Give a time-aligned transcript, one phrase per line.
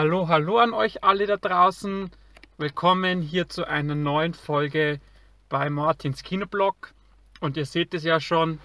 [0.00, 2.12] Hallo, hallo an euch alle da draußen.
[2.56, 5.00] Willkommen hier zu einer neuen Folge
[5.48, 6.92] bei Martins Kinoblog.
[7.40, 8.60] Und ihr seht es ja schon,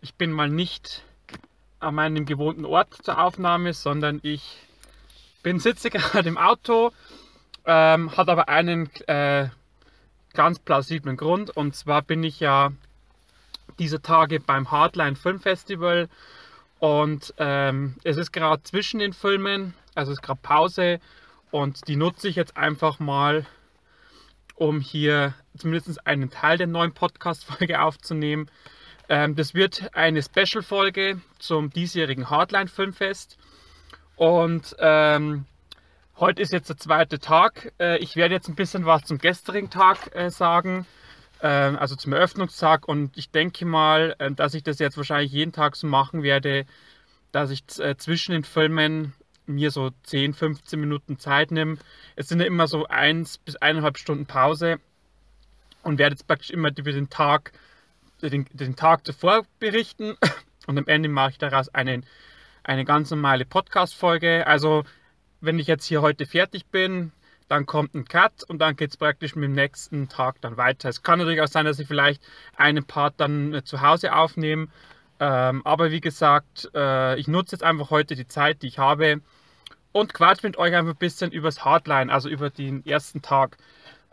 [0.00, 1.02] ich bin mal nicht
[1.80, 4.58] an meinem gewohnten Ort zur Aufnahme, sondern ich
[5.42, 6.92] bin sitze gerade im Auto,
[7.64, 9.48] ähm, hat aber einen äh,
[10.34, 11.50] ganz plausiblen Grund.
[11.50, 12.70] Und zwar bin ich ja
[13.80, 16.08] diese Tage beim Hardline Film Festival
[16.80, 20.98] und ähm, es ist gerade zwischen den Filmen, also es ist gerade Pause
[21.50, 23.46] und die nutze ich jetzt einfach mal,
[24.54, 28.50] um hier zumindest einen Teil der neuen Podcast-Folge aufzunehmen.
[29.10, 33.36] Ähm, das wird eine Special-Folge zum diesjährigen Hardline-Filmfest.
[34.16, 35.46] Und ähm,
[36.18, 37.72] heute ist jetzt der zweite Tag.
[37.78, 40.86] Äh, ich werde jetzt ein bisschen was zum gestrigen Tag äh, sagen,
[41.46, 42.86] also zum Eröffnungstag.
[42.88, 46.66] Und ich denke mal, äh, dass ich das jetzt wahrscheinlich jeden Tag so machen werde,
[47.32, 49.14] dass ich äh, zwischen den Filmen
[49.46, 51.76] mir so 10, 15 Minuten Zeit nehme.
[52.16, 54.78] Es sind ja immer so eins bis eineinhalb Stunden Pause
[55.82, 57.52] und werde jetzt praktisch immer über den Tag,
[58.22, 60.16] den, den Tag zuvor berichten
[60.66, 62.02] und am Ende mache ich daraus eine,
[62.62, 64.46] eine ganz normale Podcast-Folge.
[64.46, 64.84] Also,
[65.40, 67.12] wenn ich jetzt hier heute fertig bin,
[67.50, 70.88] dann kommt ein Cut und dann geht es praktisch mit dem nächsten Tag dann weiter.
[70.88, 72.22] Es kann natürlich auch sein, dass ich vielleicht
[72.56, 74.68] einen Part dann äh, zu Hause aufnehme.
[75.18, 79.20] Ähm, aber wie gesagt, äh, ich nutze jetzt einfach heute die Zeit, die ich habe
[79.90, 83.56] und quatsch mit euch einfach ein bisschen übers Hardline, also über den ersten Tag.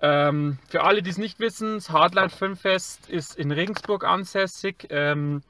[0.01, 4.87] Ähm, für alle, die es nicht wissen, das Hardline Filmfest ist in Regensburg ansässig.
[4.89, 5.43] Ähm,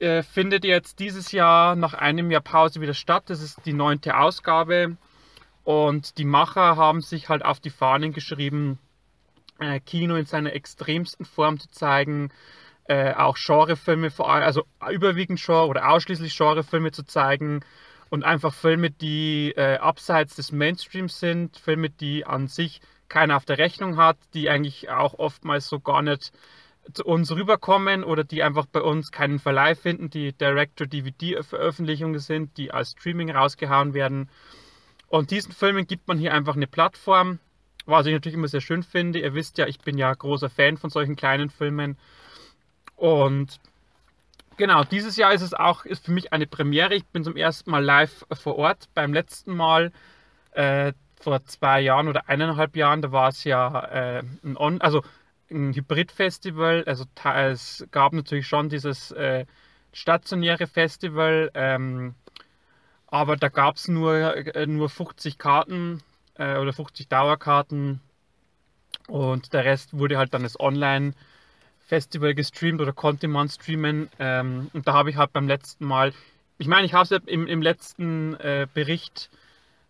[0.00, 3.22] äh, findet jetzt dieses Jahr nach einem Jahr Pause wieder statt.
[3.26, 4.96] Das ist die neunte Ausgabe.
[5.64, 8.78] Und die Macher haben sich halt auf die Fahnen geschrieben,
[9.58, 12.30] äh, Kino in seiner extremsten Form zu zeigen,
[12.88, 17.60] äh, auch Genrefilme, vor allem, also überwiegend Genre oder ausschließlich Genrefilme zu zeigen
[18.10, 23.44] und einfach Filme, die äh, abseits des Mainstreams sind, Filme, die an sich keiner auf
[23.44, 26.32] der Rechnung hat, die eigentlich auch oftmals so gar nicht
[26.92, 32.72] zu uns rüberkommen oder die einfach bei uns keinen Verleih finden, die Director-DVD-Veröffentlichungen sind, die
[32.72, 34.28] als Streaming rausgehauen werden.
[35.12, 37.38] Und diesen Filmen gibt man hier einfach eine Plattform,
[37.84, 39.18] was ich natürlich immer sehr schön finde.
[39.18, 41.98] Ihr wisst ja, ich bin ja großer Fan von solchen kleinen Filmen.
[42.96, 43.60] Und
[44.56, 46.94] genau, dieses Jahr ist es auch ist für mich eine Premiere.
[46.94, 48.88] Ich bin zum ersten Mal live vor Ort.
[48.94, 49.92] Beim letzten Mal
[50.52, 55.02] äh, vor zwei Jahren oder eineinhalb Jahren, da war es ja äh, ein, On also
[55.50, 56.84] ein Hybrid-Festival.
[56.86, 59.44] Also es gab natürlich schon dieses äh,
[59.92, 62.14] stationäre Festival, ähm,
[63.12, 66.02] aber da gab es nur, äh, nur 50 Karten
[66.38, 68.00] äh, oder 50 Dauerkarten
[69.06, 74.08] und der Rest wurde halt dann als Online-Festival gestreamt oder konnte man streamen.
[74.18, 76.14] Ähm, und da habe ich halt beim letzten Mal,
[76.56, 79.28] ich meine, ich habe es ja im, im letzten äh, Bericht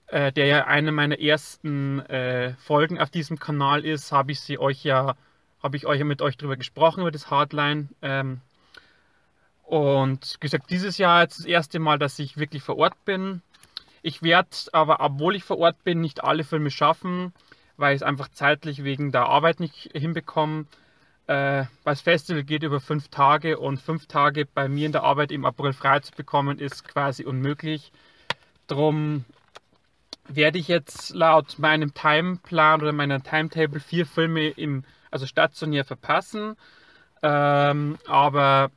[0.09, 4.59] äh, der ja eine meiner ersten äh, Folgen auf diesem Kanal ist, habe ich sie
[4.59, 5.15] euch ja,
[5.63, 7.89] habe ich euch ja mit euch darüber gesprochen, über das Hardline.
[8.03, 8.41] Ähm,
[9.63, 13.43] und gesagt, dieses Jahr jetzt das erste Mal, dass ich wirklich vor Ort bin.
[14.03, 17.33] Ich werde aber, obwohl ich vor Ort bin, nicht alle Filme schaffen,
[17.77, 20.67] weil ich es einfach zeitlich wegen der Arbeit nicht hinbekomme.
[21.27, 25.31] Äh, das Festival geht über fünf Tage und fünf Tage bei mir in der Arbeit
[25.31, 27.93] im April frei zu bekommen, ist quasi unmöglich.
[28.67, 29.25] Drum
[30.29, 36.57] werde ich jetzt laut meinem Timeplan oder meiner Timetable vier Filme im, also stationär verpassen.
[37.23, 38.71] Ähm, aber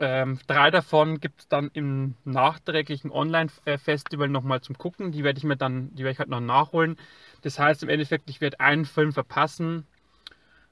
[0.00, 5.12] ähm, drei davon gibt es dann im nachträglichen Online-Festival nochmal zum Gucken.
[5.12, 6.96] Die werde ich mir dann, die werde ich halt noch nachholen.
[7.42, 9.86] Das heißt im Endeffekt, ich werde einen Film verpassen.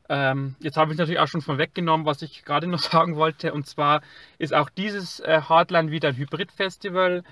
[0.09, 3.53] Ähm, jetzt habe ich natürlich auch schon von weggenommen, was ich gerade noch sagen wollte.
[3.53, 4.01] Und zwar
[4.39, 7.23] ist auch dieses äh, Hardline wieder ein Hybrid-Festival.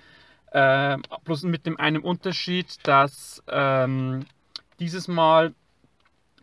[0.53, 4.27] Äh, bloß mit dem einen Unterschied, dass ähm,
[4.81, 5.55] dieses Mal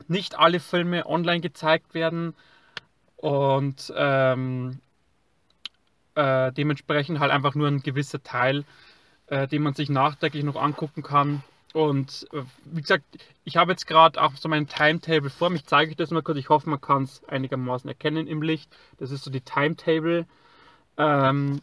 [0.08, 2.36] nicht alle Filme online gezeigt werden
[3.18, 4.80] und ähm,
[6.16, 8.64] äh, dementsprechend halt einfach nur ein gewisser Teil,
[9.28, 11.44] äh, den man sich nachträglich noch angucken kann.
[11.74, 13.04] Und äh, wie gesagt,
[13.46, 16.38] ich habe jetzt gerade auch so mein Timetable vor mich, zeige ich das mal kurz.
[16.38, 18.72] Ich hoffe, man kann es einigermaßen erkennen im Licht.
[19.00, 20.26] Das ist so die Timetable.
[20.98, 21.62] Ähm,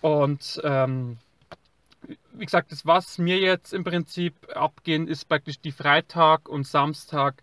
[0.00, 1.18] und ähm,
[2.32, 7.42] wie gesagt, das was mir jetzt im Prinzip abgehen, ist praktisch die Freitag und Samstag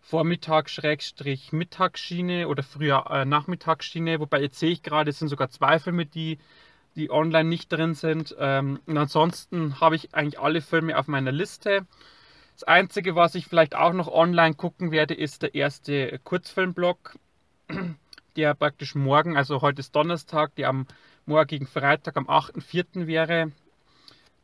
[0.00, 5.50] Vormittag Schrägstrich Mittagsschiene oder früher äh, Nachmittagsschiene, wobei jetzt sehe ich gerade, es sind sogar
[5.50, 6.38] zwei Filme, die,
[6.96, 8.34] die online nicht drin sind.
[8.38, 11.86] Ähm, und ansonsten habe ich eigentlich alle Filme auf meiner Liste.
[12.54, 17.16] Das Einzige, was ich vielleicht auch noch online gucken werde, ist der erste Kurzfilmblock,
[18.36, 20.86] der praktisch morgen, also heute ist Donnerstag, der am
[21.26, 23.06] morgigen Freitag am 8.4.
[23.06, 23.52] wäre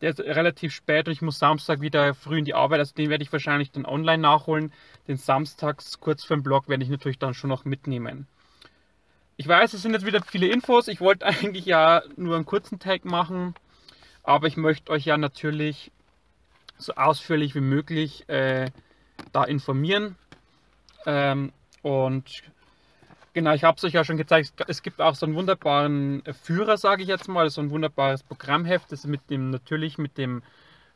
[0.01, 2.81] Der ist relativ spät und ich muss Samstag wieder früh in die Arbeit.
[2.81, 4.73] Also den werde ich wahrscheinlich dann online nachholen.
[5.09, 8.27] Den samstags kurz vor dem Blog werde ich natürlich dann schon noch mitnehmen.
[9.39, 10.89] Ich weiß, es sind jetzt wieder viele Infos.
[10.89, 13.55] Ich wollte eigentlich ja nur einen kurzen Tag machen.
[14.23, 15.93] Aber ich möchte euch ja natürlich
[16.79, 18.71] so ausführlich wie möglich äh,
[19.33, 20.17] da informieren.
[21.07, 21.53] Ähm,
[21.83, 22.43] und
[23.37, 26.79] genau, ich habe es euch ja schon gezeigt, es gibt auch so einen wunderbaren Führer,
[26.79, 30.43] sage ich jetzt mal, so ein wunderbares Programmheft, das mit dem natürlich mit dem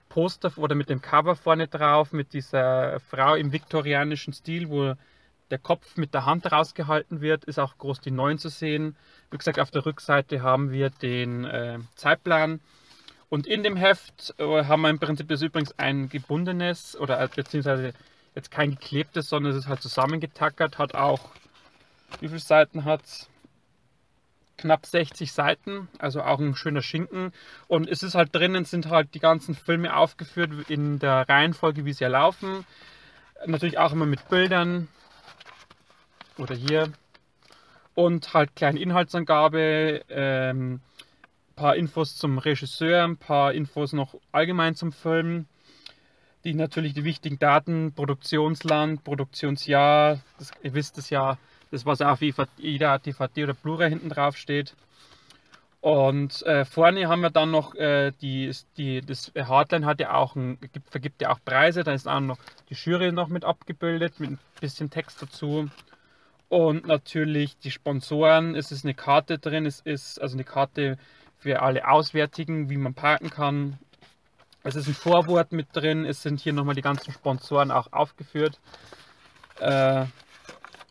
[0.09, 4.95] Poster oder mit dem Cover vorne drauf, mit dieser Frau im viktorianischen Stil, wo
[5.51, 8.97] der Kopf mit der Hand rausgehalten wird, ist auch groß die 9 zu sehen.
[9.31, 12.61] Wie gesagt, auf der Rückseite haben wir den äh, Zeitplan.
[13.29, 17.29] Und in dem Heft äh, haben wir im Prinzip das übrigens ein gebundenes oder äh,
[17.29, 17.93] beziehungsweise
[18.35, 21.21] jetzt kein geklebtes, sondern es ist halt zusammengetackert, hat auch,
[22.21, 23.29] wie viele Seiten hat es?
[24.57, 27.33] Knapp 60 Seiten, also auch ein schöner Schinken.
[27.67, 31.95] Und es ist halt drinnen, sind halt die ganzen Filme aufgeführt in der Reihenfolge, wie
[31.95, 32.67] sie ja laufen.
[33.47, 34.89] Natürlich auch immer mit Bildern.
[36.37, 36.93] Oder hier.
[37.95, 40.81] Und halt kleine Inhaltsangabe, ähm,
[41.57, 45.47] paar Infos zum Regisseur, ein paar Infos noch allgemein zum Film
[46.45, 51.39] die natürlich die wichtigen Daten, Produktionsland, Produktionsjahr, das, ihr wisst es ja,
[51.71, 54.75] das was auf jeder DVD oder Blu-ray hinten drauf steht.
[55.81, 60.37] Und äh, vorne haben wir dann noch äh, die, die, das Hardline hat ja auch
[60.37, 62.39] ein, gibt, vergibt ja auch Preise, da ist auch noch
[62.69, 65.71] die Jury noch mit abgebildet, mit ein bisschen Text dazu.
[66.51, 70.99] Und natürlich die Sponsoren, es ist eine Karte drin, es ist also eine Karte
[71.39, 73.79] für alle Auswärtigen, wie man parken kann,
[74.63, 78.61] es ist ein Vorwort mit drin, es sind hier nochmal die ganzen Sponsoren auch aufgeführt.
[79.59, 80.05] Äh,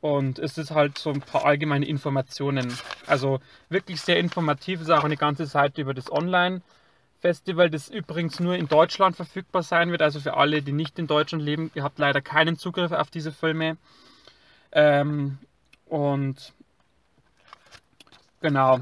[0.01, 2.73] und es ist halt so ein paar allgemeine Informationen.
[3.05, 8.55] Also wirklich sehr informativ, ist auch eine ganze Seite über das Online-Festival, das übrigens nur
[8.55, 10.01] in Deutschland verfügbar sein wird.
[10.01, 13.31] Also für alle, die nicht in Deutschland leben, ihr habt leider keinen Zugriff auf diese
[13.31, 13.77] Filme.
[14.71, 15.37] Ähm,
[15.85, 16.53] und
[18.41, 18.79] genau,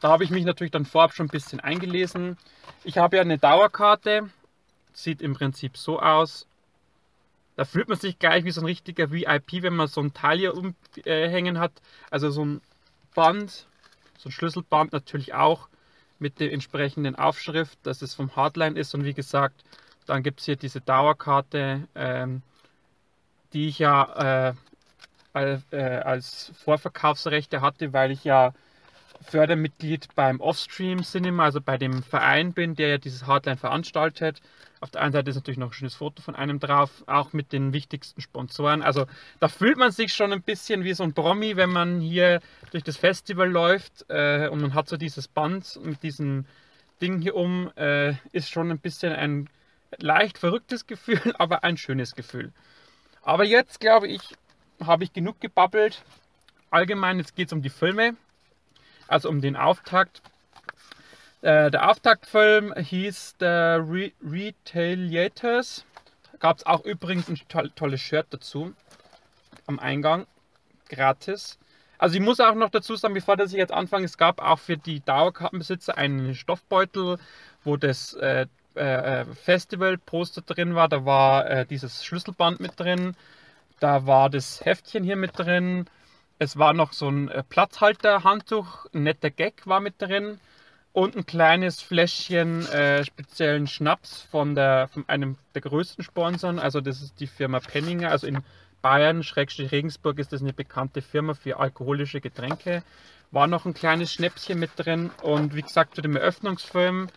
[0.00, 2.36] da habe ich mich natürlich dann vorab schon ein bisschen eingelesen.
[2.84, 4.30] Ich habe ja eine Dauerkarte.
[4.92, 6.46] Sieht im Prinzip so aus.
[7.56, 10.38] Da fühlt man sich gleich wie so ein richtiger VIP, wenn man so ein Teil
[10.38, 11.72] hier umhängen hat.
[12.10, 12.60] Also so ein
[13.14, 13.66] Band,
[14.18, 15.68] so ein Schlüsselband natürlich auch
[16.18, 18.94] mit der entsprechenden Aufschrift, dass es vom Hardline ist.
[18.94, 19.62] Und wie gesagt,
[20.06, 22.42] dann gibt es hier diese Dauerkarte, ähm,
[23.52, 24.54] die ich ja äh,
[25.32, 28.52] als, äh, als Vorverkaufsrechte hatte, weil ich ja
[29.22, 34.40] Fördermitglied beim Offstream Cinema, also bei dem Verein bin, der ja dieses Hardline veranstaltet.
[34.84, 37.54] Auf der einen Seite ist natürlich noch ein schönes Foto von einem drauf, auch mit
[37.54, 38.82] den wichtigsten Sponsoren.
[38.82, 39.06] Also
[39.40, 42.84] da fühlt man sich schon ein bisschen wie so ein Promi, wenn man hier durch
[42.84, 46.44] das Festival läuft äh, und man hat so dieses Band mit diesem
[47.00, 47.70] Ding hier um.
[47.76, 49.48] Äh, ist schon ein bisschen ein
[50.00, 52.52] leicht verrücktes Gefühl, aber ein schönes Gefühl.
[53.22, 54.36] Aber jetzt glaube ich,
[54.84, 56.02] habe ich genug gebabbelt.
[56.70, 58.16] Allgemein, jetzt geht es um die Filme
[59.08, 60.22] also um den Auftakt.
[61.44, 65.84] Äh, der Auftaktfilm hieß The Re Retaliators.
[66.38, 68.72] Gab es auch übrigens ein to tolles Shirt dazu
[69.66, 70.26] am Eingang,
[70.88, 71.58] gratis.
[71.98, 74.58] Also ich muss auch noch dazu sagen, bevor dass ich jetzt anfange, es gab auch
[74.58, 77.18] für die Dauerkartenbesitzer einen Stoffbeutel,
[77.62, 80.88] wo das äh, äh, Festival-Poster drin war.
[80.88, 83.16] Da war äh, dieses Schlüsselband mit drin.
[83.80, 85.90] Da war das Heftchen hier mit drin.
[86.38, 90.40] Es war noch so ein äh, Platzhalter-Handtuch, ein netter Gag war mit drin
[90.94, 96.60] und ein kleines Fläschchen äh, speziellen Schnaps von, der, von einem der größten Sponsoren.
[96.60, 98.12] Also das ist die Firma Penninger.
[98.12, 98.38] Also in
[98.80, 102.84] Bayern, Schrägstrich Regensburg ist das eine bekannte Firma für alkoholische Getränke.
[103.32, 107.08] War noch ein kleines Schnäpschen mit drin und wie gesagt zu dem Eröffnungsfilm,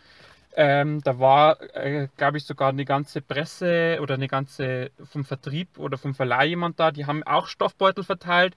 [0.56, 5.78] ähm, da war, äh, glaube ich, sogar eine ganze Presse oder eine ganze vom Vertrieb
[5.78, 6.90] oder vom Verleih jemand da.
[6.90, 8.56] Die haben auch Stoffbeutel verteilt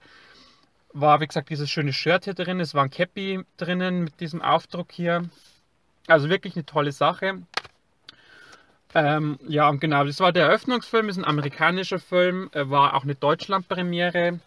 [0.92, 2.60] war, wie gesagt, dieses schöne Shirt hier drin.
[2.60, 5.22] Es war ein Cappy drinnen mit diesem Aufdruck hier.
[6.06, 7.42] Also wirklich eine tolle Sache.
[8.94, 14.38] Ähm, ja, genau, das war der Eröffnungsfilm, ist ein amerikanischer Film, war auch eine Deutschlandpremiere.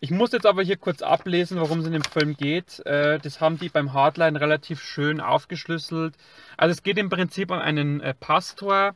[0.00, 2.84] Ich muss jetzt aber hier kurz ablesen, worum es in dem Film geht.
[2.84, 6.14] Äh, das haben die beim Hardline relativ schön aufgeschlüsselt.
[6.58, 8.94] Also es geht im Prinzip um einen äh, Pastor,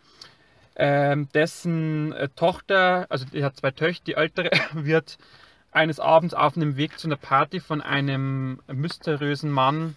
[0.75, 5.16] äh, dessen äh, Tochter, also die hat zwei Töchter, die ältere wird
[5.78, 9.94] eines Abends auf einem Weg zu einer Party von einem mysteriösen Mann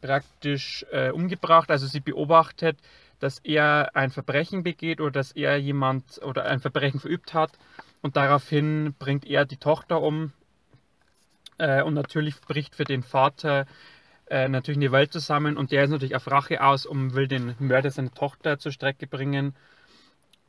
[0.00, 1.70] praktisch äh, umgebracht.
[1.70, 2.76] Also sie beobachtet,
[3.20, 7.52] dass er ein Verbrechen begeht oder dass er jemand oder ein Verbrechen verübt hat.
[8.02, 10.32] Und daraufhin bringt er die Tochter um.
[11.58, 13.66] Äh, und natürlich bricht für den Vater
[14.28, 17.28] äh, natürlich in die Welt zusammen und der ist natürlich auf Rache aus und will
[17.28, 19.54] den Mörder seiner Tochter zur Strecke bringen.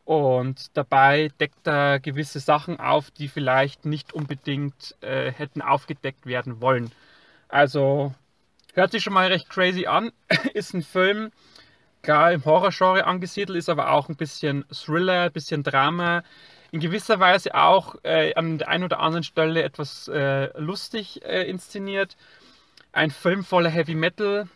[0.08, 6.62] Und dabei deckt er gewisse Sachen auf, die vielleicht nicht unbedingt äh, hätten aufgedeckt werden
[6.62, 6.94] wollen.
[7.50, 8.14] Also
[8.74, 10.14] hört sich schon mal recht crazy an.
[10.54, 11.34] ist ein Film,
[12.04, 16.24] klar im Horrorgenre angesiedelt, ist aber auch ein bisschen Thriller, ein bisschen Drama.
[16.72, 21.50] In gewisser Weise auch äh, an der einen oder anderen Stelle etwas äh, lustig äh,
[21.50, 22.16] inszeniert.
[22.94, 24.48] Ein Film voller Heavy Metal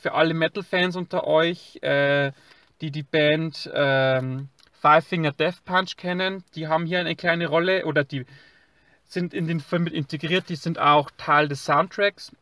[0.00, 2.30] für alle Metal-Fans unter euch, äh,
[2.80, 6.42] die die Band ähm, Five Finger Death Punch kennen.
[6.54, 8.24] Die haben hier eine kleine Rolle oder die
[9.04, 10.48] sind in den Film mit integriert.
[10.48, 12.32] Die sind auch Teil des Soundtracks.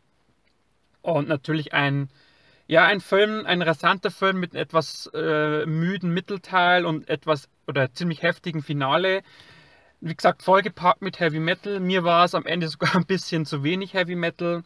[1.02, 2.10] Und natürlich ein,
[2.66, 8.22] ja, ein Film, ein rasanter Film mit etwas äh, müden Mittelteil und etwas oder ziemlich
[8.22, 9.22] heftigen Finale.
[10.00, 11.80] Wie gesagt, vollgepackt mit Heavy Metal.
[11.80, 14.62] Mir war es am Ende sogar ein bisschen zu wenig Heavy Metal.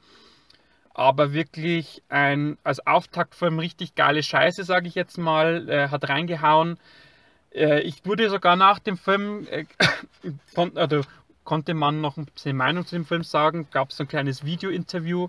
[0.95, 5.69] Aber wirklich ein als Auftaktfilm richtig geile Scheiße, sage ich jetzt mal.
[5.71, 6.79] Äh, hat reingehauen.
[7.55, 9.65] Äh, ich wurde sogar nach dem Film, äh,
[10.55, 11.03] kon also
[11.45, 14.45] konnte man noch ein bisschen Meinung zu dem Film sagen, gab es so ein kleines
[14.45, 15.29] Video-Interview.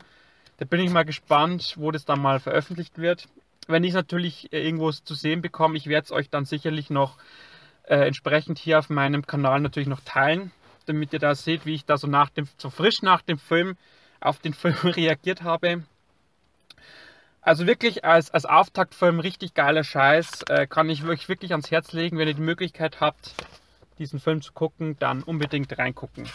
[0.57, 3.27] Da bin ich mal gespannt, wo das dann mal veröffentlicht wird.
[3.67, 6.89] Wenn ich es natürlich äh, irgendwo zu sehen bekomme, ich werde es euch dann sicherlich
[6.89, 7.17] noch
[7.83, 10.51] äh, entsprechend hier auf meinem Kanal natürlich noch teilen,
[10.85, 13.75] damit ihr da seht, wie ich da so nach dem, so frisch nach dem Film
[14.19, 15.83] auf den Film reagiert habe.
[17.43, 20.43] Also wirklich als, als Auftaktfilm richtig geiler Scheiß.
[20.47, 23.35] Äh, kann ich euch wirklich ans Herz legen, wenn ihr die Möglichkeit habt,
[23.99, 26.27] diesen Film zu gucken, dann unbedingt reingucken.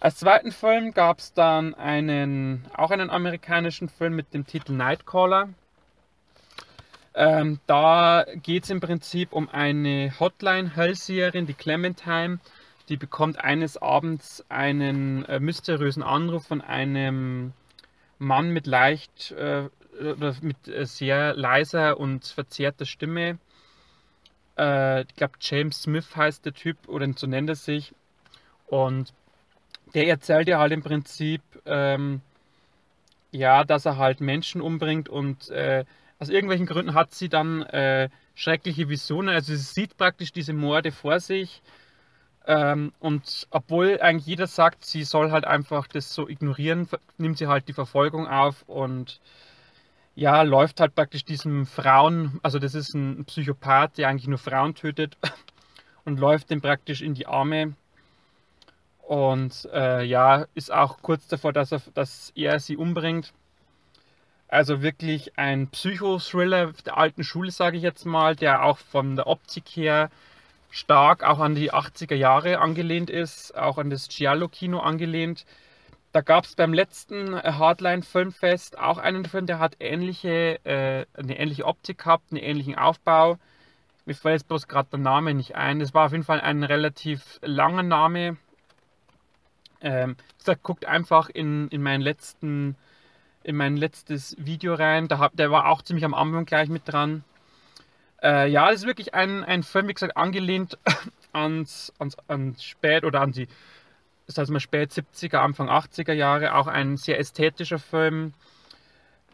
[0.00, 5.50] Als zweiten Film gab es dann einen, auch einen amerikanischen Film mit dem Titel Nightcaller.
[7.14, 12.40] Ähm, da geht es im Prinzip um eine Hotline-Hellseherin, die Clementine.
[12.88, 17.52] Die bekommt eines Abends einen äh, mysteriösen Anruf von einem
[18.18, 19.68] Mann mit leicht äh,
[20.00, 23.38] oder mit äh, sehr leiser und verzerrter Stimme.
[24.58, 27.94] Äh, ich glaube, James Smith heißt der Typ, oder so nennt er sich.
[28.66, 29.12] Und
[29.94, 32.20] der erzählt ja halt im Prinzip, ähm,
[33.32, 35.84] ja, dass er halt Menschen umbringt und äh,
[36.18, 39.34] aus irgendwelchen Gründen hat sie dann äh, schreckliche Visionen.
[39.34, 41.62] Also sie sieht praktisch diese Morde vor sich.
[42.46, 46.88] Ähm, und obwohl eigentlich jeder sagt, sie soll halt einfach das so ignorieren,
[47.18, 49.20] nimmt sie halt die Verfolgung auf und
[50.14, 54.74] ja, läuft halt praktisch diesem Frauen, also das ist ein Psychopath, der eigentlich nur Frauen
[54.74, 55.16] tötet
[56.04, 57.74] und läuft dem praktisch in die Arme.
[59.02, 63.32] Und äh, ja, ist auch kurz davor, dass er, dass er sie umbringt.
[64.46, 69.26] Also wirklich ein Psychothriller der alten Schule, sage ich jetzt mal, der auch von der
[69.28, 70.10] Optik her
[70.70, 75.44] stark auch an die 80er Jahre angelehnt ist, auch an das Giallo-Kino angelehnt.
[76.12, 81.06] Da gab es beim letzten äh, Hardline Filmfest auch einen Film, der hat ähnliche, äh,
[81.14, 83.38] eine ähnliche Optik gehabt, einen ähnlichen Aufbau.
[84.06, 85.80] Mir fällt jetzt bloß gerade der Name nicht ein.
[85.80, 88.38] Es war auf jeden Fall ein relativ langer Name.
[89.82, 92.76] Ähm, gesagt, guckt einfach in, in meinen letzten,
[93.44, 95.06] in mein letztes Video rein.
[95.06, 97.24] Da hab, der war auch ziemlich am Anfang gleich mit dran.
[98.20, 100.76] Äh, ja, das ist wirklich ein, ein Film, wie gesagt, angelehnt
[101.32, 103.46] ans, ans, ans Spät- oder an die
[104.30, 108.32] das heißt mal spät 70er, Anfang 80er Jahre, auch ein sehr ästhetischer Film.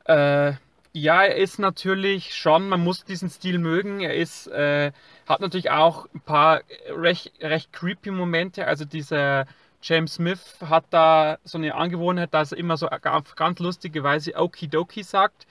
[0.05, 0.53] Äh,
[0.93, 4.01] ja, er ist natürlich schon, man muss diesen Stil mögen.
[4.01, 4.93] Er ist, äh,
[5.29, 8.67] hat natürlich auch ein paar recht, recht creepy Momente.
[8.67, 9.47] Also dieser
[9.83, 14.37] James Smith hat da so eine Angewohnheit, dass er immer so auf ganz lustige Weise
[14.37, 15.47] Okidoki sagt.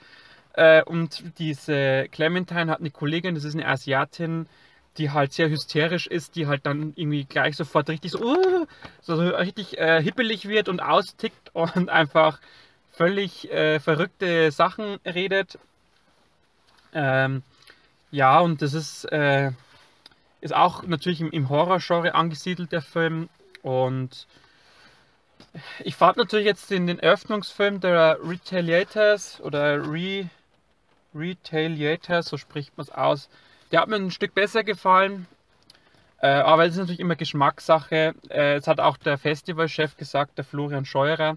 [0.53, 4.47] Äh, und diese Clementine hat eine Kollegin, das ist eine Asiatin,
[4.97, 8.65] die halt sehr hysterisch ist, die halt dann irgendwie gleich sofort richtig so, uh,
[9.01, 12.39] so richtig äh, hippelig wird und austickt und einfach
[12.91, 15.59] völlig äh, verrückte Sachen redet.
[16.93, 17.43] Ähm,
[18.11, 19.51] ja, und das ist, äh,
[20.39, 23.27] ist auch natürlich im, im Horror-Genre angesiedelt, der Film.
[23.61, 24.27] Und
[25.83, 30.29] ich fand natürlich jetzt in den Eröffnungsfilm der Retaliators oder Re
[31.13, 33.29] Retaliators, so spricht man es aus,
[33.75, 35.27] der hat mir ein Stück besser gefallen.
[36.21, 38.15] Äh, aber es ist natürlich immer Geschmackssache.
[38.29, 41.35] Äh, es hat auch der Festivalchef gesagt, der Florian Scheurer,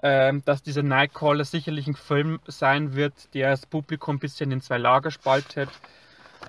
[0.00, 4.62] äh, dass dieser Nightcaller sicherlich ein Film sein wird, der das Publikum ein bisschen in
[4.62, 5.68] zwei Lager spaltet.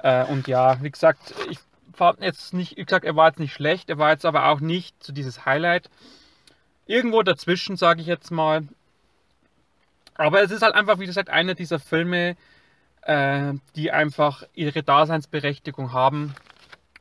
[0.03, 1.60] Äh, und ja, wie gesagt, ich
[1.94, 4.62] fand jetzt nicht, wie gesagt, er war jetzt nicht schlecht, er war jetzt aber auch
[4.62, 5.89] nicht so dieses Highlight.
[6.86, 8.65] Irgendwo dazwischen, sage ich jetzt mal.
[10.15, 12.38] Aber es ist halt einfach, wie gesagt, einer dieser Filme,
[13.08, 16.36] äh, die einfach ihre Daseinsberechtigung haben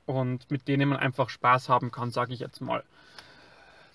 [0.06, 2.84] und mit denen man einfach Spaß haben kann, sage ich jetzt mal.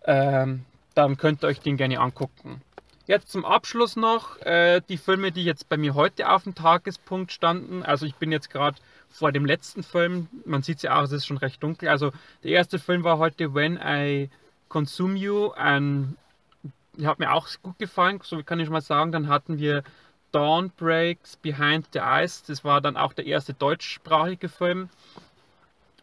[0.05, 0.65] Ähm,
[0.95, 2.61] dann könnt ihr euch den gerne angucken.
[3.05, 7.33] Jetzt zum Abschluss noch äh, die Filme, die jetzt bei mir heute auf dem Tagespunkt
[7.33, 7.83] standen.
[7.83, 8.77] Also ich bin jetzt gerade
[9.09, 10.29] vor dem letzten Film.
[10.45, 11.89] Man sieht es ja auch, es ist schon recht dunkel.
[11.89, 12.11] Also
[12.43, 14.29] der erste Film war heute When I
[14.69, 15.51] Consume You.
[15.51, 16.15] Ein,
[17.03, 19.11] hat mir auch gut gefallen, so kann ich mal sagen.
[19.11, 19.83] Dann hatten wir
[20.33, 22.43] Dawn Breaks Behind the Eyes.
[22.43, 24.89] Das war dann auch der erste deutschsprachige Film.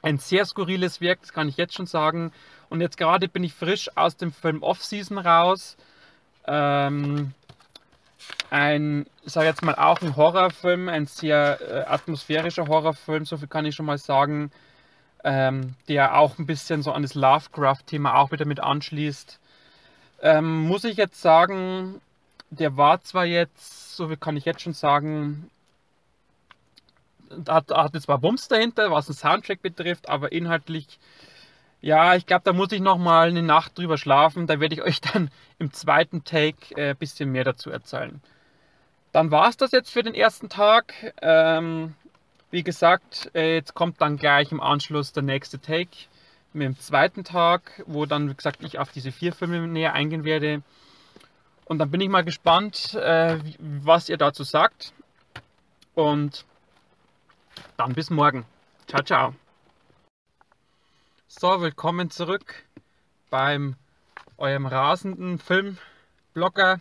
[0.01, 2.33] Ein sehr skurriles Werk, das kann ich jetzt schon sagen.
[2.71, 5.77] Und jetzt gerade bin ich frisch aus dem Film Off-Season raus
[6.47, 7.33] ähm,
[8.51, 13.49] ein, ich sage jetzt mal auch ein Horrorfilm, ein sehr äh, atmosphärischer Horrorfilm, so viel
[13.49, 14.51] kann ich schon mal sagen,
[15.23, 19.39] ähm, der auch ein bisschen so an das Lovecraft-Thema auch wieder mit anschließt.
[20.23, 22.01] Ähm, muss ich jetzt sagen,
[22.51, 25.51] der war zwar jetzt, so viel kann ich jetzt schon sagen,
[27.49, 30.99] hat, hatte zwar Bums dahinter, was den Soundtrack betrifft, aber inhaltlich
[31.83, 34.47] ja, ich glaube, da muss ich noch mal eine Nacht drüber schlafen.
[34.47, 38.21] Da werde ich euch dann im zweiten Take ein äh, bisschen mehr dazu erzählen.
[39.13, 41.15] Dann war es das jetzt für den ersten Tag.
[41.23, 41.95] Ähm,
[42.51, 45.91] wie gesagt, äh, jetzt kommt dann gleich im Anschluss der nächste Take
[46.53, 50.25] mit dem zweiten Tag, wo dann, wie gesagt, ich auf diese vier Filme näher eingehen
[50.25, 50.63] werde.
[51.71, 54.93] Und dann bin ich mal gespannt, äh, was ihr dazu sagt.
[55.95, 56.45] Und
[57.77, 58.45] dann bis morgen.
[58.89, 59.35] Ciao, ciao.
[61.29, 62.65] So, willkommen zurück
[63.31, 63.77] beim
[64.37, 66.81] eurem rasenden Filmblogger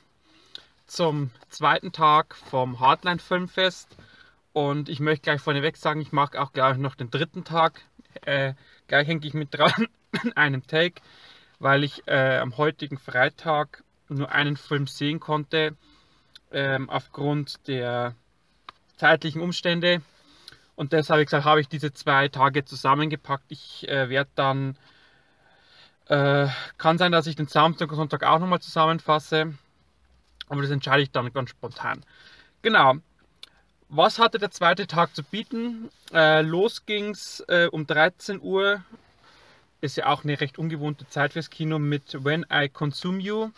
[0.88, 3.96] zum zweiten Tag vom Hardline Filmfest.
[4.54, 7.84] Und ich möchte gleich vorneweg sagen, ich mache auch gleich noch den dritten Tag.
[8.26, 8.56] Äh,
[8.88, 9.88] gleich hänge ich mit dran
[10.24, 11.00] in einem Take,
[11.60, 13.84] weil ich äh, am heutigen Freitag
[14.18, 15.76] nur einen Film sehen konnte,
[16.52, 18.16] ähm, aufgrund der
[18.98, 20.02] zeitlichen Umstände.
[20.76, 23.46] Und deshalb gesagt, habe ich diese zwei Tage zusammengepackt.
[23.50, 24.78] Ich äh, werde dann,
[26.08, 29.54] äh, kann sein, dass ich den Samstag und Sonntag auch nochmal zusammenfasse.
[30.48, 32.04] Aber das entscheide ich dann ganz spontan.
[32.62, 32.96] Genau.
[33.90, 35.90] Was hatte der zweite Tag zu bieten?
[36.14, 38.84] Äh, los es äh, um 13 Uhr.
[39.82, 43.50] Ist ja auch eine recht ungewohnte Zeit fürs Kino mit When I Consume You.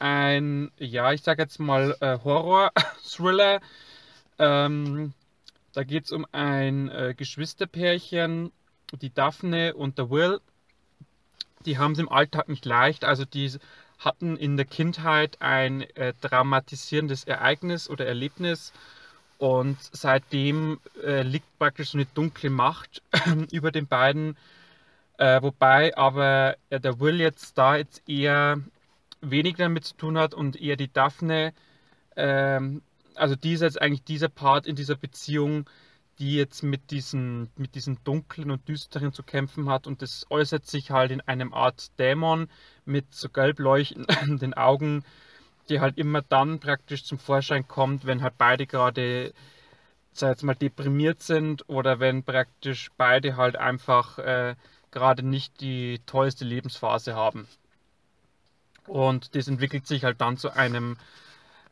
[0.00, 3.60] Ein, ja, ich sage jetzt mal äh, Horror-Thriller.
[4.42, 5.12] Ähm,
[5.74, 8.52] da geht es um ein äh, Geschwisterpärchen,
[9.02, 10.40] die Daphne und der Will.
[11.66, 13.04] Die haben es im Alltag nicht leicht.
[13.04, 13.52] Also die
[13.98, 18.72] hatten in der Kindheit ein äh, dramatisierendes Ereignis oder Erlebnis.
[19.36, 23.02] Und seitdem äh, liegt praktisch so eine dunkle Macht
[23.52, 24.38] über den beiden.
[25.18, 28.58] Äh, wobei aber äh, der Will jetzt da jetzt eher
[29.20, 31.52] wenig damit zu tun hat und eher die Daphne
[32.16, 32.82] ähm,
[33.14, 35.68] also dieser jetzt eigentlich dieser Part in dieser Beziehung,
[36.18, 40.66] die jetzt mit diesen, mit diesen dunklen und düsteren zu kämpfen hat und das äußert
[40.66, 42.48] sich halt in einem Art Dämon
[42.84, 45.04] mit so gelb leuchtenden Augen,
[45.68, 49.32] die halt immer dann praktisch zum Vorschein kommt, wenn halt beide gerade,
[50.12, 54.56] sag jetzt mal, deprimiert sind oder wenn praktisch beide halt einfach äh,
[54.90, 57.46] gerade nicht die tollste Lebensphase haben.
[58.86, 60.96] Und das entwickelt sich halt dann zu einem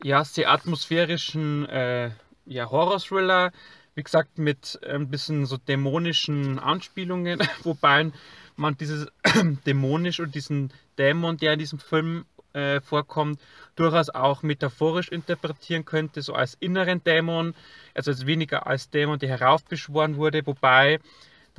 [0.02, 2.10] ja, sehr atmosphärischen äh,
[2.46, 3.52] ja, Horror-Thriller.
[3.94, 8.12] Wie gesagt, mit ein bisschen so dämonischen Anspielungen, wobei
[8.56, 9.08] man dieses
[9.66, 13.40] dämonisch und diesen Dämon, der in diesem Film äh, vorkommt,
[13.76, 17.54] durchaus auch metaphorisch interpretieren könnte, so als inneren Dämon,
[17.94, 20.98] also als weniger als Dämon, der heraufbeschworen wurde, wobei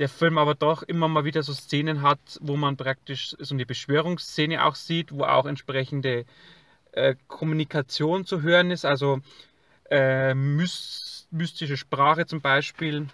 [0.00, 3.66] der Film aber doch immer mal wieder so Szenen hat, wo man praktisch so eine
[3.66, 6.24] Beschwörungsszene auch sieht, wo auch entsprechende
[6.92, 9.20] äh, Kommunikation zu hören ist, also
[9.90, 13.08] äh, mystische Sprache zum Beispiel.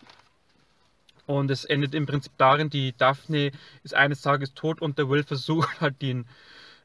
[1.27, 3.51] Und es endet im Prinzip darin, die Daphne
[3.83, 6.25] ist eines Tages tot und der Will versucht halt den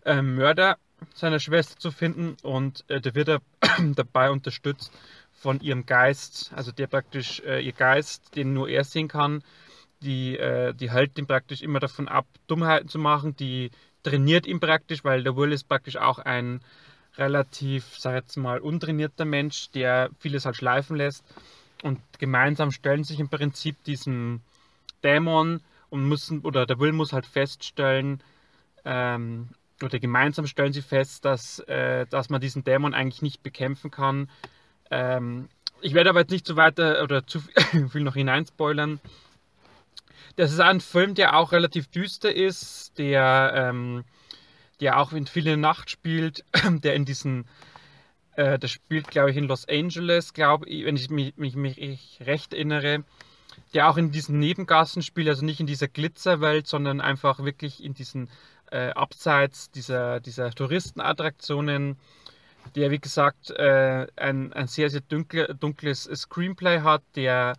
[0.04, 0.80] äh, Mörder
[1.14, 2.38] seiner Schwester zu finden.
[2.42, 3.42] Und äh, der wird er
[3.96, 4.92] dabei unterstützt
[5.32, 9.44] von ihrem Geist, also der praktisch äh, ihr Geist, den nur er sehen kann,
[10.02, 13.72] die, äh, die hält ihn praktisch immer davon ab, Dummheiten zu machen, die
[14.04, 16.62] trainiert ihn praktisch, weil der Will ist praktisch auch ein
[17.18, 21.24] relativ, sag jetzt mal, untrainierter Mensch, der vieles halt schleifen lässt.
[21.84, 24.42] Und gemeinsam stellen sich im Prinzip diesen
[25.04, 28.22] Dämon und müssen, oder der Will muss halt feststellen,
[28.86, 29.50] ähm,
[29.84, 34.30] oder gemeinsam stellen sie fest, dass, äh, dass man diesen Dämon eigentlich nicht bekämpfen kann.
[34.92, 35.50] Ähm,
[35.82, 37.40] ich werde aber jetzt nicht zu weiter oder zu
[37.90, 39.00] viel noch hineinspoilern.
[40.36, 44.04] Das ist ein Film, der auch relativ düster ist, der, ähm,
[44.80, 46.44] der auch in viele Nacht spielt,
[46.84, 47.46] der in diesen,
[48.36, 52.20] äh, das spielt glaube ich in Los Angeles, glaube ich, wenn ich mich, mich, mich
[52.26, 53.04] recht erinnere,
[53.74, 57.94] der auch in diesen Nebengassen spielt, also nicht in dieser Glitzerwelt, sondern einfach wirklich in
[57.94, 58.30] diesen
[58.72, 61.98] äh, abseits dieser, dieser Touristenattraktionen,
[62.76, 67.54] der wie gesagt äh, ein, ein sehr, sehr dunkle, dunkles Screenplay hat, der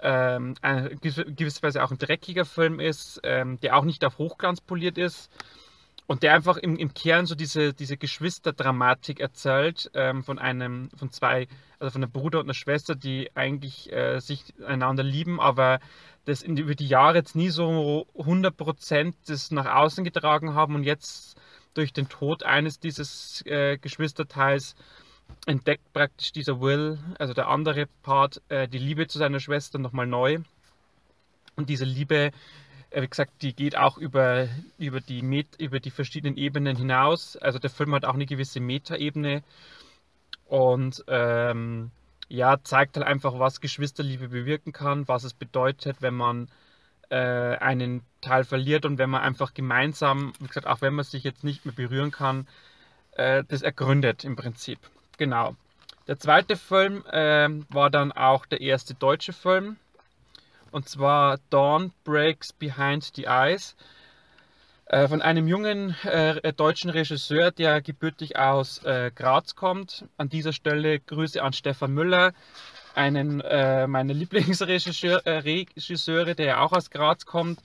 [0.00, 4.98] ähm, ein, gewisserweise auch ein dreckiger Film ist, ähm, der auch nicht auf Hochglanz poliert
[4.98, 5.30] ist
[6.06, 11.10] und der einfach im, im Kern so diese, diese Geschwisterdramatik erzählt ähm, von einem, von
[11.10, 15.80] zwei, also von einem Bruder und einer Schwester, die eigentlich äh, sich einander lieben, aber
[16.24, 20.84] das in, über die Jahre jetzt nie so 100% das nach außen getragen haben und
[20.84, 21.36] jetzt
[21.74, 24.76] durch den Tod eines dieses äh, Geschwisterteils
[25.46, 30.06] entdeckt praktisch dieser Will, also der andere Part, äh, die Liebe zu seiner Schwester nochmal
[30.06, 30.38] neu.
[31.56, 32.32] Und diese Liebe,
[32.90, 37.36] äh, wie gesagt, die geht auch über, über, die Met über die verschiedenen Ebenen hinaus.
[37.36, 39.42] Also der Film hat auch eine gewisse Metaebene
[40.46, 41.90] und ähm,
[42.28, 46.48] ja, zeigt halt einfach, was Geschwisterliebe bewirken kann, was es bedeutet, wenn man
[47.10, 51.24] äh, einen Teil verliert und wenn man einfach gemeinsam, wie gesagt, auch wenn man sich
[51.24, 52.46] jetzt nicht mehr berühren kann,
[53.12, 54.78] äh, das ergründet im Prinzip.
[55.18, 55.56] Genau.
[56.06, 59.76] Der zweite Film äh, war dann auch der erste deutsche Film.
[60.70, 63.76] Und zwar Dawn Breaks Behind the Eyes
[64.86, 70.04] äh, von einem jungen äh, deutschen Regisseur, der gebürtig aus äh, Graz kommt.
[70.16, 72.32] An dieser Stelle Grüße an Stefan Müller,
[72.94, 75.26] einen äh, meiner Lieblingsregisseure,
[76.30, 77.60] äh, der ja auch aus Graz kommt,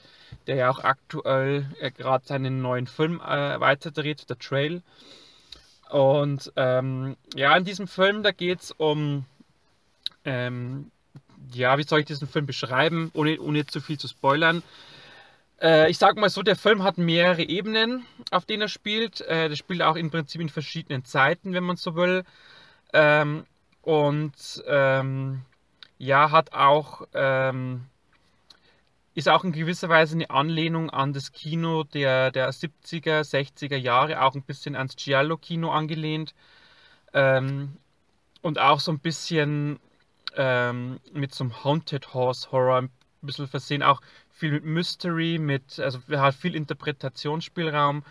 [0.47, 4.81] der ja auch aktuell gerade seinen neuen Film weiterdreht, The Trail.
[5.93, 9.25] Und ähm, ja, in diesem Film, da geht es um,
[10.25, 10.89] ähm,
[11.53, 14.63] ja, wie soll ich diesen Film beschreiben, ohne, ohne zu viel zu spoilern.
[15.61, 19.21] Äh, ich sag mal so, der Film hat mehrere Ebenen, auf denen er spielt.
[19.21, 22.23] Äh, der spielt auch im Prinzip in verschiedenen Zeiten, wenn man so will.
[22.91, 23.45] Ähm,
[23.83, 25.43] und ähm,
[25.99, 27.85] ja, hat auch ähm,
[29.15, 34.21] ist auch in gewisser Weise eine Anlehnung an das Kino der, der 70er, 60er Jahre,
[34.21, 36.33] auch ein bisschen ans Giallo-Kino angelehnt.
[37.13, 37.77] Ähm,
[38.41, 39.79] und auch so ein bisschen
[40.35, 42.89] ähm, mit so einem Haunted Horse Horror ein
[43.21, 48.03] bisschen versehen, auch viel mit Mystery, mit, also hat viel Interpretationsspielraum.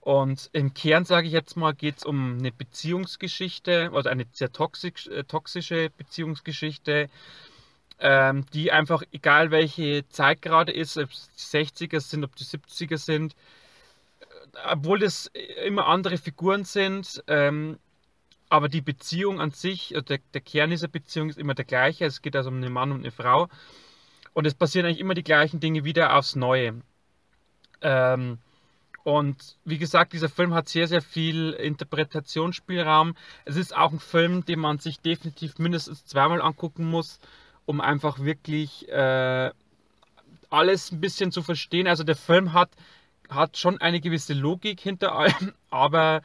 [0.00, 4.52] Und im Kern, sage ich jetzt mal, geht es um eine Beziehungsgeschichte, also eine sehr
[4.52, 7.08] toxisch, äh, toxische Beziehungsgeschichte
[7.98, 12.44] ähm, die einfach, egal welche Zeit gerade ist, ob es die 60er sind, ob die
[12.44, 13.34] 70er sind,
[14.20, 14.24] äh,
[14.72, 15.30] obwohl es
[15.64, 17.78] immer andere Figuren sind, ähm,
[18.48, 22.04] aber die Beziehung an sich, äh, der, der Kern dieser Beziehung ist immer der gleiche.
[22.04, 23.48] Es geht also um einen Mann und eine Frau.
[24.34, 26.82] Und es passieren eigentlich immer die gleichen Dinge wieder aufs Neue.
[27.80, 28.38] Ähm,
[29.02, 33.14] und wie gesagt, dieser Film hat sehr, sehr viel Interpretationsspielraum.
[33.44, 37.20] Es ist auch ein Film, den man sich definitiv mindestens zweimal angucken muss,
[37.66, 39.50] um einfach wirklich äh,
[40.50, 41.86] alles ein bisschen zu verstehen.
[41.86, 42.70] Also der Film hat,
[43.28, 46.22] hat schon eine gewisse Logik hinter allem, aber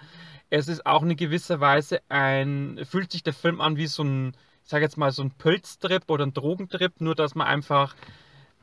[0.49, 4.33] es ist auch in gewisser Weise ein, fühlt sich der Film an wie so ein,
[4.63, 7.95] ich sage jetzt mal so ein Pilztrip oder ein Drogentrip, nur dass man einfach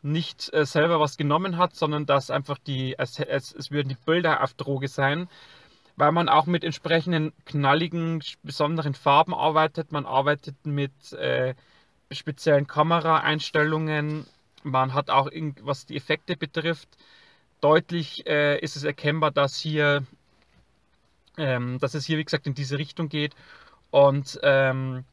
[0.03, 3.97] nicht äh, selber was genommen hat, sondern dass einfach die, es, es, es würden die
[4.07, 5.29] Bilder auf Droge sein,
[5.97, 9.91] weil man auch mit entsprechenden knalligen, besonderen Farben arbeitet.
[9.91, 11.55] Man arbeitet mit äh,
[12.13, 14.27] speziellen Kameraeinstellungen.
[14.63, 15.31] Man hat auch,
[15.63, 16.89] was die Effekte betrifft,
[17.61, 20.05] deutlich äh, ist es erkennbar, dass hier,
[21.37, 23.35] ähm, dass es hier wie gesagt in diese Richtung geht.
[23.91, 25.05] Und ähm,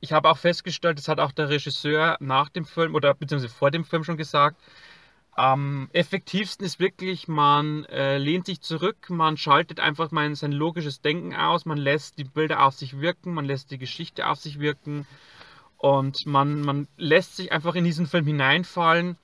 [0.00, 3.70] ich habe auch festgestellt, das hat auch der Regisseur nach dem Film oder beziehungsweise vor
[3.70, 4.56] dem Film schon gesagt,
[5.32, 11.00] am effektivsten ist wirklich, man äh, lehnt sich zurück, man schaltet einfach mal sein logisches
[11.00, 14.58] Denken aus, man lässt die Bilder auf sich wirken, man lässt die Geschichte auf sich
[14.58, 15.06] wirken
[15.78, 19.16] und man, man lässt sich einfach in diesen Film hineinfallen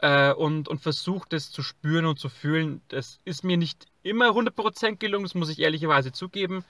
[0.00, 2.82] äh, und, und versucht es zu spüren und zu fühlen.
[2.88, 6.64] Das ist mir nicht immer 100% gelungen, das muss ich ehrlicherweise zugeben.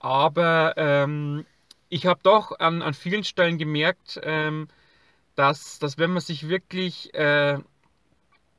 [0.00, 1.46] Aber ähm,
[1.88, 4.68] ich habe doch an, an vielen Stellen gemerkt, ähm,
[5.36, 7.58] dass, dass wenn man sich wirklich äh,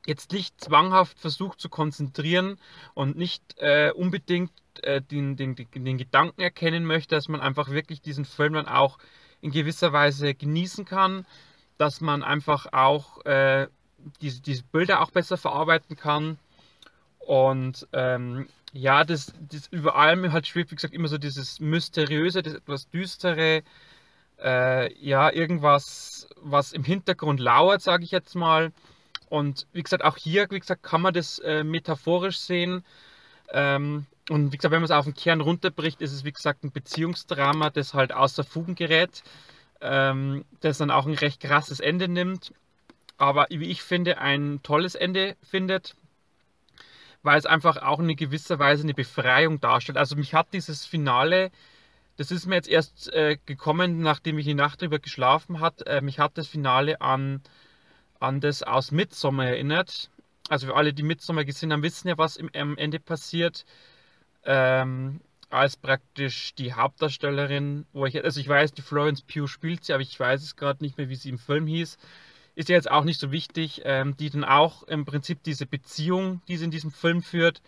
[0.06, 2.58] jetzt nicht zwanghaft versucht zu konzentrieren
[2.94, 8.00] und nicht äh, unbedingt äh, den, den, den Gedanken erkennen möchte, dass man einfach wirklich
[8.00, 8.98] diesen Film dann auch
[9.40, 11.26] in gewisser Weise genießen kann,
[11.78, 13.68] dass man einfach auch äh,
[14.20, 16.38] diese, diese Bilder auch besser verarbeiten kann.
[17.18, 22.42] Und ähm, ja, das, das über allem halt schwebt, wie gesagt, immer so dieses Mysteriöse,
[22.42, 23.62] das etwas Düstere,
[24.42, 28.72] äh, ja, irgendwas, was im Hintergrund lauert, sage ich jetzt mal.
[29.28, 32.84] Und wie gesagt, auch hier, wie gesagt, kann man das äh, metaphorisch sehen.
[33.52, 36.64] Ähm, und wie gesagt, wenn man es auf den Kern runterbricht, ist es wie gesagt
[36.64, 39.22] ein Beziehungsdrama, das halt außer Fugen gerät,
[39.80, 42.52] ähm, das dann auch ein recht krasses Ende nimmt.
[43.18, 45.94] Aber wie ich finde, ein tolles Ende findet,
[47.22, 49.98] weil es einfach auch in gewisser Weise eine Befreiung darstellt.
[49.98, 51.50] Also mich hat dieses Finale
[52.20, 55.86] das ist mir jetzt erst äh, gekommen, nachdem ich die Nacht drüber geschlafen habe.
[55.86, 57.40] Äh, mich hat das Finale an,
[58.18, 60.10] an das aus Midsommer erinnert.
[60.50, 63.64] Also für alle, die Midsommer gesehen haben, wissen ja, was im, am Ende passiert.
[64.44, 69.92] Ähm, als praktisch die Hauptdarstellerin, wo ich, also ich weiß, die Florence Pugh spielt sie,
[69.92, 71.98] aber ich weiß es gerade nicht mehr, wie sie im Film hieß.
[72.54, 76.40] Ist ja jetzt auch nicht so wichtig, ähm, die dann auch im Prinzip diese Beziehung,
[76.46, 77.62] die sie in diesem Film führt,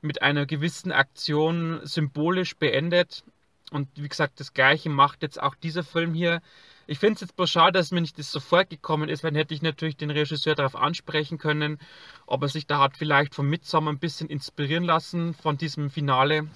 [0.00, 3.24] mit einer gewissen Aktion symbolisch beendet.
[3.70, 6.40] Und wie gesagt, das gleiche macht jetzt auch dieser Film hier.
[6.90, 9.52] Ich finde es jetzt bloß schade, dass mir nicht das sofort gekommen ist, weil hätte
[9.52, 11.78] ich natürlich den Regisseur darauf ansprechen können,
[12.26, 16.48] ob er sich da hat vielleicht vom Midsommer ein bisschen inspirieren lassen von diesem Finale.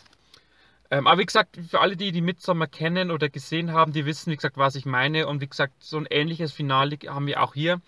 [0.91, 4.33] Ähm, aber wie gesagt, für alle, die die Midsommer kennen oder gesehen haben, die wissen,
[4.33, 5.27] wie gesagt, was ich meine.
[5.27, 7.83] Und wie gesagt, so ein ähnliches Finale haben wir auch hier.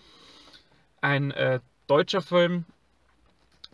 [1.01, 2.65] Ein äh, deutscher Film,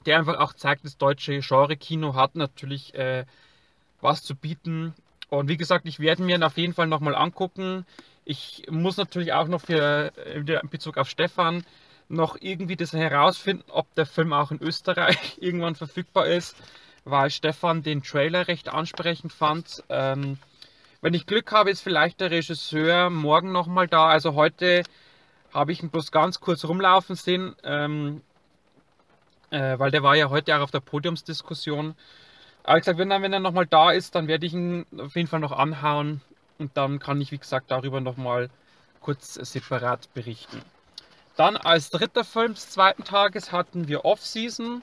[0.05, 3.25] der einfach auch zeigt, das deutsche Genre-Kino hat natürlich äh,
[3.99, 4.93] was zu bieten.
[5.27, 7.85] Und wie gesagt, ich werde mir ihn auf jeden Fall nochmal angucken.
[8.23, 11.65] Ich muss natürlich auch noch für in Bezug auf Stefan
[12.07, 16.55] noch irgendwie das herausfinden, ob der Film auch in Österreich irgendwann verfügbar ist,
[17.03, 19.83] weil Stefan den Trailer recht ansprechend fand.
[19.89, 20.37] Ähm,
[21.01, 24.07] wenn ich Glück habe, ist vielleicht der Regisseur morgen nochmal da.
[24.07, 24.83] Also heute
[25.51, 28.21] habe ich ihn bloß ganz kurz rumlaufen sehen, ähm,
[29.49, 31.95] äh, weil der war ja heute auch auf der Podiumsdiskussion.
[32.63, 35.15] Aber ich gesagt, wenn er, wenn er nochmal da ist, dann werde ich ihn auf
[35.15, 36.21] jeden Fall noch anhauen
[36.61, 38.49] und dann kann ich, wie gesagt, darüber nochmal
[39.01, 40.61] kurz separat berichten.
[41.35, 44.81] Dann als dritter Film des zweiten Tages hatten wir Off-Season.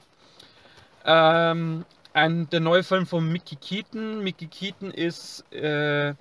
[1.05, 4.21] Ähm, ein, der neue Film von Mickey Keaton.
[4.23, 6.13] Mickey Keaton ist äh,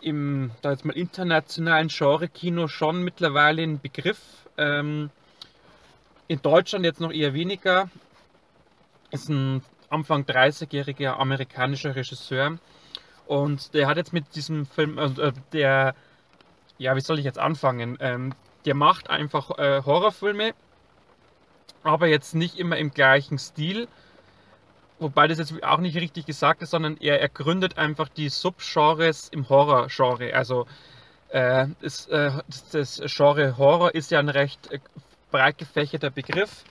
[0.00, 4.18] im da jetzt mal internationalen Genre-Kino schon mittlerweile ein Begriff.
[4.58, 5.10] Ähm,
[6.28, 7.88] in Deutschland jetzt noch eher weniger.
[9.10, 12.58] Ist ein Anfang 30-jähriger amerikanischer Regisseur.
[13.26, 15.94] Und der hat jetzt mit diesem Film, äh, der,
[16.78, 17.96] ja, wie soll ich jetzt anfangen?
[18.00, 18.34] Ähm,
[18.64, 20.52] der macht einfach äh, Horrorfilme,
[21.82, 23.88] aber jetzt nicht immer im gleichen Stil.
[24.98, 29.28] Wobei das jetzt auch nicht richtig gesagt ist, sondern er, er gründet einfach die Subgenres
[29.28, 30.34] im Horrorgenre.
[30.34, 30.66] Also
[31.30, 34.78] äh, das, äh, das, das, Genre Horror ist ja ein recht äh,
[35.30, 36.64] breit gefächerter Begriff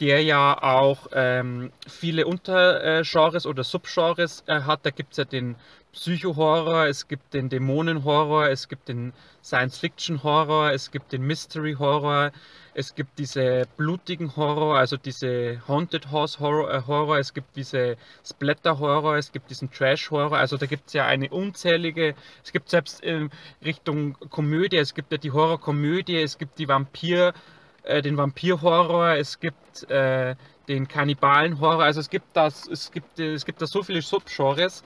[0.00, 4.80] der ja auch ähm, viele Untergenres oder Subgenres äh, hat.
[4.84, 5.56] Da gibt es ja den
[5.92, 12.30] Psycho-Horror, es gibt den Dämonen-Horror, es gibt den Science-Fiction-Horror, es gibt den Mystery-Horror,
[12.74, 17.96] es gibt diese blutigen Horror, also diese Haunted House Horror, äh, Horror es gibt diese
[18.24, 23.00] Splatter-Horror, es gibt diesen Trash-Horror, also da gibt es ja eine unzählige, es gibt selbst
[23.00, 23.30] in
[23.64, 27.34] Richtung Komödie, es gibt ja die Horror-Komödie, es gibt die Vampir-
[27.82, 30.36] äh, den Vampir-Horror, es gibt äh,
[30.68, 34.84] den Kannibalen-Horror, also es gibt das, es gibt, es gibt da so viele Subgenres.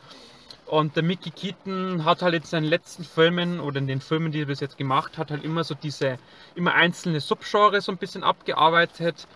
[0.74, 4.40] Und der Mickey Keaton hat halt in seinen letzten Filmen oder in den Filmen, die
[4.40, 6.18] er bis jetzt gemacht hat, halt immer so diese,
[6.56, 9.28] immer einzelne Subgenres so ein bisschen abgearbeitet.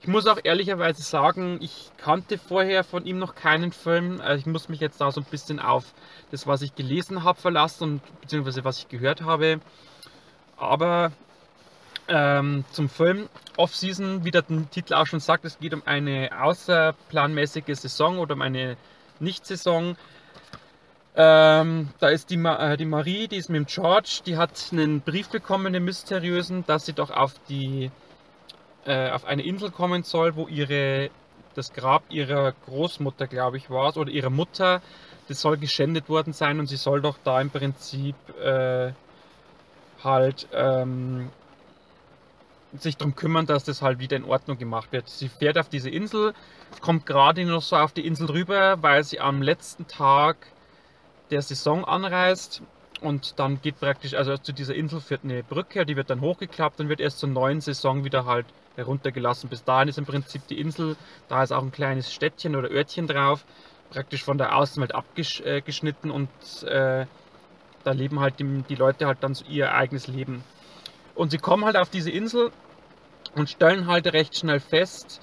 [0.00, 4.22] Ich muss auch ehrlicherweise sagen, ich kannte vorher von ihm noch keinen Film.
[4.22, 5.92] Also ich muss mich jetzt da so ein bisschen auf
[6.30, 9.60] das, was ich gelesen habe, verlassen und beziehungsweise was ich gehört habe.
[10.56, 11.12] Aber
[12.08, 17.78] ähm, zum Film Off-Season, wie der Titel auch schon sagt, es geht um eine außerplanmäßige
[17.78, 18.78] Saison oder um eine
[19.20, 19.96] Nicht-Saison.
[21.14, 24.70] Ähm, da ist die, Ma äh, die Marie, die ist mit dem George, die hat
[24.72, 27.90] einen Brief bekommen, einen mysteriösen, dass sie doch auf die
[28.86, 31.10] äh, auf eine Insel kommen soll, wo ihre
[31.54, 34.80] das Grab ihrer Großmutter, glaube ich, war oder ihrer Mutter,
[35.28, 38.92] das soll geschändet worden sein und sie soll doch da im Prinzip äh,
[40.02, 41.30] halt ähm,
[42.78, 45.08] sich darum kümmern, dass das halt wieder in Ordnung gemacht wird.
[45.08, 46.32] Sie fährt auf diese Insel,
[46.80, 50.36] kommt gerade noch so auf die Insel rüber, weil sie am letzten Tag
[51.32, 52.62] der Saison anreist
[53.00, 56.80] und dann geht praktisch, also zu dieser Insel führt eine Brücke, die wird dann hochgeklappt
[56.80, 59.50] und wird erst zur neuen Saison wieder halt heruntergelassen.
[59.50, 60.96] Bis dahin ist im Prinzip die Insel,
[61.28, 63.44] da ist auch ein kleines Städtchen oder Örtchen drauf,
[63.90, 66.28] praktisch von der Außenwelt abgeschnitten und
[66.62, 67.06] äh,
[67.82, 70.44] da leben halt die, die, Leute halt dann so ihr eigenes Leben.
[71.14, 72.52] Und sie kommen halt auf diese Insel
[73.34, 75.20] und stellen halt recht schnell fest,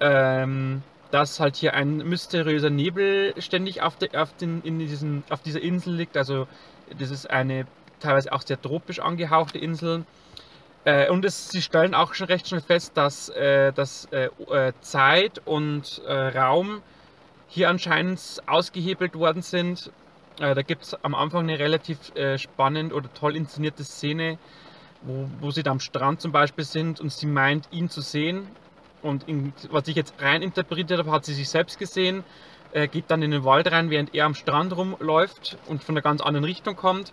[0.00, 5.42] ähm, dass halt hier ein mysteriöser Nebel ständig auf, de, auf, den, in diesen, auf
[5.42, 6.16] dieser Insel liegt.
[6.16, 6.46] Also
[6.98, 7.66] das ist eine
[7.98, 10.04] teilweise auch sehr tropisch angehauchte Insel.
[10.84, 14.72] Äh, und es, sie stellen auch schon recht schnell fest, dass, äh, dass äh, äh
[14.80, 16.82] Zeit und äh, Raum
[17.48, 19.90] hier anscheinend ausgehebelt worden sind.
[20.38, 21.98] Äh, da gibt es am Anfang eine relativ
[22.36, 24.38] spannend oder toll inszenierte Szene,
[25.02, 28.46] wo, wo sie da am Strand zum Beispiel sind und sie meint, ihn zu sehen
[29.02, 32.24] und in, was ich jetzt rein interpretiert habe, hat sie sich selbst gesehen,
[32.72, 36.02] äh, geht dann in den Wald rein, während er am Strand rumläuft und von einer
[36.02, 37.12] ganz anderen Richtung kommt.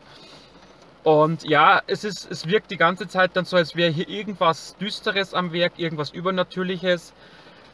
[1.04, 4.76] Und ja, es, ist, es wirkt die ganze Zeit dann so, als wäre hier irgendwas
[4.78, 7.13] Düsteres am Werk, irgendwas Übernatürliches.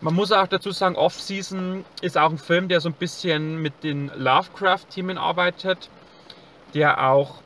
[0.01, 3.83] Man muss auch dazu sagen, Off-Season ist auch ein Film, der so ein bisschen mit
[3.83, 5.89] den Lovecraft-Themen arbeitet,
[6.73, 7.41] der auch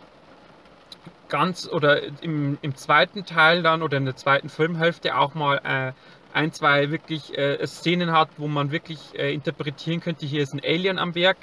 [1.29, 5.93] ganz oder im, im zweiten Teil dann oder in der zweiten Filmhälfte auch mal äh,
[6.37, 10.61] ein, zwei wirklich äh, Szenen hat, wo man wirklich äh, interpretieren könnte, hier ist ein
[10.63, 11.37] Alien am Werk.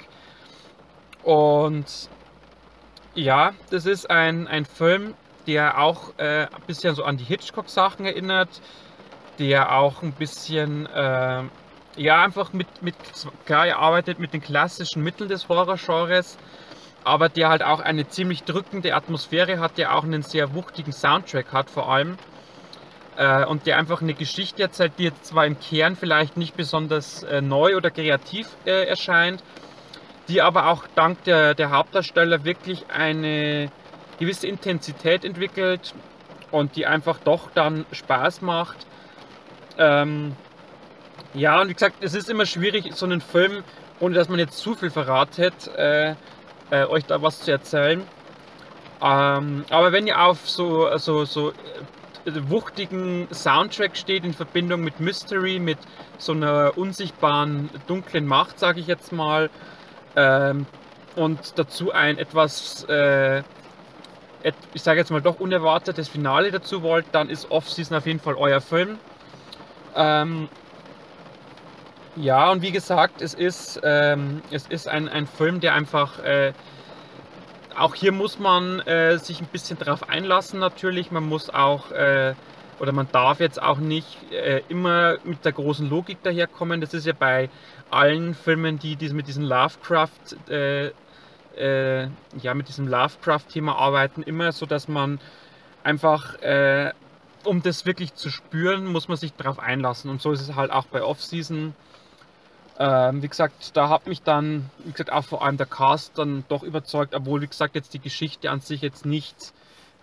[1.23, 2.09] Und
[3.13, 5.13] ja, das ist ein, ein Film,
[5.47, 8.61] der auch äh, ein bisschen so an die Hitchcock-Sachen erinnert,
[9.37, 11.43] der auch ein bisschen, äh,
[11.97, 12.95] ja, einfach mit, mit,
[13.45, 16.37] klar, er arbeitet mit den klassischen Mitteln des Horror-Genres,
[17.03, 21.51] aber der halt auch eine ziemlich drückende Atmosphäre hat, der auch einen sehr wuchtigen Soundtrack
[21.51, 22.17] hat vor allem
[23.17, 27.23] äh, und der einfach eine Geschichte erzählt, die jetzt zwar im Kern vielleicht nicht besonders
[27.23, 29.43] äh, neu oder kreativ äh, erscheint,
[30.27, 33.71] die aber auch dank der, der Hauptdarsteller wirklich eine
[34.19, 35.93] gewisse Intensität entwickelt
[36.51, 38.85] und die einfach doch dann Spaß macht.
[39.77, 40.35] Ähm,
[41.33, 43.63] ja, und wie gesagt, es ist immer schwierig, so einen Film,
[43.99, 46.15] ohne dass man jetzt zu viel verratet, äh,
[46.71, 48.01] äh, euch da was zu erzählen.
[49.01, 51.51] Ähm, aber wenn ihr auf so, so, so
[52.49, 55.77] wuchtigen Soundtrack steht in Verbindung mit Mystery, mit
[56.17, 59.49] so einer unsichtbaren dunklen Macht, sage ich jetzt mal,
[60.15, 60.65] ähm,
[61.15, 63.39] und dazu ein etwas, äh,
[64.43, 68.19] et, ich sage jetzt mal doch unerwartetes Finale dazu wollt, dann ist Off-Season auf jeden
[68.19, 68.97] Fall euer Film.
[69.95, 70.49] Ähm,
[72.15, 76.53] ja, und wie gesagt, es ist, ähm, es ist ein, ein Film, der einfach äh,
[77.77, 81.11] auch hier muss man äh, sich ein bisschen darauf einlassen natürlich.
[81.11, 82.33] Man muss auch äh,
[82.79, 86.81] oder man darf jetzt auch nicht äh, immer mit der großen Logik daherkommen.
[86.81, 87.49] Das ist ja bei
[87.89, 90.91] allen Filmen, die, die mit diesem Lovecraft äh,
[91.57, 92.09] äh,
[92.41, 95.19] ja mit diesem Lovecraft-Thema arbeiten, immer so, dass man
[95.83, 96.91] einfach äh,
[97.45, 100.09] um das wirklich zu spüren, muss man sich darauf einlassen.
[100.09, 101.75] Und so ist es halt auch bei Off-Season.
[102.77, 106.43] Ähm, wie gesagt, da hat mich dann, wie gesagt, auch vor allem der Cast dann
[106.49, 109.53] doch überzeugt, obwohl, wie gesagt, jetzt die Geschichte an sich jetzt nicht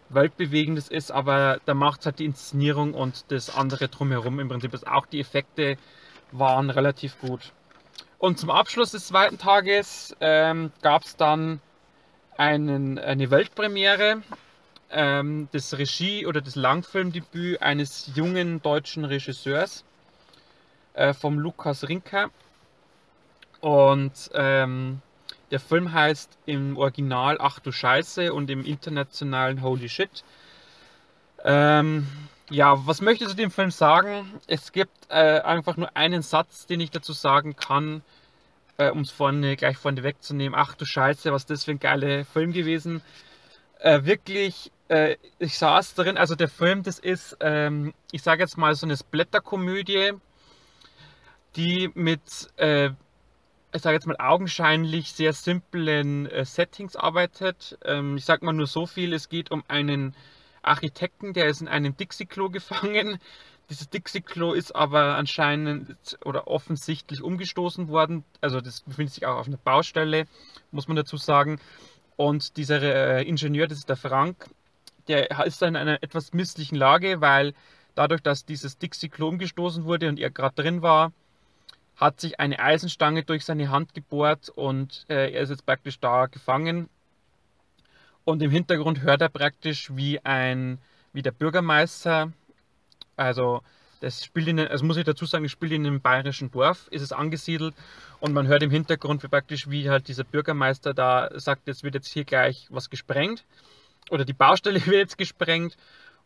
[0.09, 4.73] weltbewegendes ist, aber da macht halt die Inszenierung und das andere drumherum im Prinzip.
[4.75, 5.77] Ist auch die Effekte
[6.31, 7.53] waren relativ gut.
[8.19, 11.61] Und zum Abschluss des zweiten Tages ähm, gab es dann
[12.37, 14.23] einen, eine Weltpremiere
[14.91, 19.85] ähm, des Regie- oder des Langfilmdebüt eines jungen deutschen Regisseurs
[20.95, 22.31] äh, vom Lukas Rinker.
[23.63, 25.01] Und ähm,
[25.53, 30.25] der Film heißt im Original Ach du Scheiße und im internationalen Holy Shit.
[31.45, 32.09] Ähm,
[32.51, 34.41] ja, was möchte ich zu dem Film sagen?
[34.49, 38.03] Es gibt äh, einfach nur einen Satz, den ich dazu sagen kann,
[38.79, 40.59] äh, um es vorne, gleich vorne wegzunehmen.
[40.59, 43.01] Ach du Scheiße, was das für ein geiler Film gewesen.
[43.79, 48.59] Äh, wirklich, äh, ich saß drin, also der Film, das ist, ähm, ich sage jetzt
[48.59, 50.15] mal so eine Splatterkomödie,
[51.55, 52.23] die mit
[52.57, 52.91] äh,
[53.75, 57.79] ich sage jetzt mal, augenscheinlich sehr simplen äh, Settings arbeitet.
[57.85, 60.15] Ähm, ich sage mal nur so viel, es geht um einen
[60.63, 63.19] Architekten, der ist in einem Dixie-Klo gefangen.
[63.71, 68.25] Dieses Dixie-Klo ist aber anscheinend oder offensichtlich umgestoßen worden.
[68.41, 70.27] Also das befindet sich auch auf einer Baustelle,
[70.71, 71.59] muss man dazu sagen.
[72.17, 74.51] Und dieser äh, Ingenieur, das ist der Frank,
[75.09, 77.55] der ist in einer etwas misslichen Lage, weil
[77.95, 81.13] dadurch, dass dieses Dixie-Klo umgestoßen wurde und er gerade drin war,
[81.97, 86.27] hat sich eine Eisenstange durch seine Hand gebohrt und äh, er ist jetzt praktisch da
[86.27, 86.89] gefangen.
[88.25, 90.79] Und im Hintergrund hört er praktisch, wie ein,
[91.13, 92.33] wie der Bürgermeister,
[93.17, 93.63] also
[94.03, 97.03] Das spielt in, also muss ich dazu sagen, es spielt in einem bayerischen Dorf, ist
[97.03, 97.75] es angesiedelt.
[98.19, 101.95] Und man hört im Hintergrund wie praktisch, wie halt dieser Bürgermeister da sagt, jetzt wird
[101.95, 103.45] jetzt hier gleich was gesprengt.
[104.11, 105.77] Oder die Baustelle wird jetzt gesprengt.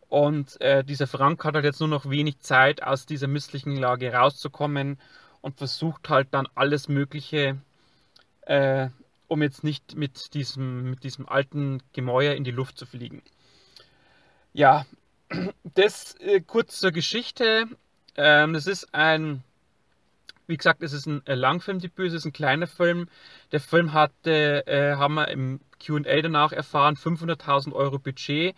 [0.09, 4.11] Und äh, dieser Frank hat halt jetzt nur noch wenig Zeit, aus dieser misslichen Lage
[4.11, 4.97] rauszukommen
[5.41, 7.57] und versucht halt dann alles Mögliche,
[8.41, 8.89] äh,
[9.27, 13.21] um jetzt nicht mit diesem, mit diesem alten Gemäuer in die Luft zu fliegen.
[14.53, 14.85] Ja,
[15.63, 17.65] das äh, kurz zur Geschichte.
[18.15, 19.43] Ähm, das ist ein,
[20.47, 23.09] wie gesagt, es ist ein äh, Langfilmdebüt, es ist ein kleiner Film.
[23.51, 28.55] Der Film hatte, äh, haben wir im QA danach erfahren, 500.000 Euro Budget.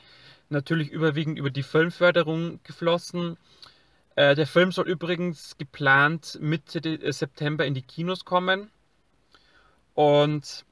[0.50, 3.38] Natürlich überwiegend über die Filmförderung geflossen.
[4.20, 8.70] Äh, der Film soll übrigens geplant Mitte äh, September in die Kinos kommen.
[9.94, 10.66] Und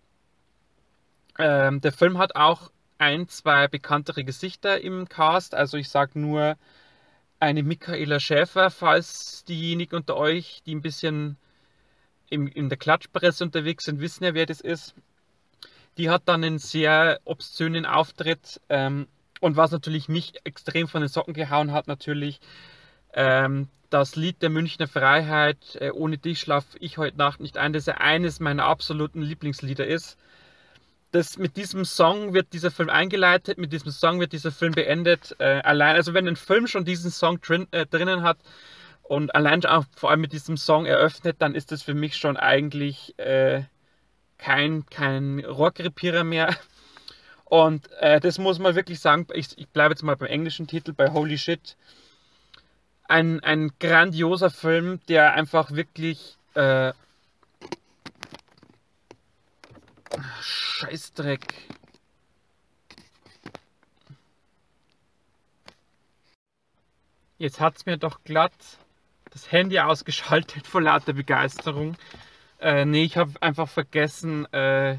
[1.39, 5.55] ähm, der Film hat auch ein, zwei bekanntere Gesichter im Cast.
[5.55, 6.57] Also ich sage nur
[7.39, 11.37] eine Michaela Schäfer, falls diejenigen unter euch, die ein bisschen
[12.29, 14.93] im, in der Klatschpresse unterwegs sind, wissen ja, wer das ist.
[15.97, 18.59] Die hat dann einen sehr obszönen Auftritt.
[18.67, 19.07] Ähm,
[19.39, 22.41] und was natürlich mich extrem von den Socken gehauen hat, natürlich
[23.17, 27.73] ähm, das Lied der Münchner Freiheit, äh, Ohne dich schlaf ich heute Nacht nicht ein,
[27.73, 30.17] das ja eines meiner absoluten Lieblingslieder ist
[31.11, 35.35] das, mit diesem Song wird dieser Film eingeleitet, mit diesem Song wird dieser Film beendet.
[35.39, 38.37] Äh, allein, also wenn ein Film schon diesen Song drin, äh, drinnen hat
[39.03, 42.37] und allein auch vor allem mit diesem Song eröffnet, dann ist das für mich schon
[42.37, 43.63] eigentlich äh,
[44.37, 46.55] kein, kein Rockrepierer mehr.
[47.45, 50.91] Und äh, das muss man wirklich sagen, ich, ich bleibe jetzt mal beim englischen Titel,
[50.91, 51.77] bei Holy Shit.
[53.07, 56.93] Ein, ein grandioser Film, der einfach wirklich äh,
[60.41, 61.53] Scheißdreck.
[67.37, 68.51] Jetzt hat es mir doch glatt
[69.37, 71.95] das Handy ausgeschaltet vor lauter Begeisterung.
[72.59, 74.97] Äh, nee, ich habe einfach vergessen, äh,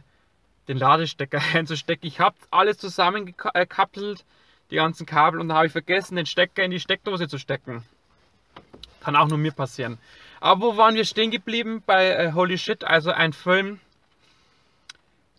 [0.68, 2.06] den Ladestecker einzustecken.
[2.06, 4.24] Ich habe alles zusammengekappelt,
[4.70, 7.84] die ganzen Kabel, und da habe ich vergessen, den Stecker in die Steckdose zu stecken.
[9.00, 9.98] Kann auch nur mir passieren.
[10.40, 11.82] Aber wo waren wir stehen geblieben?
[11.84, 13.80] Bei äh, Holy Shit, also ein Film,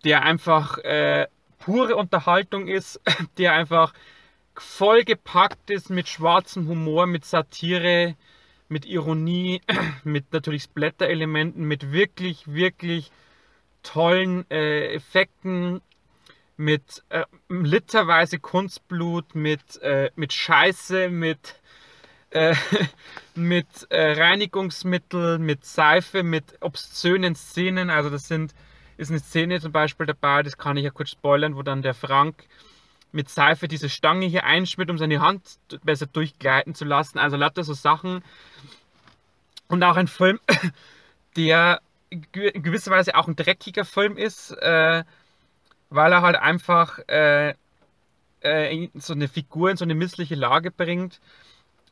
[0.03, 1.27] der einfach äh,
[1.59, 2.99] pure Unterhaltung ist,
[3.37, 3.93] der einfach
[4.55, 8.15] vollgepackt ist mit schwarzem Humor, mit Satire,
[8.67, 9.61] mit Ironie,
[10.03, 13.11] mit natürlich Splatter-Elementen, mit wirklich, wirklich
[13.83, 15.81] tollen äh, Effekten,
[16.57, 21.55] mit äh, literweise Kunstblut, mit, äh, mit Scheiße, mit,
[22.31, 22.55] äh,
[23.35, 27.89] mit äh, Reinigungsmittel, mit Seife, mit obszönen Szenen.
[27.89, 28.53] Also das sind
[28.99, 31.93] ist eine Szene zum Beispiel dabei, das kann ich ja kurz spoilern, wo dann der
[31.93, 32.43] Frank
[33.13, 35.41] mit Seife diese Stange hier einschmiert, um seine Hand
[35.83, 37.17] besser durchgleiten zu lassen.
[37.17, 38.21] Also lauter so Sachen.
[39.69, 40.39] Und auch ein Film,
[41.37, 45.03] der in gewisser Weise auch ein dreckiger Film ist, äh,
[45.89, 47.53] weil er halt einfach äh,
[48.41, 51.21] äh, so eine Figur in so eine missliche Lage bringt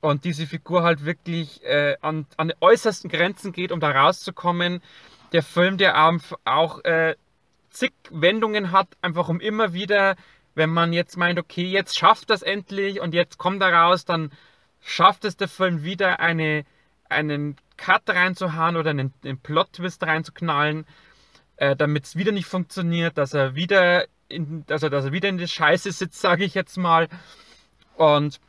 [0.01, 4.81] und diese Figur halt wirklich äh, an, an die äußersten Grenzen geht, um da rauszukommen
[5.33, 5.97] der Film, der
[6.45, 7.15] auch äh,
[7.69, 10.15] zig Wendungen hat, einfach um immer wieder,
[10.55, 14.31] wenn man jetzt meint, okay, jetzt schafft das endlich und jetzt kommt er raus, dann
[14.81, 16.65] schafft es der Film wieder eine,
[17.09, 20.85] einen Cut reinzuhauen oder einen, einen Plot-Twist reinzuknallen,
[21.57, 25.37] äh, damit es wieder nicht funktioniert, dass er wieder in, also dass er wieder in
[25.37, 27.07] der Scheiße sitzt, sage ich jetzt mal.
[27.95, 28.39] Und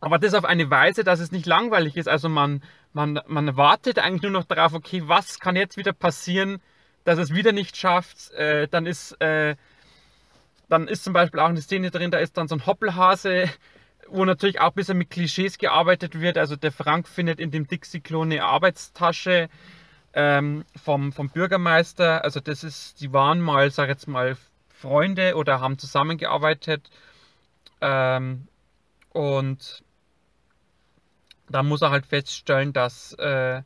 [0.00, 2.08] aber das auf eine Weise, dass es nicht langweilig ist.
[2.08, 6.60] Also man, man, man wartet eigentlich nur noch darauf, okay, was kann jetzt wieder passieren,
[7.04, 8.30] dass es wieder nicht schafft.
[8.32, 9.56] Äh, dann ist äh,
[10.68, 13.48] dann ist zum Beispiel auch eine Szene drin, da ist dann so ein Hoppelhase,
[14.08, 16.38] wo natürlich auch ein bisschen mit Klischees gearbeitet wird.
[16.38, 19.48] Also der Frank findet in dem Dixie-Klo eine Arbeitstasche
[20.12, 22.24] ähm, vom, vom Bürgermeister.
[22.24, 24.36] Also das ist, die waren mal, sag jetzt mal,
[24.68, 26.90] Freunde oder haben zusammengearbeitet.
[27.80, 28.48] Ähm,
[29.10, 29.82] und
[31.48, 33.62] da muss er halt feststellen, dass, äh,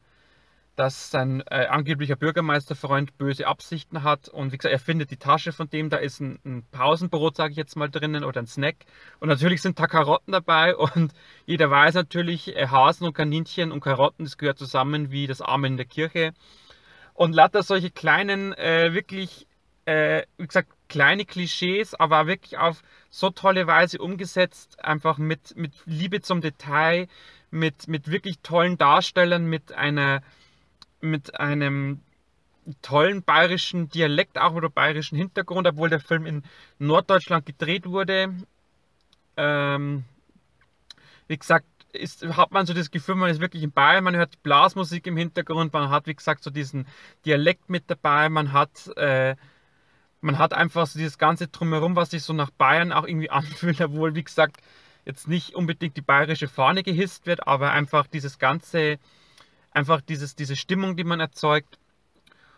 [0.77, 4.29] dass sein äh, angeblicher Bürgermeisterfreund böse Absichten hat.
[4.29, 7.53] Und wie gesagt, er findet die Tasche von dem, da ist ein, ein Pausenbrot, sage
[7.53, 8.77] ich jetzt mal, drinnen oder ein Snack.
[9.19, 10.77] Und natürlich sind da Karotten dabei.
[10.95, 11.13] Und
[11.47, 15.73] jeder weiß natürlich, äh, Hasen und Kaninchen und Karotten, das gehört zusammen wie das Amen
[15.73, 16.33] in der Kirche.
[17.15, 19.47] Und lauter solche kleinen, äh, wirklich,
[19.85, 25.73] äh, wie gesagt, kleine Klischees, aber wirklich auf so tolle Weise umgesetzt, einfach mit, mit
[25.87, 27.09] Liebe zum Detail,
[27.51, 30.23] mit, mit wirklich tollen Darstellern, mit einer
[31.01, 32.03] mit einem
[32.83, 36.43] tollen bayerischen Dialekt, auch oder bayerischen Hintergrund, obwohl der Film in
[36.79, 38.35] Norddeutschland gedreht wurde.
[39.37, 40.05] Ähm,
[41.27, 44.43] wie gesagt, ist, hat man so das Gefühl, man ist wirklich in Bayern, man hört
[44.43, 46.87] Blasmusik im Hintergrund, man hat, wie gesagt, so diesen
[47.25, 49.37] Dialekt mit dabei, man hat, äh,
[50.21, 53.81] man hat einfach so dieses ganze Drumherum, was sich so nach Bayern auch irgendwie anfühlt,
[53.81, 54.57] obwohl, wie gesagt,
[55.05, 58.99] jetzt nicht unbedingt die bayerische Fahne gehisst wird, aber einfach dieses ganze,
[59.71, 61.79] einfach dieses, diese Stimmung, die man erzeugt.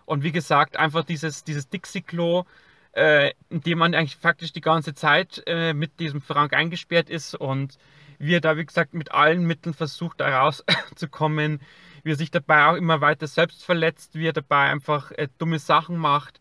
[0.04, 2.44] Und wie gesagt, einfach dieses, dieses Dixie-Klo,
[2.92, 7.34] äh, in dem man eigentlich faktisch die ganze Zeit äh, mit diesem Frank eingesperrt ist
[7.34, 7.78] und
[8.18, 11.60] wie er da, wie gesagt, mit allen Mitteln versucht, da rauszukommen,
[12.04, 15.58] wie er sich dabei auch immer weiter selbst verletzt, wie er dabei einfach äh, dumme
[15.58, 16.38] Sachen macht,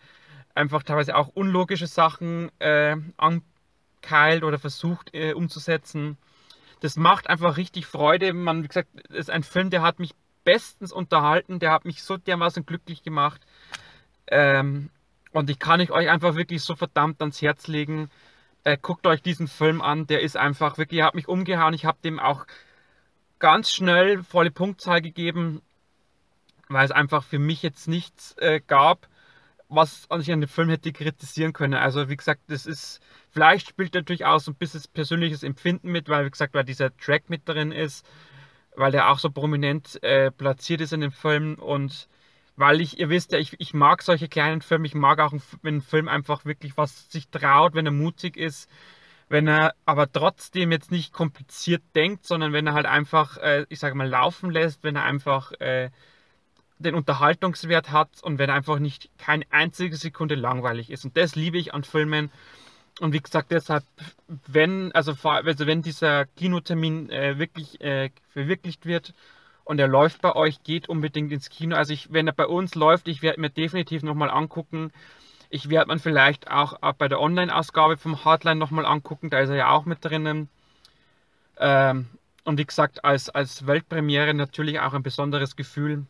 [0.55, 6.17] einfach teilweise auch unlogische Sachen äh, ankeilt oder versucht äh, umzusetzen.
[6.81, 8.33] Das macht einfach richtig Freude.
[8.33, 10.11] Man, wie gesagt, ist ein Film, der hat mich
[10.43, 13.41] bestens unterhalten, der hat mich so dermaßen glücklich gemacht.
[14.27, 14.89] Ähm,
[15.31, 18.09] und ich kann euch einfach wirklich so verdammt ans Herz legen.
[18.63, 21.73] Äh, guckt euch diesen Film an, der ist einfach wirklich, hat mich umgehauen.
[21.73, 22.45] Ich habe dem auch
[23.39, 25.61] ganz schnell volle Punktzahl gegeben,
[26.69, 29.07] weil es einfach für mich jetzt nichts äh, gab,
[29.71, 31.75] was ich an dem Film hätte kritisieren können.
[31.75, 32.99] Also wie gesagt, das ist,
[33.29, 36.95] vielleicht spielt natürlich auch so ein bisschen persönliches Empfinden mit, weil wie gesagt, weil dieser
[36.97, 38.05] Track mit drin ist,
[38.75, 41.55] weil der auch so prominent äh, platziert ist in dem Film.
[41.55, 42.09] Und
[42.55, 45.77] weil ich, ihr wisst ja, ich, ich mag solche kleinen Filme, ich mag auch, wenn
[45.77, 48.69] ein Film einfach wirklich was sich traut, wenn er mutig ist,
[49.29, 53.79] wenn er aber trotzdem jetzt nicht kompliziert denkt, sondern wenn er halt einfach, äh, ich
[53.79, 55.89] sage mal, laufen lässt, wenn er einfach äh,
[56.81, 61.05] den Unterhaltungswert hat und wenn einfach nicht keine einzige Sekunde langweilig ist.
[61.05, 62.31] Und das liebe ich an Filmen.
[62.99, 63.83] Und wie gesagt, deshalb,
[64.47, 69.13] wenn, also, also wenn dieser Kinotermin äh, wirklich äh, verwirklicht wird,
[69.63, 71.75] und er läuft bei euch, geht unbedingt ins Kino.
[71.75, 74.91] Also ich, wenn er bei uns läuft, ich werde mir definitiv nochmal angucken.
[75.49, 79.55] Ich werde man vielleicht auch bei der Online-Ausgabe vom Hardline nochmal angucken, da ist er
[79.55, 80.49] ja auch mit drinnen.
[81.57, 82.07] Ähm,
[82.43, 86.05] und wie gesagt, als, als Weltpremiere natürlich auch ein besonderes Gefühl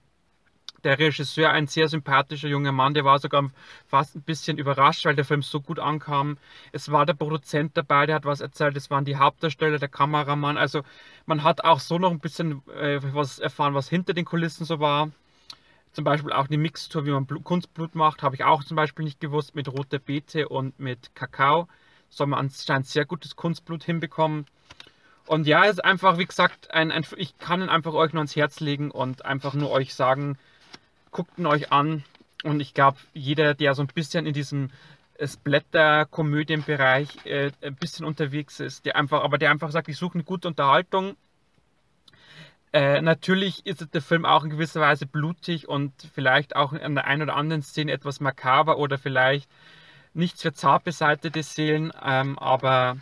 [0.84, 3.50] der Regisseur, ein sehr sympathischer junger Mann, der war sogar
[3.88, 6.38] fast ein bisschen überrascht, weil der Film so gut ankam.
[6.72, 10.58] Es war der Produzent dabei, der hat was erzählt, es waren die Hauptdarsteller, der Kameramann.
[10.58, 10.82] Also
[11.26, 14.80] man hat auch so noch ein bisschen äh, was erfahren, was hinter den Kulissen so
[14.80, 15.12] war.
[15.94, 19.04] Zum Beispiel auch eine Mixtur, wie man Blut, Kunstblut macht, habe ich auch zum Beispiel
[19.04, 21.68] nicht gewusst, mit roter Beete und mit Kakao.
[22.10, 24.46] Soll man anscheinend sehr gutes Kunstblut hinbekommen.
[25.28, 28.22] Und ja, es ist einfach, wie gesagt, ein, ein, ich kann ihn einfach euch nur
[28.22, 30.38] ans Herz legen und einfach nur euch sagen,
[31.12, 32.03] guckt ihn euch an.
[32.43, 34.72] Und ich glaube, jeder, der so ein bisschen in diesem
[35.24, 40.24] Splatter-Komödienbereich äh, ein bisschen unterwegs ist, der einfach, aber der einfach sagt, ich suche eine
[40.24, 41.16] gute Unterhaltung.
[42.74, 47.05] Äh, natürlich ist der Film auch in gewisser Weise blutig und vielleicht auch an der
[47.05, 49.49] einen oder anderen Szene etwas makaber oder vielleicht
[50.14, 52.97] nichts für zart beseitete Seelen, ähm, aber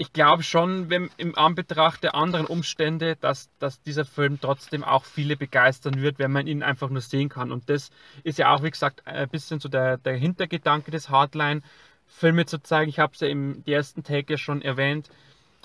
[0.00, 5.04] ich glaube schon, wenn, im Anbetracht der anderen Umstände, dass, dass dieser Film trotzdem auch
[5.04, 7.50] viele begeistern wird, wenn man ihn einfach nur sehen kann.
[7.50, 7.90] Und das
[8.22, 11.62] ist ja auch, wie gesagt, ein bisschen so der, der Hintergedanke des Hardline,
[12.06, 12.88] Filme zu zeigen.
[12.88, 15.10] Ich habe es ja im ersten Take ja schon erwähnt,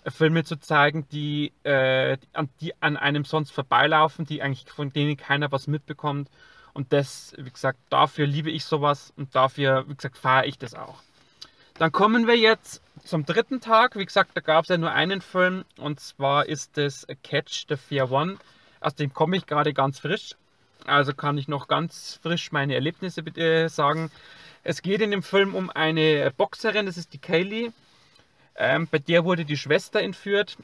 [0.07, 5.15] Filme zu zeigen, die, äh, an, die an einem sonst vorbeilaufen, die eigentlich von denen
[5.15, 6.29] keiner was mitbekommt.
[6.73, 10.73] Und das, wie gesagt, dafür liebe ich sowas und dafür, wie gesagt, feiere ich das
[10.73, 11.03] auch.
[11.75, 13.95] Dann kommen wir jetzt zum dritten Tag.
[13.95, 17.77] Wie gesagt, da gab es ja nur einen Film und zwar ist es Catch the
[17.77, 18.37] Fair One.
[18.79, 20.35] Aus dem komme ich gerade ganz frisch.
[20.85, 24.11] Also kann ich noch ganz frisch meine Erlebnisse äh, sagen.
[24.63, 27.71] Es geht in dem Film um eine Boxerin, das ist die Kaylee.
[28.55, 30.57] Ähm, bei der wurde die Schwester entführt.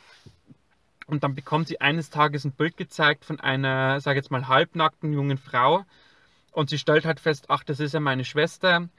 [1.08, 5.12] Und dann bekommt sie eines Tages ein Bild gezeigt von einer, sage jetzt mal, halbnackten
[5.12, 5.86] jungen Frau.
[6.52, 8.90] Und sie stellt halt fest, ach, das ist ja meine Schwester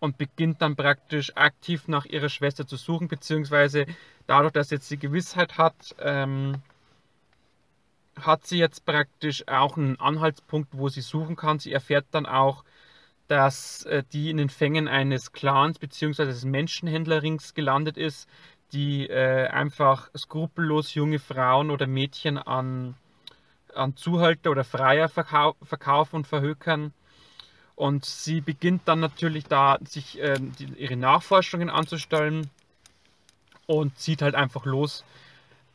[0.00, 3.86] und beginnt dann praktisch aktiv nach ihrer Schwester zu suchen, beziehungsweise
[4.26, 6.62] dadurch, dass jetzt die Gewissheit hat, ähm,
[8.20, 11.58] hat sie jetzt praktisch auch einen Anhaltspunkt, wo sie suchen kann.
[11.58, 12.64] Sie erfährt dann auch,
[13.28, 16.24] dass äh, die in den Fängen eines Clans bzw.
[16.24, 18.28] des Menschenhändlerrings gelandet ist,
[18.72, 22.96] die äh, einfach skrupellos junge Frauen oder Mädchen an,
[23.74, 26.92] an Zuhälter oder Freier verkau verkaufen und verhökern.
[27.78, 32.50] Und sie beginnt dann natürlich da, sich äh, die, ihre Nachforschungen anzustellen
[33.66, 35.04] und zieht halt einfach los,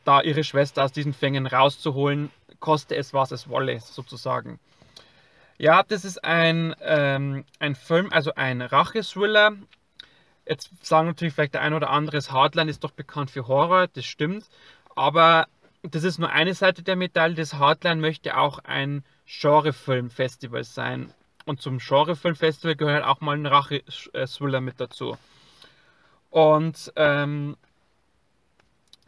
[0.04, 2.30] da ihre Schwester aus diesen Fängen rauszuholen,
[2.60, 4.60] koste es, was es wolle, sozusagen.
[5.56, 9.52] Ja, das ist ein, ähm, ein Film, also ein Rachethriller.
[10.46, 13.86] Jetzt sagen natürlich vielleicht der ein oder andere, das Hardline ist doch bekannt für Horror,
[13.86, 14.44] das stimmt.
[14.94, 15.46] Aber
[15.80, 17.34] das ist nur eine Seite der Medaille.
[17.34, 21.10] Das Hardline möchte auch ein Genrefilmfestival sein.
[21.44, 25.16] Und zum Genrefilmfestival gehört auch mal ein Rache-Thriller mit dazu.
[26.30, 27.56] Und ähm,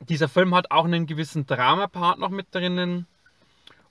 [0.00, 3.06] dieser Film hat auch einen gewissen Drama-Part noch mit drinnen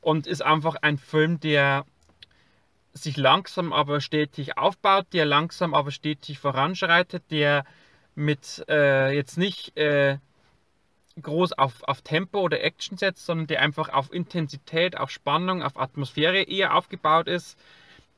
[0.02, 1.86] und ist einfach ein Film, der
[2.93, 7.66] sich langsam aber stetig aufbaut, der langsam aber stetig voranschreitet, der
[8.14, 10.18] mit äh, jetzt nicht äh,
[11.22, 15.78] groß auf, auf Tempo oder Action setzt, sondern der einfach auf Intensität, auf Spannung, auf
[15.78, 17.60] Atmosphäre eher aufgebaut ist,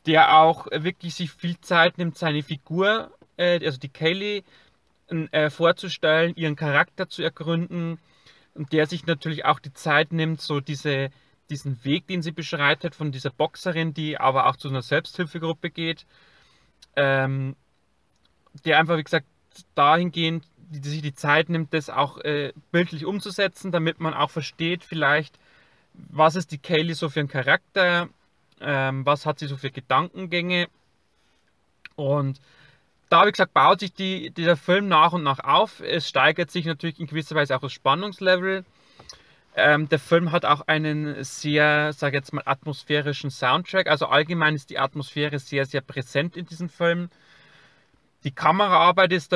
[0.08, 4.43] der auch wirklich sich viel Zeit nimmt, seine Figur, äh, also die Kaylee,
[5.10, 7.99] äh, vorzustellen, ihren Charakter zu ergründen
[8.55, 11.12] und der sich natürlich auch die Zeit nimmt, so diese,
[11.49, 16.05] diesen Weg, den sie beschreitet, von dieser Boxerin, die aber auch zu einer Selbsthilfegruppe geht,
[16.95, 17.55] ähm,
[18.66, 19.28] der einfach, wie gesagt,
[19.76, 24.84] dahingehend die sich die Zeit nimmt, das auch äh, bildlich umzusetzen, damit man auch versteht,
[24.84, 25.39] vielleicht,
[25.93, 28.10] was ist die Kaylee so für ein Charakter,
[28.62, 30.68] ähm, was hat sie so für Gedankengänge.
[31.95, 32.39] Und
[33.10, 35.80] da, wie gesagt, baut sich die, dieser Film nach und nach auf.
[35.82, 38.66] Es steigert sich natürlich in gewisser Weise auch das Spannungslevel.
[39.55, 43.88] Ähm, der Film hat auch einen sehr, sage jetzt mal, atmosphärischen Soundtrack.
[43.88, 47.10] Also allgemein ist die Atmosphäre sehr, sehr präsent in diesem Film.
[48.24, 49.36] Die Kameraarbeit ist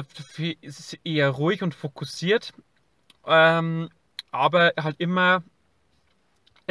[0.62, 2.52] ist eher ruhig und fokussiert,
[3.26, 3.90] ähm,
[4.32, 5.44] aber halt immer,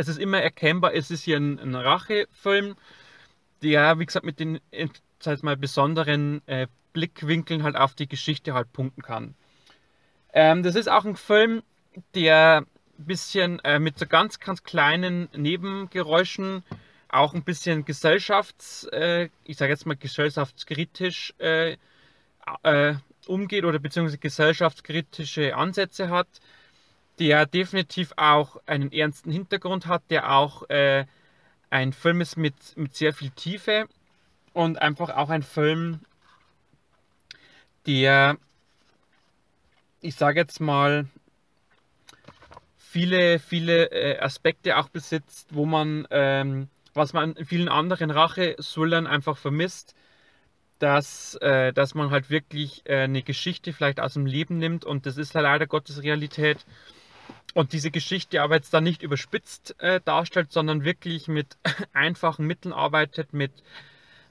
[0.01, 2.77] es ist immer erkennbar, es ist hier ein, ein Rachefilm,
[3.63, 4.61] der, wie gesagt, mit den
[5.21, 9.35] sag mal, besonderen äh, Blickwinkeln halt auf die Geschichte halt punkten kann.
[10.33, 11.63] Ähm, das ist auch ein Film,
[12.15, 12.65] der
[12.99, 16.65] ein bisschen äh, mit so ganz, ganz kleinen Nebengeräuschen
[17.09, 21.77] auch ein bisschen gesellschafts, äh, ich sage jetzt mal gesellschaftskritisch äh,
[22.63, 22.95] äh,
[23.27, 26.29] umgeht oder beziehungsweise gesellschaftskritische Ansätze hat,
[27.21, 31.05] der definitiv auch einen ernsten Hintergrund hat, der auch äh,
[31.69, 33.87] ein Film ist mit, mit sehr viel Tiefe
[34.55, 36.01] und einfach auch ein Film,
[37.87, 38.39] der,
[40.01, 41.07] ich sage jetzt mal,
[42.79, 49.07] viele, viele äh, Aspekte auch besitzt, wo man, ähm, was man in vielen anderen Rache-Thrillern
[49.07, 49.95] einfach vermisst,
[50.79, 55.05] dass, äh, dass man halt wirklich äh, eine Geschichte vielleicht aus dem Leben nimmt und
[55.05, 56.65] das ist halt leider Gottes Realität.
[57.55, 61.57] Und diese Geschichte aber jetzt dann nicht überspitzt äh, darstellt, sondern wirklich mit
[61.93, 63.53] einfachen Mitteln arbeitet, mit,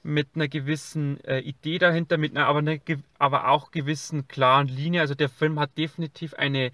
[0.03, 2.79] mit einer gewissen äh, Idee dahinter, mit einer aber, eine,
[3.17, 5.01] aber auch gewissen klaren Linie.
[5.01, 6.71] Also der Film hat definitiv eine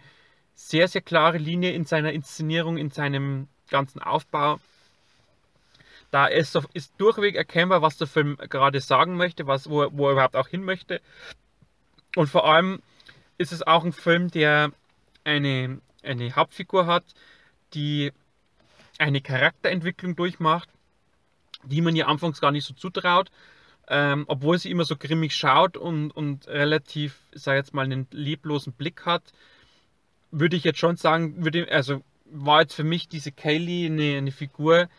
[0.54, 4.60] sehr, sehr klare Linie in seiner Inszenierung, in seinem ganzen Aufbau
[6.16, 10.14] da ist, ist durchweg erkennbar, was der Film gerade sagen möchte, was, wo, wo er
[10.14, 11.02] überhaupt auch hin möchte.
[12.16, 12.82] Und vor allem
[13.38, 14.72] ist es auch ein Film, der
[15.26, 17.04] eine, eine Hauptfigur hat,
[17.74, 18.12] die
[18.98, 20.70] eine Charakterentwicklung durchmacht,
[21.64, 23.32] die man ihr anfangs gar nicht so zutraut.
[23.88, 28.74] Ähm, obwohl sie immer so grimmig schaut und, und relativ, sag jetzt mal, einen leblosen
[28.74, 29.22] Blick hat,
[30.32, 34.32] würde ich jetzt schon sagen, würde, also war jetzt für mich diese Kaylee eine, eine
[34.32, 34.90] Figur,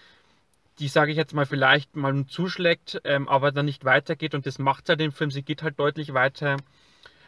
[0.78, 4.34] die, sage ich jetzt mal, vielleicht mal zuschlägt, ähm, aber dann nicht weitergeht.
[4.34, 5.30] Und das macht halt den Film.
[5.30, 6.56] Sie geht halt deutlich weiter,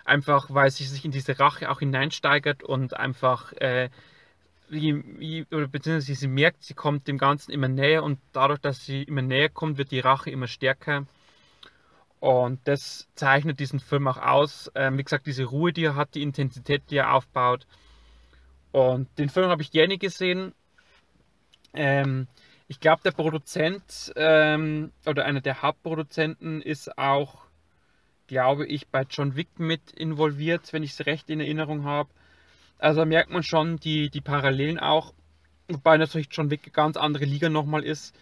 [0.09, 3.90] einfach weil sie sich in diese Rache auch hineinsteigert und einfach, äh,
[4.68, 8.84] wie, wie, oder beziehungsweise sie merkt, sie kommt dem Ganzen immer näher und dadurch, dass
[8.84, 11.06] sie immer näher kommt, wird die Rache immer stärker.
[12.20, 14.70] Und das zeichnet diesen Film auch aus.
[14.74, 17.66] Ähm, wie gesagt, diese Ruhe, die er hat, die Intensität, die er aufbaut.
[18.72, 20.52] Und den Film habe ich gerne gesehen.
[21.74, 22.26] Ähm,
[22.66, 27.47] ich glaube, der Produzent ähm, oder einer der Hauptproduzenten ist auch,
[28.29, 32.11] glaube ich, bei John Wick mit involviert, wenn ich es recht in Erinnerung habe.
[32.79, 35.12] Also merkt man schon die, die Parallelen auch,
[35.66, 38.14] wobei natürlich John Wick eine ganz andere Liga nochmal ist.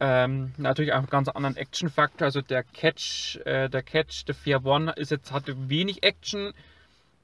[0.00, 2.26] Ähm, natürlich auch einen ganz anderen Action-Faktor.
[2.26, 6.52] Also der Catch, äh, der Catch, der Fair One ist jetzt hatte wenig Action,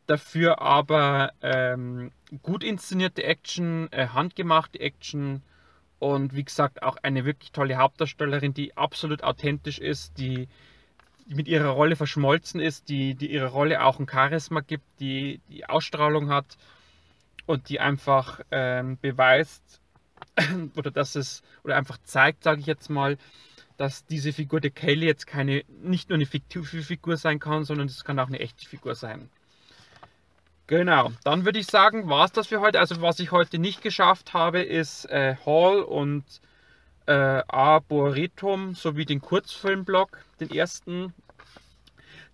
[0.06, 5.42] dafür aber ähm, gut inszenierte Action, äh, handgemachte Action
[5.98, 10.48] und wie gesagt, auch eine wirklich tolle Hauptdarstellerin, die absolut authentisch ist, die
[11.26, 15.66] mit ihrer Rolle verschmolzen ist, die, die ihrer Rolle auch ein Charisma gibt, die, die
[15.66, 16.56] Ausstrahlung hat
[17.46, 19.80] und die einfach ähm, beweist
[20.76, 23.18] oder dass es oder einfach zeigt, sage ich jetzt mal,
[23.76, 27.88] dass diese Figur der Kaylee jetzt keine nicht nur eine fiktive Figur sein kann, sondern
[27.88, 29.28] es kann auch eine echte Figur sein.
[30.66, 32.80] Genau, dann würde ich sagen, war es das für heute.
[32.80, 36.24] Also was ich heute nicht geschafft habe, ist äh, Hall und
[37.06, 41.12] äh, Arboretum sowie den Kurzfilmblog, den ersten.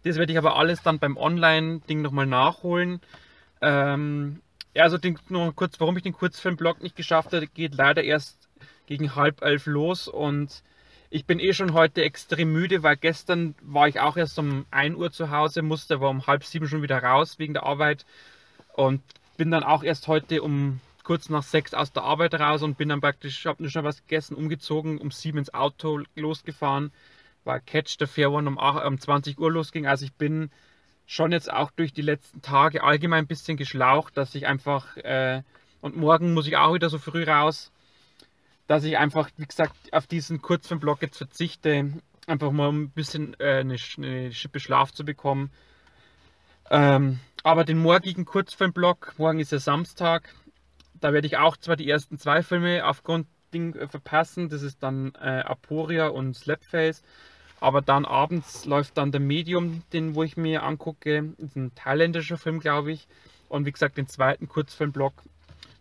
[0.05, 3.01] Das werde ich aber alles dann beim Online-Ding nochmal nachholen.
[3.61, 4.41] Ähm,
[4.75, 8.49] ja, also den, nur kurz, warum ich den Kurzfilmblog nicht geschafft habe, geht leider erst
[8.87, 10.62] gegen halb elf los und
[11.11, 14.97] ich bin eh schon heute extrem müde, weil gestern war ich auch erst um 1
[14.97, 18.07] Uhr zu Hause, musste aber um halb sieben schon wieder raus wegen der Arbeit.
[18.75, 19.03] Und
[19.37, 22.88] bin dann auch erst heute um kurz nach sechs aus der Arbeit raus und bin
[22.88, 26.92] dann praktisch, habe nur schon was gegessen, umgezogen, um sieben ins Auto losgefahren,
[27.44, 29.86] weil Catch der Fair One um, um 20 Uhr losging.
[29.86, 30.51] Also ich bin
[31.07, 35.42] schon jetzt auch durch die letzten Tage allgemein ein bisschen geschlaucht, dass ich einfach, äh,
[35.80, 37.72] und morgen muss ich auch wieder so früh raus,
[38.66, 41.92] dass ich einfach, wie gesagt, auf diesen Kurzfilmblock jetzt verzichte,
[42.28, 45.51] einfach mal ein bisschen äh, eine, eine Schippe Schlaf zu bekommen.
[46.70, 50.32] Ähm, aber den morgigen Kurzfilmblock, morgen ist ja Samstag,
[51.01, 54.82] da werde ich auch zwar die ersten zwei Filme aufgrund Ding äh, verpassen, das ist
[54.82, 57.03] dann äh, Aporia und Slapface,
[57.61, 61.74] aber dann abends läuft dann der Medium, den wo ich mir angucke, das ist ein
[61.74, 63.09] thailändischer Film, glaube ich,
[63.48, 65.14] und wie gesagt den zweiten Kurzfilmblock,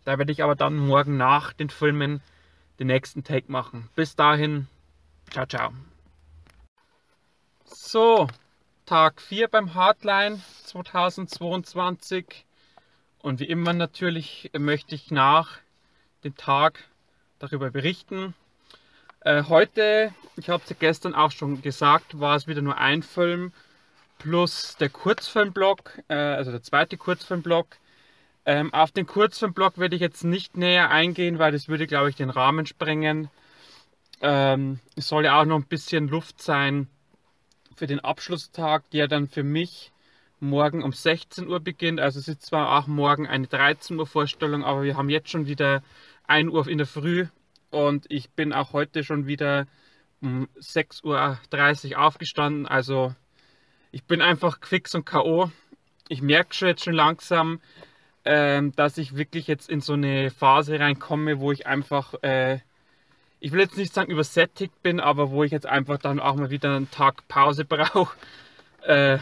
[0.04, 2.20] da werde ich aber dann morgen nach den Filmen
[2.78, 3.88] den nächsten Take machen.
[3.94, 4.66] Bis dahin,
[5.30, 5.70] ciao, ciao.
[7.64, 8.26] So,
[8.86, 12.44] Tag 4 beim Hardline 2022.
[13.22, 15.58] Und wie immer natürlich möchte ich nach
[16.24, 16.84] dem Tag
[17.38, 18.34] darüber berichten.
[19.20, 23.52] Äh, heute, ich habe es gestern auch schon gesagt, war es wieder nur ein Film
[24.18, 27.66] plus der Kurzfilmblock, äh, also der zweite Kurzfilmblock.
[28.46, 32.16] Ähm, auf den Kurzfilmblock werde ich jetzt nicht näher eingehen, weil das würde, glaube ich,
[32.16, 33.28] den Rahmen sprengen.
[34.22, 36.88] Ähm, es soll ja auch noch ein bisschen Luft sein
[37.76, 39.92] für den Abschlusstag, der dann für mich
[40.40, 42.00] morgen um 16 Uhr beginnt.
[42.00, 45.46] Also es ist zwar auch morgen eine 13 Uhr Vorstellung, aber wir haben jetzt schon
[45.46, 45.82] wieder
[46.26, 47.26] 1 Uhr in der Früh
[47.70, 49.66] und ich bin auch heute schon wieder
[50.20, 52.66] um 6.30 Uhr aufgestanden.
[52.66, 53.14] Also
[53.92, 55.50] ich bin einfach fix und K.O.
[56.08, 57.60] Ich merke schon jetzt schon langsam,
[58.24, 62.58] ähm, dass ich wirklich jetzt in so eine Phase reinkomme, wo ich einfach, äh,
[63.40, 66.50] ich will jetzt nicht sagen übersättigt bin, aber wo ich jetzt einfach dann auch mal
[66.50, 68.16] wieder einen Tag Pause brauche.
[68.82, 69.18] Äh,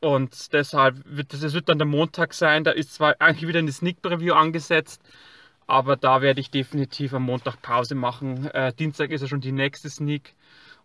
[0.00, 2.64] und deshalb wird das, wird dann der Montag sein.
[2.64, 5.02] Da ist zwar eigentlich wieder eine Sneak Preview angesetzt,
[5.66, 8.46] aber da werde ich definitiv am Montag Pause machen.
[8.46, 10.34] Äh, Dienstag ist ja schon die nächste Sneak.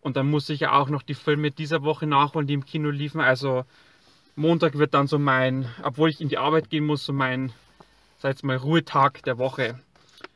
[0.02, 2.90] Und dann muss ich ja auch noch die Filme dieser Woche nachholen, die im Kino
[2.90, 3.22] liefen.
[3.22, 3.64] Also
[4.36, 7.54] Montag wird dann so mein, obwohl ich in die Arbeit gehen muss, so mein,
[8.18, 9.80] sag jetzt mal, Ruhetag der Woche.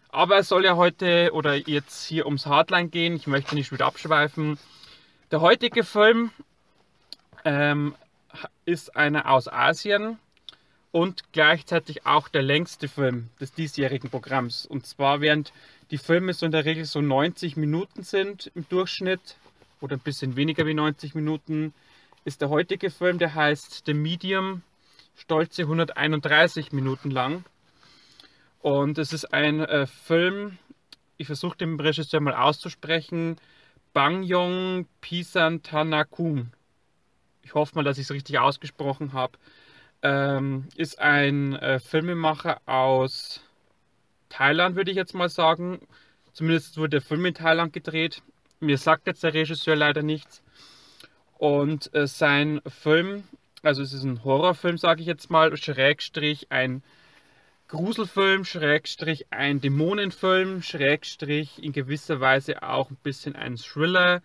[0.10, 3.16] Aber es soll ja heute oder jetzt hier ums Hardline gehen.
[3.16, 4.58] Ich möchte nicht wieder abschweifen.
[5.32, 6.32] Der heutige Film
[7.44, 7.94] ähm,
[8.66, 10.20] ist einer aus Asien
[10.92, 14.66] und gleichzeitig auch der längste Film des diesjährigen Programms.
[14.66, 15.54] Und zwar während
[15.92, 19.38] die Filme so in der Regel so 90 Minuten sind im Durchschnitt
[19.80, 21.74] oder ein bisschen weniger wie 90 Minuten,
[22.26, 24.64] ist der heutige Film, der heißt The Medium,
[25.16, 27.46] stolze 131 Minuten lang.
[28.60, 30.58] Und es ist ein äh, Film,
[31.18, 33.38] ich versuche den Regisseur mal auszusprechen,
[33.94, 36.52] Bangyong Pisantanakung
[37.48, 39.38] ich hoffe mal, dass ich es richtig ausgesprochen habe,
[40.02, 43.42] ähm, ist ein äh, Filmemacher aus
[44.28, 45.80] Thailand, würde ich jetzt mal sagen.
[46.34, 48.22] Zumindest wurde der Film in Thailand gedreht.
[48.60, 50.44] Mir sagt jetzt der Regisseur leider nichts.
[51.38, 53.24] Und äh, sein Film,
[53.64, 56.84] also es ist ein Horrorfilm, sage ich jetzt mal, Schrägstrich ein
[57.70, 64.22] Gruselfilm, Schrägstrich ein Dämonenfilm, Schrägstrich in gewisser Weise auch ein bisschen ein Thriller,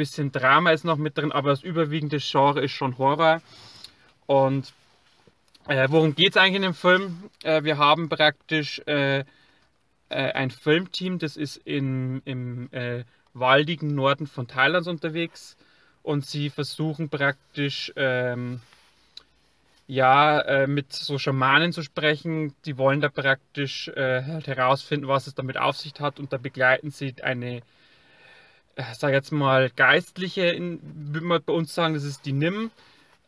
[0.00, 3.42] bisschen Drama ist noch mit drin, aber das überwiegende Genre ist schon Horror.
[4.24, 4.72] Und
[5.68, 7.24] äh, worum geht es eigentlich in dem Film?
[7.42, 9.24] Äh, wir haben praktisch äh, äh
[10.08, 15.58] ein Filmteam, das ist in, im äh, waldigen Norden von Thailand unterwegs
[16.02, 18.62] und sie versuchen praktisch ähm,
[19.86, 22.54] ja, äh, mit so Schamanen zu sprechen.
[22.64, 27.14] Die wollen da praktisch herausfinden, was es damit auf sich hat und da begleiten sie
[27.22, 27.60] eine
[28.94, 32.70] sag jetzt mal, Geistliche, würde man bei uns sagen, das ist die Nim.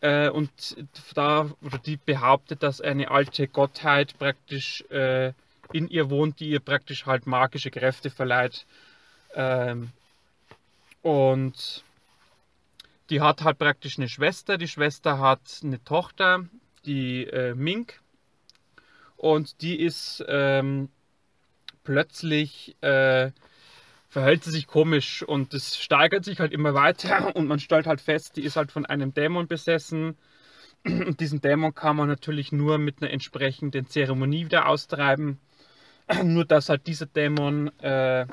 [0.01, 0.51] Äh, und
[1.15, 5.33] da, oder die behauptet, dass eine alte Gottheit praktisch äh,
[5.73, 8.67] in ihr wohnt, die ihr praktisch halt magische Kräfte verleiht.
[9.35, 9.91] Ähm,
[11.03, 11.85] und
[13.11, 14.59] die hat halt praktisch eine Schwester.
[14.59, 16.47] Die Schwester hat eine Tochter,
[16.85, 18.01] die äh, Mink.
[19.17, 20.89] Und die ist ähm,
[21.85, 23.31] plötzlich äh,
[24.13, 28.03] verhält sie sich komisch und es steigert sich halt immer weiter und man stellt halt
[28.03, 30.19] fest, die ist halt von einem Dämon besessen.
[30.85, 35.39] Und diesen Dämon kann man natürlich nur mit einer entsprechenden Zeremonie wieder austreiben.
[36.25, 38.27] Nur dass halt dieser Dämon äh,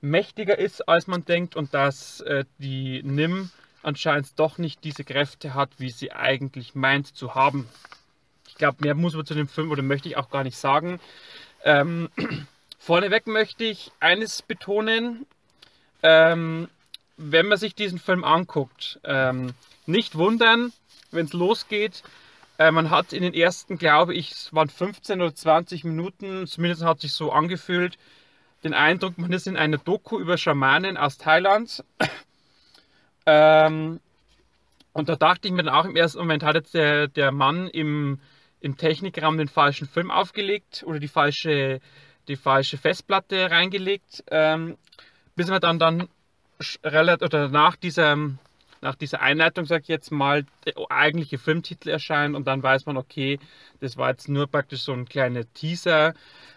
[0.00, 3.50] mächtiger ist, als man denkt und dass äh, die Nim
[3.82, 7.68] anscheinend doch nicht diese Kräfte hat, wie sie eigentlich meint zu haben.
[8.48, 10.98] Ich glaube, mehr muss man zu dem Film oder möchte ich auch gar nicht sagen.
[11.62, 12.08] Ähm,
[12.82, 15.26] Vorneweg möchte ich eines betonen,
[16.02, 16.66] ähm,
[17.18, 19.52] wenn man sich diesen Film anguckt, ähm,
[19.84, 20.72] nicht wundern,
[21.10, 22.02] wenn es losgeht.
[22.56, 26.82] Äh, man hat in den ersten, glaube ich, es waren 15 oder 20 Minuten, zumindest
[26.82, 27.98] hat sich so angefühlt,
[28.64, 31.84] den Eindruck, man ist in einer Doku über Schamanen aus Thailand.
[33.26, 34.00] ähm,
[34.94, 37.68] und da dachte ich mir dann auch im ersten Moment, hat jetzt der, der Mann
[37.68, 38.20] im,
[38.60, 41.82] im Technikraum den falschen Film aufgelegt oder die falsche,
[42.28, 44.76] die falsche Festplatte reingelegt, ähm,
[45.36, 46.08] bis man dann, dann
[46.84, 48.38] relativ oder nach diesem
[48.82, 52.96] nach dieser Einleitung, sage ich jetzt mal, der eigentliche Filmtitel erscheint und dann weiß man,
[52.96, 53.38] okay,
[53.80, 56.14] das war jetzt nur praktisch so ein kleiner Teaser,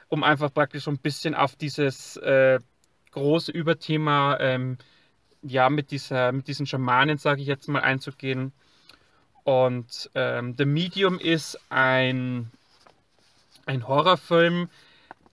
[0.08, 2.60] um einfach praktisch so ein bisschen auf dieses äh,
[3.12, 4.78] große Überthema, ähm,
[5.42, 8.54] ja, mit, dieser, mit diesen Schamanen, sage ich jetzt mal, einzugehen.
[9.44, 12.50] Und ähm, The Medium ist ein,
[13.66, 14.70] ein Horrorfilm,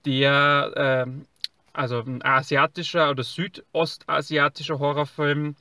[0.05, 1.27] der, ähm,
[1.73, 5.57] also ein asiatischer oder südostasiatischer Horrorfilm,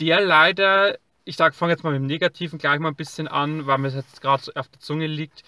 [0.00, 3.66] der leider, ich sage, fange jetzt mal mit dem Negativen gleich mal ein bisschen an,
[3.66, 5.42] weil mir es jetzt gerade so auf der Zunge liegt,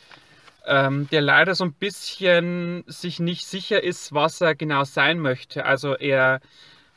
[0.66, 5.64] ähm, der leider so ein bisschen sich nicht sicher ist, was er genau sein möchte.
[5.64, 6.40] Also er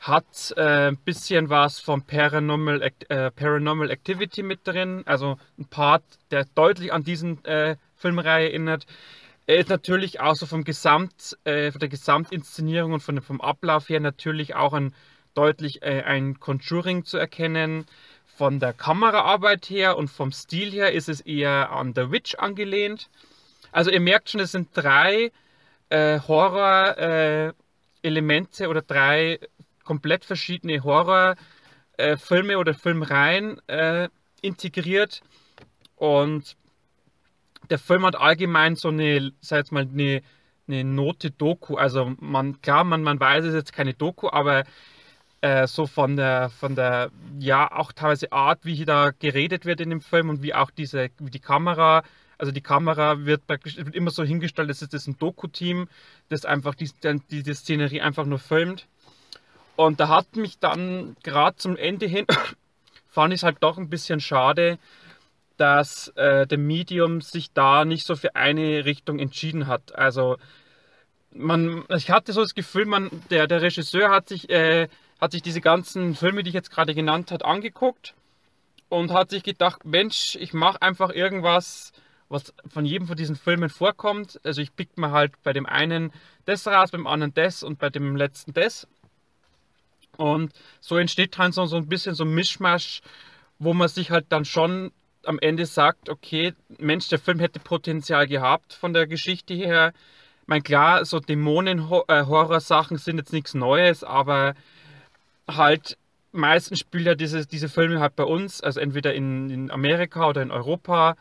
[0.02, 6.04] hat äh, ein bisschen was von Paranormal, äh, Paranormal Activity mit drin, also ein Part,
[6.32, 8.88] der deutlich an diesen äh, Filmreihe erinnert.
[9.52, 13.90] Er ist natürlich auch so vom Gesamt, äh, von der Gesamtinszenierung und von, vom Ablauf
[13.90, 14.96] her natürlich auch ein
[15.34, 17.86] deutlich äh, ein Conjuring zu erkennen.
[18.38, 23.10] Von der Kameraarbeit her und vom Stil her ist es eher an The Witch angelehnt.
[23.74, 25.34] Also ihr merkt schon, es sind drei
[25.90, 29.38] äh, Horror-Elemente äh, oder drei
[29.84, 34.08] komplett verschiedene Horror-Filme äh, oder Filmreihen äh,
[34.42, 35.22] integriert.
[35.98, 36.56] Und
[37.70, 40.22] der Film hat allgemein so eine, sag jetzt mal, eine,
[40.68, 41.76] eine Note Doku.
[41.76, 44.64] Also man, klar, man, man weiß, es ist jetzt keine Doku, aber
[45.42, 49.82] äh, so von der, von der, ja, auch teilweise Art, wie hier da geredet wird
[49.82, 52.04] in dem Film und wie auch diese, wie die Kamera,
[52.38, 55.88] also die Kamera wird wird immer so hingestellt, das ist das ein Doku-Team,
[56.30, 56.90] das einfach die,
[57.32, 58.88] die, die Szenerie einfach nur filmt.
[59.76, 62.26] Und da hat mich dann gerade zum Ende hin,
[63.08, 64.78] fand ich es halt doch ein bisschen schade,
[65.58, 69.96] dass äh, der Medium sich da nicht so für eine Richtung entschieden hat.
[69.96, 70.38] Also
[71.34, 74.88] man, ich hatte so das Gefühl, man, der, der Regisseur hat sich äh,
[75.22, 78.16] hat sich diese ganzen Filme, die ich jetzt gerade genannt habe, angeguckt
[78.90, 81.92] und hat sich gedacht, Mensch, ich mache einfach irgendwas,
[82.28, 84.40] was von jedem von diesen Filmen vorkommt.
[84.44, 86.12] Also ich pick mir halt bei dem einen
[86.46, 88.88] das raus, beim anderen das und bei dem letzten das.
[90.18, 93.02] Und so entsteht dann so, so ein bisschen so ein Mischmasch,
[93.60, 94.92] wo man sich halt dann schon
[95.26, 99.94] am Ende sagt, okay, Mensch, der Film hätte Potenzial gehabt von der Geschichte her.
[100.42, 104.56] Ich meine, klar, so Dämonen-Horror-Sachen sind jetzt nichts Neues, aber
[105.48, 105.98] halt
[106.32, 110.42] meistens spielt ja diese, diese Filme halt bei uns, also entweder in, in Amerika oder
[110.42, 111.16] in Europa.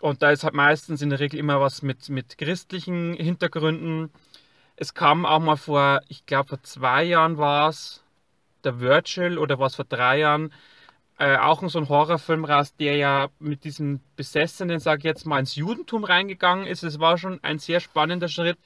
[0.00, 4.10] Und da ist halt meistens in der Regel immer was mit, mit christlichen Hintergründen.
[4.76, 8.02] Es kam auch mal vor, ich glaube vor zwei Jahren war es,
[8.64, 10.52] der Virgil oder was vor drei Jahren,
[11.20, 15.38] äh, auch so ein Horrorfilm raus, der ja mit diesem Besessenen, sage ich jetzt mal,
[15.38, 16.82] ins Judentum reingegangen ist.
[16.82, 18.56] Es war schon ein sehr spannender Schritt.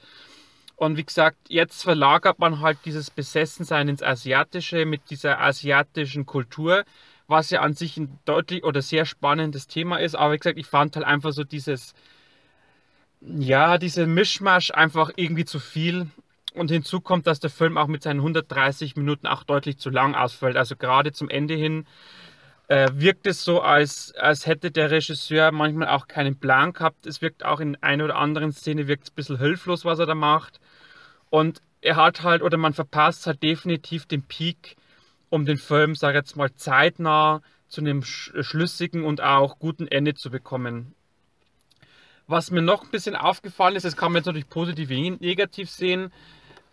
[0.77, 6.85] Und wie gesagt, jetzt verlagert man halt dieses Besessensein ins Asiatische mit dieser asiatischen Kultur,
[7.27, 10.15] was ja an sich ein deutlich oder sehr spannendes Thema ist.
[10.15, 11.93] Aber wie gesagt, ich fand halt einfach so dieses,
[13.19, 16.07] ja, diese Mischmasch einfach irgendwie zu viel.
[16.53, 20.15] Und hinzu kommt, dass der Film auch mit seinen 130 Minuten auch deutlich zu lang
[20.15, 20.55] ausfällt.
[20.55, 21.85] Also gerade zum Ende hin
[22.67, 27.05] äh, wirkt es so, als, als hätte der Regisseur manchmal auch keinen Plan gehabt.
[27.05, 30.05] Es wirkt auch in einer oder anderen Szene wirkt es ein bisschen hilflos, was er
[30.05, 30.59] da macht.
[31.29, 34.75] Und er hat halt, oder man verpasst halt definitiv den Peak,
[35.29, 40.15] um den Film, sage ich jetzt mal, zeitnah zu einem schlüssigen und auch guten Ende
[40.15, 40.95] zu bekommen.
[42.27, 45.69] Was mir noch ein bisschen aufgefallen ist, das kann man jetzt natürlich positiv wie negativ
[45.69, 46.11] sehen.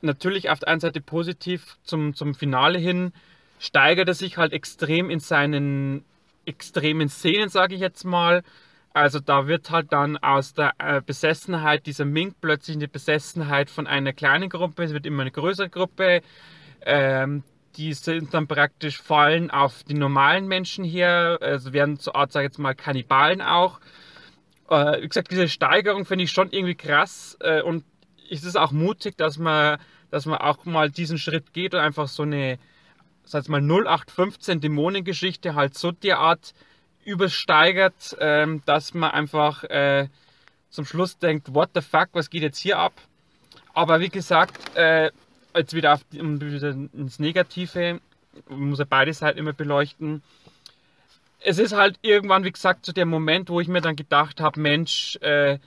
[0.00, 3.12] Natürlich auf der einen Seite positiv zum, zum Finale hin,
[3.62, 6.04] steigert er sich halt extrem in seinen
[6.44, 8.42] extremen Szenen, sage ich jetzt mal.
[8.92, 13.86] Also da wird halt dann aus der äh, Besessenheit dieser Mink plötzlich eine Besessenheit von
[13.86, 16.22] einer kleinen Gruppe, es wird immer eine größere Gruppe.
[16.84, 17.44] Ähm,
[17.76, 22.46] die sind dann praktisch fallen auf die normalen Menschen hier, also werden zur Art, sage
[22.46, 23.78] ich jetzt mal, Kannibalen auch.
[24.70, 27.84] Äh, wie gesagt, diese Steigerung finde ich schon irgendwie krass äh, und
[28.28, 29.78] es ist auch mutig, dass man,
[30.10, 32.58] dass man auch mal diesen Schritt geht und einfach so eine,
[33.24, 36.54] sag ich mal, 0815 Dämonengeschichte halt so derart
[37.04, 40.08] übersteigert, ähm, dass man einfach äh,
[40.70, 42.92] zum Schluss denkt, what the fuck, was geht jetzt hier ab?
[43.74, 45.10] Aber wie gesagt, äh,
[45.54, 48.00] jetzt wieder, auf, wieder ins Negative,
[48.48, 50.22] man muss ja beide Seiten immer beleuchten.
[51.40, 54.60] es ist halt irgendwann, wie gesagt, so der Moment, wo ich mir dann gedacht habe,
[54.60, 55.58] Mensch, äh,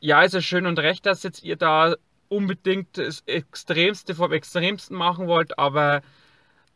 [0.00, 1.94] ja, ist ja schön und recht, dass jetzt ihr da
[2.28, 6.02] unbedingt das Extremste vom Extremsten machen wollt, aber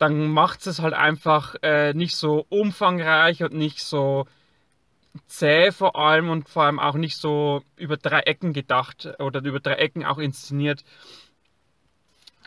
[0.02, 4.26] dann macht es halt einfach äh, nicht so umfangreich und nicht so
[5.28, 9.60] zäh vor allem und vor allem auch nicht so über drei Ecken gedacht oder über
[9.60, 10.82] drei Ecken auch inszeniert.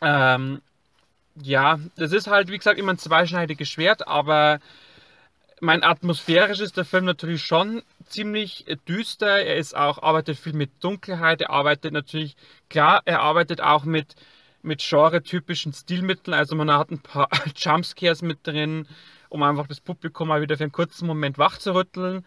[0.01, 0.62] Ähm,
[1.41, 4.60] ja, das ist halt, wie gesagt, immer ein zweischneidiges Schwert, aber
[5.62, 9.45] mein atmosphärisch ist der Film natürlich schon ziemlich düster.
[9.45, 11.39] Er ist auch, arbeitet viel mit Dunkelheit.
[11.39, 12.36] Er arbeitet natürlich,
[12.70, 14.18] klar, er arbeitet auch mit,
[14.66, 16.34] mit genre-typischen Stilmitteln.
[16.34, 18.88] Also man hat ein paar Jumpscares mit drin,
[19.30, 22.26] um einfach das Publikum mal wieder für einen kurzen Moment wach zu rütteln.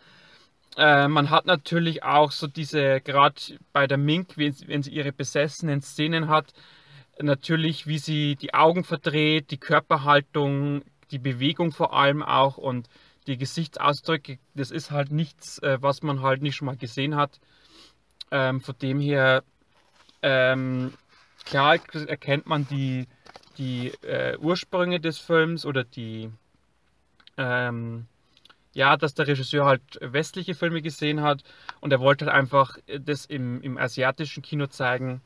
[0.77, 3.41] Äh, man hat natürlich auch so diese, gerade
[3.73, 6.53] bei der Mink, wenn, wenn sie ihre besessenen Szenen hat,
[7.21, 12.89] natürlich, wie sie die Augen verdreht, die Körperhaltung, die Bewegung vor allem auch und
[13.27, 17.41] die Gesichtsausdrücke, das ist halt nichts, äh, was man halt nicht schon mal gesehen hat.
[18.31, 19.43] Ähm, von dem her,
[20.23, 20.93] ähm,
[21.49, 23.07] klar erkennt man die,
[23.57, 26.31] die äh, Ursprünge des Films oder die,
[27.37, 28.07] ähm,
[28.75, 31.43] ja, dass der Regisseur halt westliche Filme gesehen hat
[31.81, 35.21] und er wollte halt einfach das im, im asiatischen Kino zeigen.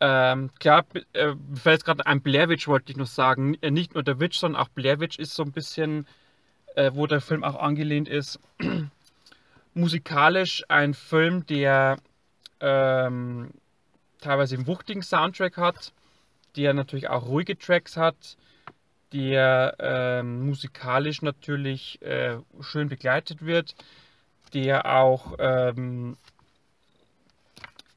[0.00, 3.56] Ähm, klar, äh, fällt gerade ein Blair Witch, wollte ich noch sagen.
[3.60, 6.06] Äh, nicht nur der Witch, sondern auch Blair Witch ist so ein bisschen
[6.74, 8.38] äh, wo der Film auch angelehnt ist.
[9.74, 11.96] Musikalisch ein Film, der
[12.60, 13.50] ähm,
[14.22, 15.92] teilweise einen wuchtigen Soundtrack hat,
[16.56, 18.36] der natürlich auch ruhige Tracks hat,
[19.12, 23.74] der ähm, musikalisch natürlich äh, schön begleitet wird,
[24.54, 26.16] der auch ähm,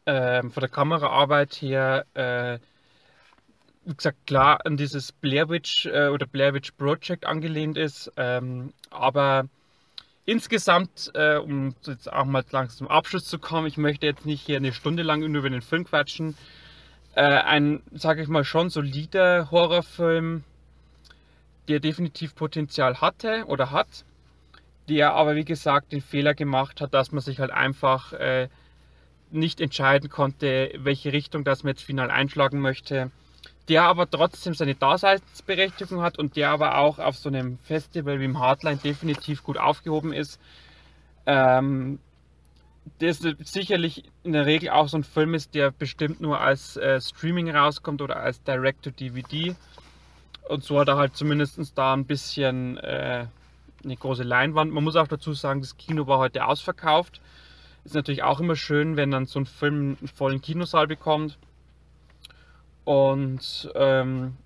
[0.05, 2.59] ähm, von der Kameraarbeit her äh,
[3.85, 8.73] wie gesagt, klar an dieses Blair Witch äh, oder Blair Witch Project angelehnt ist, ähm,
[8.89, 9.47] aber
[10.25, 14.45] insgesamt, äh, um jetzt auch mal langsam zum Abschluss zu kommen, ich möchte jetzt nicht
[14.45, 16.35] hier eine Stunde lang nur über den Film quatschen,
[17.15, 20.43] äh, ein, sage ich mal, schon solider Horrorfilm,
[21.67, 24.05] der definitiv Potenzial hatte oder hat,
[24.89, 28.49] der aber wie gesagt den Fehler gemacht hat, dass man sich halt einfach äh,
[29.31, 33.11] nicht entscheiden konnte, welche Richtung das man jetzt final einschlagen möchte
[33.69, 38.25] der aber trotzdem seine Daseinsberechtigung hat und der aber auch auf so einem Festival wie
[38.25, 40.39] im Hardline definitiv gut aufgehoben ist.
[41.25, 41.99] Ähm,
[42.99, 47.01] das sicherlich in der Regel auch so ein Film ist, der bestimmt nur als äh,
[47.01, 49.55] Streaming rauskommt oder als Direct-to-DVD.
[50.47, 53.25] Und so hat er halt zumindest da ein bisschen äh,
[53.83, 54.71] eine große Leinwand.
[54.71, 57.21] Man muss auch dazu sagen, das Kino war heute ausverkauft.
[57.83, 61.37] Ist natürlich auch immer schön, wenn dann so ein Film einen vollen Kinosaal bekommt.
[62.85, 64.37] Und ähm,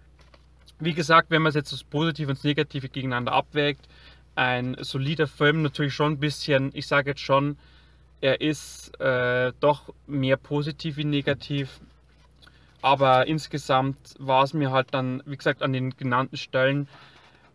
[0.80, 3.88] wie gesagt, wenn man es jetzt das Positive und das Negative gegeneinander abwägt,
[4.36, 7.58] ein solider Film natürlich schon ein bisschen, ich sage jetzt schon,
[8.22, 11.80] er ist äh, doch mehr positiv wie negativ.
[12.82, 16.88] Aber insgesamt war es mir halt dann, wie gesagt, an den genannten Stellen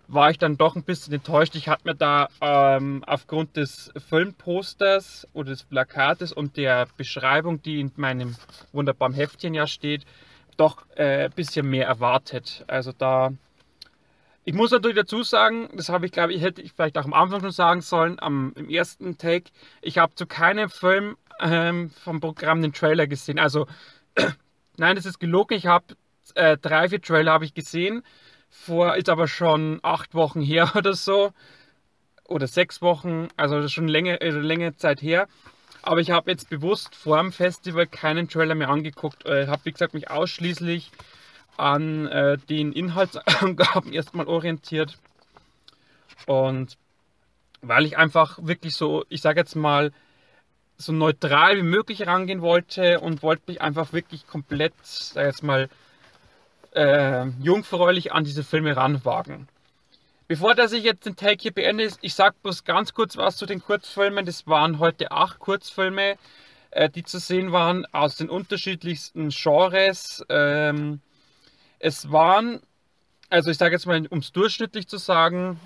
[0.07, 1.55] war ich dann doch ein bisschen enttäuscht.
[1.55, 7.81] Ich hatte mir da ähm, aufgrund des Filmposters oder des Plakates und der Beschreibung, die
[7.81, 8.37] in meinem
[8.73, 10.05] wunderbaren Heftchen ja steht,
[10.57, 12.65] doch äh, ein bisschen mehr erwartet.
[12.67, 13.33] Also da,
[14.45, 17.15] ich muss natürlich dazu sagen, das habe ich glaube ich, hätte ich vielleicht auch am
[17.15, 19.51] Anfang schon sagen sollen, am, im ersten Take,
[19.83, 23.39] ich habe zu keinem Film ähm, vom Programm den Trailer gesehen.
[23.39, 23.67] Also,
[24.77, 25.97] nein, das ist gelogen, ich habe
[26.35, 28.03] äh, drei, vier Trailer habe ich gesehen,
[28.49, 31.33] vor, ist aber schon acht Wochen her oder so,
[32.27, 35.27] oder sechs Wochen, also schon länger, äh, längere Zeit her.
[35.87, 39.25] Aber ich habe jetzt bewusst vor dem Festival keinen Trailer mehr angeguckt.
[39.27, 40.91] Ich äh, habe, wie gesagt, mich ausschließlich
[41.59, 44.99] an äh, den Inhaltsangaben erstmal orientiert.
[46.27, 46.79] Und
[47.61, 49.93] weil ich einfach wirklich so, ich sage jetzt mal,
[50.79, 55.69] so neutral wie möglich rangehen wollte und wollte mich einfach wirklich komplett, sag jetzt mal,
[56.73, 59.49] äh, jungfräulich an diese Filme ranwagen.
[60.35, 63.47] Bevor dass ich jetzt den Take hier beende, ich sage bloß ganz kurz was zu
[63.47, 64.27] den Kurzfilmen.
[64.27, 66.17] Das waren heute acht Kurzfilme,
[66.73, 70.25] äh, die zu sehen waren aus den unterschiedlichsten Genres.
[70.29, 71.01] Ähm,
[71.79, 72.61] es waren,
[73.31, 75.61] also ich sage jetzt mal, um es durchschnittlich zu sagen,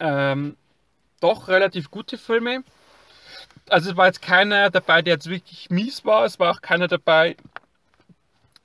[0.00, 0.56] ähm,
[1.20, 2.64] doch relativ gute Filme.
[3.68, 6.24] Also es war jetzt keiner dabei, der jetzt wirklich mies war.
[6.24, 7.36] Es war auch keiner dabei,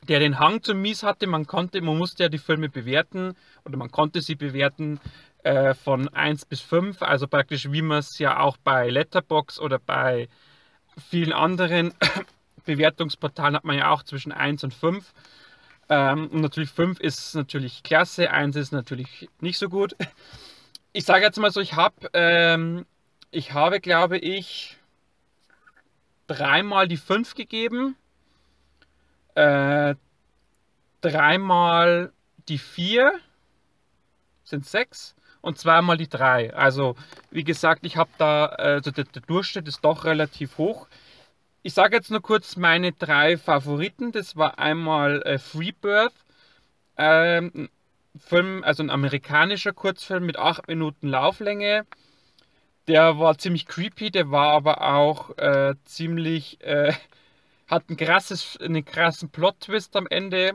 [0.08, 1.28] der den Hang zum Mies hatte.
[1.28, 3.36] Man konnte, man musste ja die Filme bewerten
[3.66, 5.00] oder man konnte sie bewerten
[5.44, 9.80] äh, von 1 bis 5, also praktisch wie man es ja auch bei Letterbox oder
[9.80, 10.30] bei
[11.10, 11.94] vielen anderen
[12.66, 15.14] Bewertungsportalen hat man ja auch zwischen 1 und 5.
[15.90, 19.96] Ähm, und natürlich 5 ist natürlich klasse, 1 ist natürlich nicht so gut.
[20.94, 22.86] ich sage jetzt mal so, ich habe, ähm,
[23.32, 24.78] ich habe, glaube ich,
[26.28, 27.96] dreimal die 5 gegeben,
[29.36, 29.96] äh,
[31.02, 32.12] dreimal
[32.48, 33.14] die 4,
[34.44, 36.54] sind 6 und zweimal die 3.
[36.54, 36.96] Also,
[37.32, 40.88] wie gesagt, ich habe da, also der, der Durchschnitt ist doch relativ hoch.
[41.64, 44.12] Ich sage jetzt nur kurz meine drei Favoriten.
[44.12, 46.14] Das war einmal äh, Freebirth,
[46.98, 47.70] ähm,
[48.18, 51.86] Film, also ein amerikanischer Kurzfilm mit 8 Minuten Lauflänge.
[52.88, 56.94] Der war ziemlich creepy, der war aber auch äh, ziemlich, äh,
[57.68, 60.54] hat ein krasses, einen krassen Plot-Twist am Ende.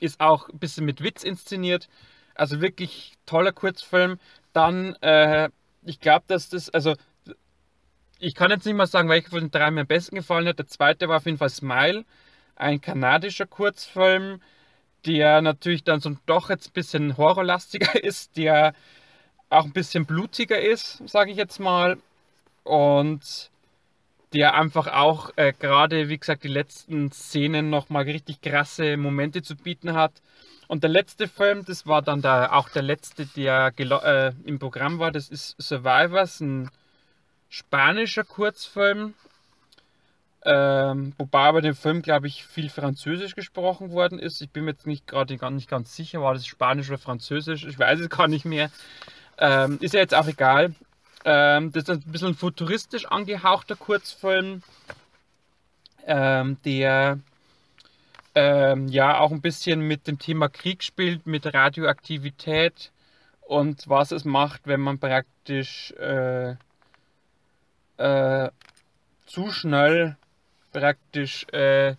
[0.00, 1.88] Ist auch ein bisschen mit Witz inszeniert.
[2.34, 4.18] Also wirklich toller Kurzfilm.
[4.52, 5.50] Dann, äh,
[5.84, 6.94] ich glaube, dass das, also
[8.18, 10.58] ich kann jetzt nicht mal sagen, welcher von den drei mir am besten gefallen hat.
[10.58, 12.04] Der zweite war auf jeden Fall Smile,
[12.56, 14.40] ein kanadischer Kurzfilm
[15.06, 18.74] der natürlich dann so doch jetzt ein bisschen horrorlastiger ist, der
[19.50, 21.98] auch ein bisschen blutiger ist, sage ich jetzt mal.
[22.64, 23.50] Und
[24.32, 29.56] der einfach auch äh, gerade, wie gesagt, die letzten Szenen nochmal richtig krasse Momente zu
[29.56, 30.12] bieten hat.
[30.68, 34.98] Und der letzte Film, das war dann der, auch der letzte, der äh, im Programm
[34.98, 36.70] war, das ist Survivors, ein
[37.50, 39.12] spanischer Kurzfilm,
[40.44, 44.40] ähm, wobei bei dem Film, glaube ich, viel Französisch gesprochen worden ist.
[44.40, 47.64] Ich bin mir jetzt nicht gerade nicht ganz sicher, war das Spanisch oder Französisch?
[47.64, 48.70] Ich weiß es gar nicht mehr.
[49.38, 50.74] Ähm, ist ja jetzt auch egal.
[51.24, 54.62] Ähm, das ist ein bisschen ein futuristisch angehauchter Kurzfilm,
[56.06, 57.18] ähm, der
[58.34, 62.90] ähm, ja auch ein bisschen mit dem Thema Krieg spielt, mit Radioaktivität
[63.42, 66.56] und was es macht, wenn man praktisch äh,
[67.98, 68.50] äh,
[69.26, 70.16] zu schnell
[70.72, 71.94] praktisch äh,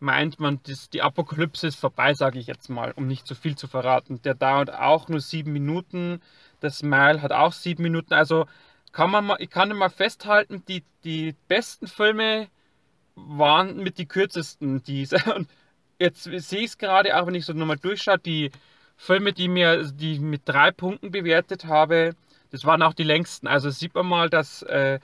[0.00, 3.56] meint man, das, die Apokalypse ist vorbei, sage ich jetzt mal, um nicht zu viel
[3.56, 4.22] zu verraten.
[4.22, 6.20] Der dauert auch nur sieben Minuten.
[6.60, 8.14] Das Smile hat auch sieben Minuten.
[8.14, 8.46] Also
[8.92, 12.48] kann man mal, ich kann mal festhalten, die, die besten Filme
[13.14, 14.82] waren mit die kürzesten.
[14.82, 15.16] Diese.
[15.34, 15.48] Und
[15.98, 18.50] jetzt sehe ich es gerade, auch wenn ich so nochmal durchschaue, die
[18.96, 22.14] Filme, die mir, die mit drei Punkten bewertet habe,
[22.50, 23.46] das waren auch die längsten.
[23.46, 24.98] Also sieht man mal, dass äh,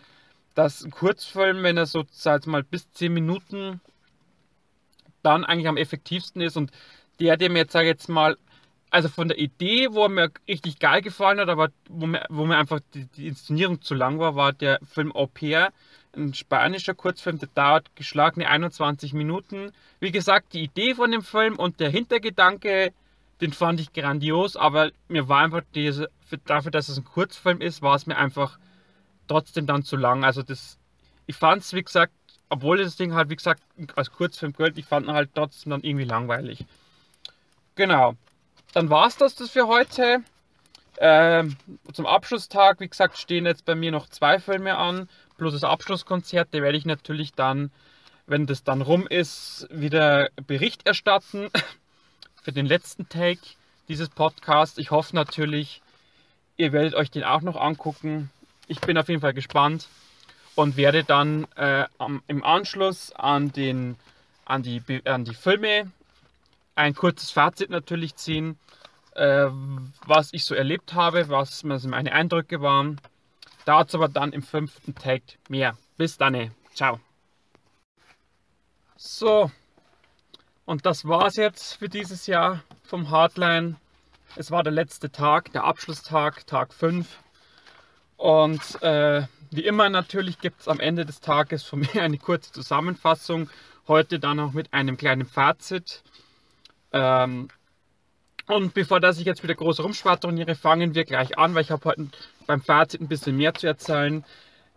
[0.55, 3.81] dass ein Kurzfilm, wenn er so sag mal bis 10 Minuten
[5.23, 6.71] dann eigentlich am effektivsten ist und
[7.21, 8.37] der, der mir jetzt sage jetzt mal,
[8.95, 12.47] also von der Idee, wo er mir richtig geil gefallen hat, aber wo mir, wo
[12.47, 15.73] mir einfach die, die Inszenierung zu lang war, war der Film Au pair,
[16.17, 19.73] ein spanischer Kurzfilm, der dauert geschlagene 21 Minuten.
[19.99, 22.93] Wie gesagt, die Idee von dem Film und der Hintergedanke,
[23.41, 26.09] den fand ich grandios, aber mir war einfach diese,
[26.47, 28.61] dafür, dass es ein Kurzfilm ist, war es mir einfach
[29.27, 30.23] trotzdem dann zu lang.
[30.23, 30.79] Also das,
[31.27, 32.13] ich fand es, wie gesagt,
[32.49, 33.65] obwohl das Ding halt, wie gesagt,
[33.97, 36.65] als Kurzfilm gilt, ich fand ihn halt trotzdem dann irgendwie langweilig.
[37.75, 38.15] Genau.
[38.75, 40.23] Dann war es das, das für heute.
[40.99, 41.57] Ähm,
[41.93, 45.09] zum Abschlusstag, wie gesagt, stehen jetzt bei mir noch zwei Filme an,
[45.39, 46.49] plus das Abschlusskonzert.
[46.53, 47.71] Da werde ich natürlich dann,
[48.27, 51.49] wenn das dann rum ist, wieder Bericht erstatten
[52.43, 53.41] für den letzten Take
[53.89, 54.79] dieses Podcasts.
[54.79, 55.81] Ich hoffe natürlich,
[56.57, 58.31] ihr werdet euch den auch noch angucken
[58.67, 59.89] ich bin auf jeden Fall gespannt
[60.55, 61.87] und werde dann äh,
[62.29, 63.97] im Anschluss an, den,
[64.45, 65.91] an, die, an die Filme
[66.75, 68.59] ein kurzes Fazit natürlich ziehen,
[69.15, 69.47] äh,
[70.07, 73.01] was ich so erlebt habe, was meine Eindrücke waren.
[73.65, 75.77] Dazu aber dann im fünften Tag mehr.
[75.97, 77.01] Bis dann, ciao.
[78.97, 79.51] So,
[80.65, 83.77] und das war's jetzt für dieses Jahr vom Hardline.
[84.37, 87.07] Es war der letzte Tag, der Abschlusstag, Tag 5.
[88.17, 92.53] Und äh, wie immer natürlich gibt es am Ende des Tages von mir eine kurze
[92.53, 93.51] Zusammenfassung.
[93.87, 96.03] Heute dann auch mit einem kleinen Fazit.
[96.95, 97.49] Ähm,
[98.47, 101.85] und bevor dass ich jetzt wieder groß rumschwadroniere, fangen wir gleich an, weil ich habe
[101.85, 102.09] heute
[102.47, 104.25] beim Fazit ein bisschen mehr zu erzählen.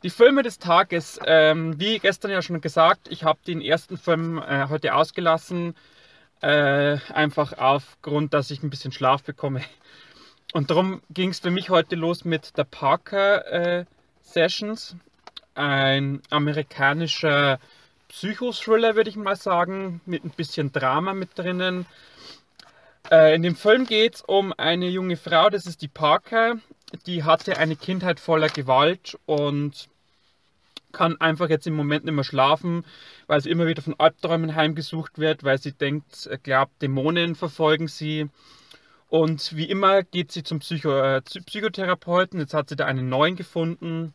[0.03, 4.37] Die Filme des Tages, ähm, wie gestern ja schon gesagt, ich habe den ersten Film
[4.39, 5.75] äh, heute ausgelassen,
[6.41, 9.61] äh, einfach aufgrund, dass ich ein bisschen Schlaf bekomme.
[10.53, 13.85] Und darum ging es für mich heute los mit der Parker äh,
[14.21, 14.95] Sessions,
[15.55, 17.59] ein amerikanischer
[18.09, 21.85] Psychothriller, würde ich mal sagen, mit ein bisschen Drama mit drinnen.
[23.11, 26.55] Äh, in dem Film geht es um eine junge Frau, das ist die Parker,
[27.05, 29.89] die hatte eine Kindheit voller Gewalt und
[30.91, 32.85] kann einfach jetzt im Moment nicht mehr schlafen,
[33.27, 38.29] weil sie immer wieder von Albträumen heimgesucht wird, weil sie denkt, glaubt, Dämonen verfolgen sie
[39.09, 42.39] und wie immer geht sie zum Psycho äh, Psychotherapeuten.
[42.39, 44.13] Jetzt hat sie da einen neuen gefunden.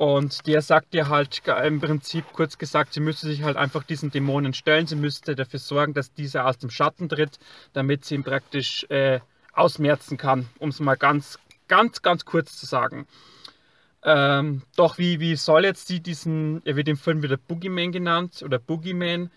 [0.00, 4.10] Und der sagt ihr halt im Prinzip kurz gesagt, sie müsste sich halt einfach diesen
[4.10, 4.86] Dämonen stellen.
[4.86, 7.38] Sie müsste dafür sorgen, dass dieser aus dem Schatten tritt,
[7.74, 9.20] damit sie ihn praktisch äh,
[9.52, 13.06] ausmerzen kann, um es mal ganz, ganz, ganz kurz zu sagen.
[14.02, 18.42] Ähm, doch wie, wie soll jetzt sie diesen, er wird im Film wieder Boogeyman genannt
[18.42, 19.30] oder Boogeyman,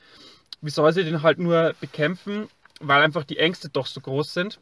[0.62, 2.48] wie soll sie den halt nur bekämpfen,
[2.80, 4.62] weil einfach die Ängste doch so groß sind.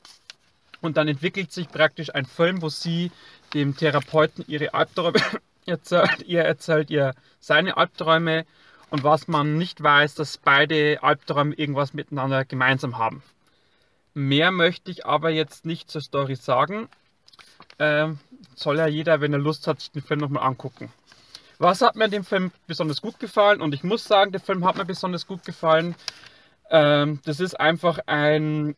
[0.82, 3.12] Und dann entwickelt sich praktisch ein Film, wo sie
[3.54, 5.22] dem Therapeuten ihre Albträume
[5.66, 8.46] erzählt, ihr erzählt ihr seine Albträume
[8.90, 13.24] und was man nicht weiß, dass beide Albträume irgendwas miteinander gemeinsam haben.
[14.14, 16.90] Mehr möchte ich aber jetzt nicht zur Story sagen.
[17.80, 18.20] Ähm,
[18.56, 20.92] soll ja jeder, wenn er Lust hat, sich den Film nochmal angucken.
[21.58, 23.62] Was hat mir in dem Film besonders gut gefallen?
[23.62, 25.96] Und ich muss sagen, der Film hat mir besonders gut gefallen.
[26.70, 28.76] Ähm, das ist einfach ein.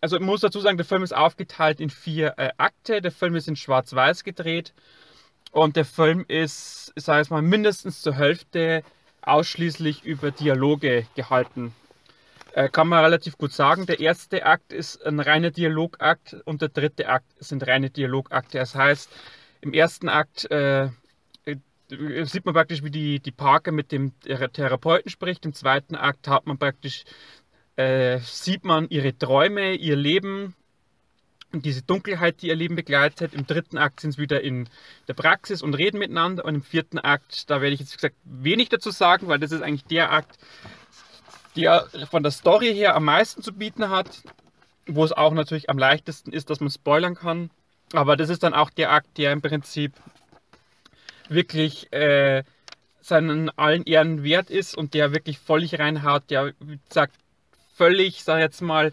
[0.00, 3.00] Also ich muss dazu sagen, der Film ist aufgeteilt in vier äh, Akte.
[3.00, 4.74] Der Film ist in Schwarz-Weiß gedreht.
[5.52, 8.82] Und der Film ist, ich sage es mal, mindestens zur Hälfte
[9.22, 11.74] ausschließlich über Dialoge gehalten.
[12.52, 13.86] Äh, kann man relativ gut sagen.
[13.86, 18.58] Der erste Akt ist ein reiner Dialogakt und der dritte Akt sind reine Dialogakte.
[18.58, 19.10] Das heißt,
[19.60, 20.88] im ersten Akt äh,
[21.88, 25.44] sieht man praktisch, wie die, die Parker mit dem Therapeuten spricht.
[25.46, 27.04] Im zweiten Akt hat man praktisch,
[27.76, 30.54] äh, sieht man ihre Träume, ihr Leben
[31.52, 33.32] und diese Dunkelheit, die ihr Leben begleitet.
[33.32, 34.68] Im dritten Akt sind sie wieder in
[35.06, 36.44] der Praxis und reden miteinander.
[36.44, 39.62] Und im vierten Akt, da werde ich jetzt gesagt wenig dazu sagen, weil das ist
[39.62, 40.38] eigentlich der Akt,
[41.56, 44.22] der von der Story her am meisten zu bieten hat,
[44.86, 47.50] wo es auch natürlich am leichtesten ist, dass man spoilern kann.
[47.92, 49.92] Aber das ist dann auch der Akt, der im Prinzip
[51.30, 52.44] wirklich äh,
[53.00, 56.52] seinen allen Ehren wert ist und der wirklich völlig reinhaut, der
[56.90, 57.14] sagt
[57.74, 58.92] völlig, sag jetzt mal,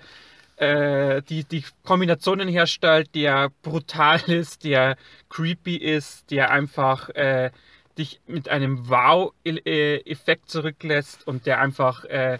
[0.57, 4.97] äh, die, die Kombinationen herstellt, der brutal ist, der
[5.29, 7.51] creepy ist, der einfach äh,
[7.97, 12.37] dich mit einem Wow-Effekt zurücklässt und der einfach, äh,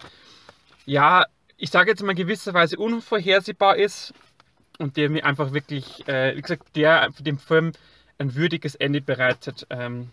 [0.84, 1.24] ja,
[1.56, 4.12] ich sage jetzt mal gewisserweise unvorhersehbar ist
[4.78, 7.72] und der mir einfach wirklich, äh, wie gesagt, der dem Film
[8.18, 9.66] ein würdiges Ende bereitet.
[9.70, 10.10] Ähm,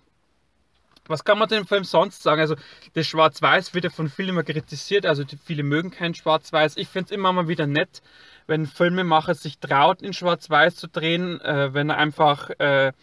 [1.08, 2.42] was kann man dem Film sonst sagen?
[2.42, 2.56] Also,
[2.94, 5.06] das Schwarz-Weiß wird ja von vielen immer kritisiert.
[5.06, 6.78] Also, viele mögen kein Schwarz-Weiß.
[6.78, 8.02] Ich finde es immer mal wieder nett,
[8.48, 12.94] wenn Filmemacher sich traut, in Schwarz-Weiß zu drehen, äh, wenn er einfach, äh,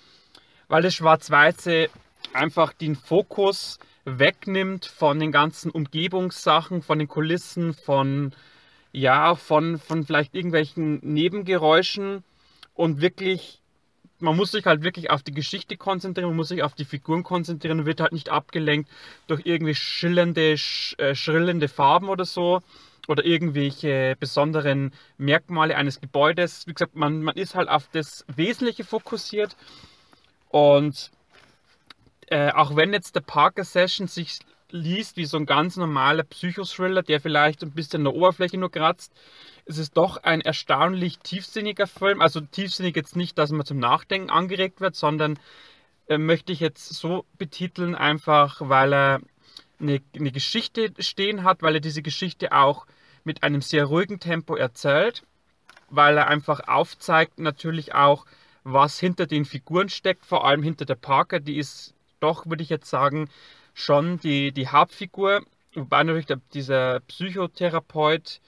[0.68, 1.88] weil das Schwarz-Weiße
[2.32, 8.32] einfach den Fokus wegnimmt von den ganzen Umgebungssachen, von den Kulissen, von,
[8.92, 12.24] ja, von, von vielleicht irgendwelchen Nebengeräuschen
[12.74, 13.59] und wirklich
[14.20, 17.22] man muss sich halt wirklich auf die Geschichte konzentrieren, man muss sich auf die Figuren
[17.22, 18.90] konzentrieren und wird halt nicht abgelenkt
[19.26, 22.62] durch irgendwie schillernde, sch, äh, schrillende Farben oder so
[23.08, 26.66] oder irgendwelche besonderen Merkmale eines Gebäudes.
[26.66, 29.56] Wie gesagt, man, man ist halt auf das Wesentliche fokussiert
[30.48, 31.10] und
[32.28, 34.38] äh, auch wenn jetzt der Parker Session sich
[34.72, 38.70] liest wie so ein ganz normaler Psychothriller, der vielleicht ein bisschen an der Oberfläche nur
[38.70, 39.12] kratzt,
[39.66, 42.20] es ist doch ein erstaunlich tiefsinniger Film.
[42.20, 45.38] Also tiefsinnig jetzt nicht, dass man zum Nachdenken angeregt wird, sondern
[46.08, 49.20] äh, möchte ich jetzt so betiteln, einfach weil er
[49.78, 52.86] eine, eine Geschichte stehen hat, weil er diese Geschichte auch
[53.24, 55.22] mit einem sehr ruhigen Tempo erzählt,
[55.88, 58.26] weil er einfach aufzeigt natürlich auch,
[58.64, 62.68] was hinter den Figuren steckt, vor allem hinter der Parker, die ist doch, würde ich
[62.68, 63.28] jetzt sagen,
[63.80, 65.42] schon die, die Hauptfigur,
[65.74, 68.40] wobei natürlich der, dieser Psychotherapeut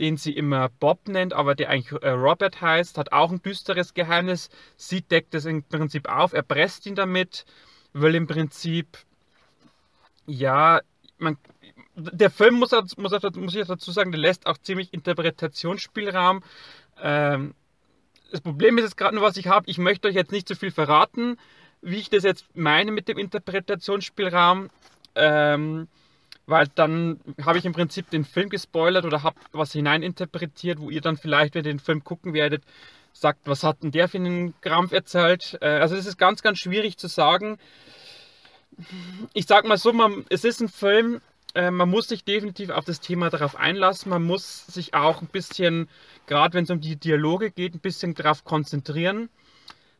[0.00, 3.94] den sie immer Bob nennt, aber der eigentlich äh, Robert heißt, hat auch ein düsteres
[3.94, 4.48] Geheimnis.
[4.76, 7.44] Sie deckt es im Prinzip auf, er presst ihn damit,
[7.92, 8.98] will im Prinzip,
[10.26, 10.80] ja,
[11.18, 11.36] man,
[11.94, 16.42] der Film muss, muss, muss ich dazu sagen, der lässt auch ziemlich Interpretationsspielraum.
[17.02, 17.54] Ähm,
[18.30, 19.68] das Problem ist jetzt gerade nur, was ich habe.
[19.68, 21.36] Ich möchte euch jetzt nicht zu viel verraten,
[21.82, 24.70] wie ich das jetzt meine mit dem Interpretationsspielraum.
[25.14, 25.88] Ähm,
[26.46, 31.00] weil dann habe ich im Prinzip den Film gespoilert oder habe was hineininterpretiert, wo ihr
[31.00, 32.64] dann vielleicht, wenn ihr den Film gucken werdet,
[33.12, 35.58] sagt, was hat denn der für einen Krampf erzählt.
[35.60, 37.58] Äh, also es ist ganz, ganz schwierig zu sagen.
[39.32, 41.20] Ich sage mal so, man, es ist ein Film,
[41.54, 44.10] äh, man muss sich definitiv auf das Thema darauf einlassen.
[44.10, 45.88] Man muss sich auch ein bisschen,
[46.26, 49.28] gerade wenn es um die Dialoge geht, ein bisschen darauf konzentrieren,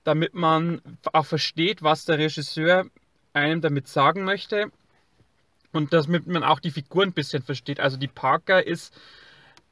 [0.04, 0.80] damit man
[1.12, 2.86] auch versteht, was der Regisseur
[3.32, 4.70] einem damit sagen möchte.
[5.72, 7.78] Und damit man auch die Figuren ein bisschen versteht.
[7.78, 8.92] Also die Parker ist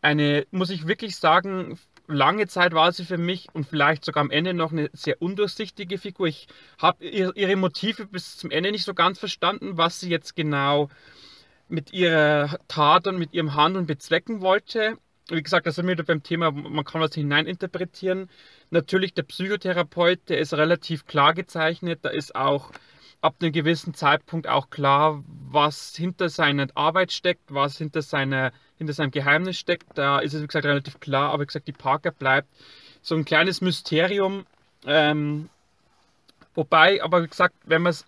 [0.00, 1.76] eine, muss ich wirklich sagen,
[2.06, 5.98] lange Zeit war sie für mich und vielleicht sogar am Ende noch eine sehr undurchsichtige
[5.98, 6.28] Figur.
[6.28, 6.48] Ich
[6.78, 10.88] habe ihre Motive bis zum Ende nicht so ganz verstanden, was sie jetzt genau
[11.68, 14.96] mit ihrer Tat und mit ihrem Handeln bezwecken wollte.
[15.30, 18.30] Wie gesagt, das sind wir wieder beim Thema, man kann was hineininterpretieren.
[18.70, 22.72] Natürlich der Psychotherapeut, der ist relativ klar gezeichnet, da ist auch
[23.20, 28.92] ab einem gewissen Zeitpunkt auch klar, was hinter seiner Arbeit steckt, was hinter seiner hinter
[28.92, 29.86] seinem Geheimnis steckt.
[29.96, 32.48] Da ist es, wie gesagt, relativ klar, aber wie gesagt, die Parker bleibt
[33.02, 34.46] so ein kleines Mysterium.
[34.86, 35.48] Ähm,
[36.54, 38.06] wobei, aber wie gesagt, wenn man es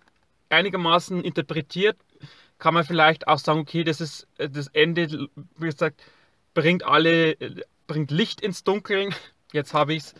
[0.49, 1.97] einigermaßen interpretiert,
[2.57, 5.27] kann man vielleicht auch sagen, okay, das ist äh, das Ende,
[5.57, 6.01] wie gesagt,
[6.53, 7.37] bringt alle,
[7.87, 9.13] bringt Licht ins Dunkeln.
[9.53, 10.15] Jetzt habe ich es.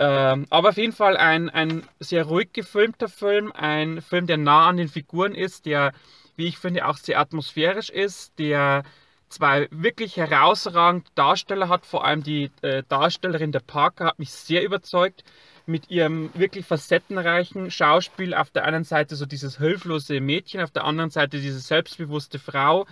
[0.00, 4.68] Ähm, aber auf jeden Fall ein, ein sehr ruhig gefilmter Film, ein Film, der nah
[4.68, 5.92] an den Figuren ist, der,
[6.36, 8.84] wie ich finde, auch sehr atmosphärisch ist, der
[9.28, 14.62] zwei wirklich herausragende Darsteller hat, vor allem die äh, Darstellerin der Parker hat mich sehr
[14.64, 15.24] überzeugt
[15.66, 18.34] mit ihrem wirklich facettenreichen Schauspiel.
[18.34, 22.86] Auf der einen Seite so dieses hilflose Mädchen, auf der anderen Seite diese selbstbewusste Frau,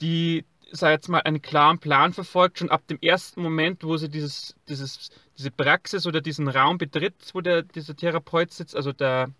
[0.00, 2.58] die, sag jetzt mal, einen klaren Plan verfolgt.
[2.58, 7.14] Schon ab dem ersten Moment, wo sie dieses, dieses, diese Praxis oder diesen Raum betritt,
[7.32, 9.30] wo der, dieser Therapeut sitzt, also der,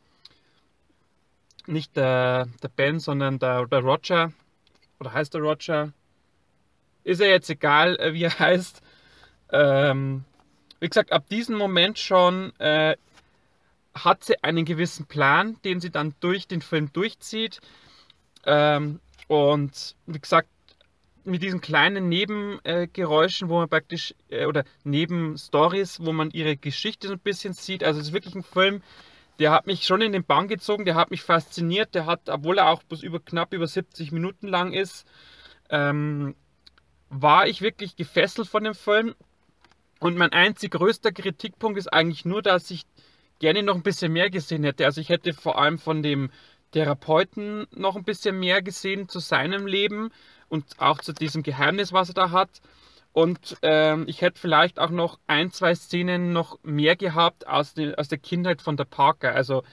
[1.66, 4.32] nicht der, der Ben, sondern der, der Roger,
[5.00, 5.92] oder heißt der Roger?
[7.04, 8.82] Ist ja jetzt egal, äh, wie er heißt.
[9.50, 10.24] Ähm,
[10.80, 12.96] wie gesagt, ab diesem Moment schon äh,
[13.94, 17.60] hat sie einen gewissen Plan, den sie dann durch den Film durchzieht.
[18.44, 20.48] Ähm, und wie gesagt,
[21.28, 27.14] mit diesen kleinen Nebengeräuschen, wo man praktisch, äh, oder Nebenstories, wo man ihre Geschichte so
[27.14, 27.84] ein bisschen sieht.
[27.84, 28.82] Also es ist wirklich ein Film,
[29.38, 32.58] der hat mich schon in den Bann gezogen, der hat mich fasziniert, der hat, obwohl
[32.58, 35.06] er auch bis über knapp über 70 Minuten lang ist,
[35.70, 36.34] ähm,
[37.10, 39.14] war ich wirklich gefesselt von dem Film
[40.00, 42.82] und mein einzig größter Kritikpunkt ist eigentlich nur, dass ich
[43.38, 44.84] gerne noch ein bisschen mehr gesehen hätte.
[44.84, 46.30] Also ich hätte vor allem von dem
[46.72, 50.10] Therapeuten noch ein bisschen mehr gesehen zu seinem Leben
[50.48, 52.50] und auch zu diesem Geheimnis, was er da hat.
[53.12, 57.94] Und ähm, ich hätte vielleicht auch noch ein, zwei Szenen noch mehr gehabt aus, den,
[57.94, 59.34] aus der Kindheit von der Parker.
[59.34, 59.64] Also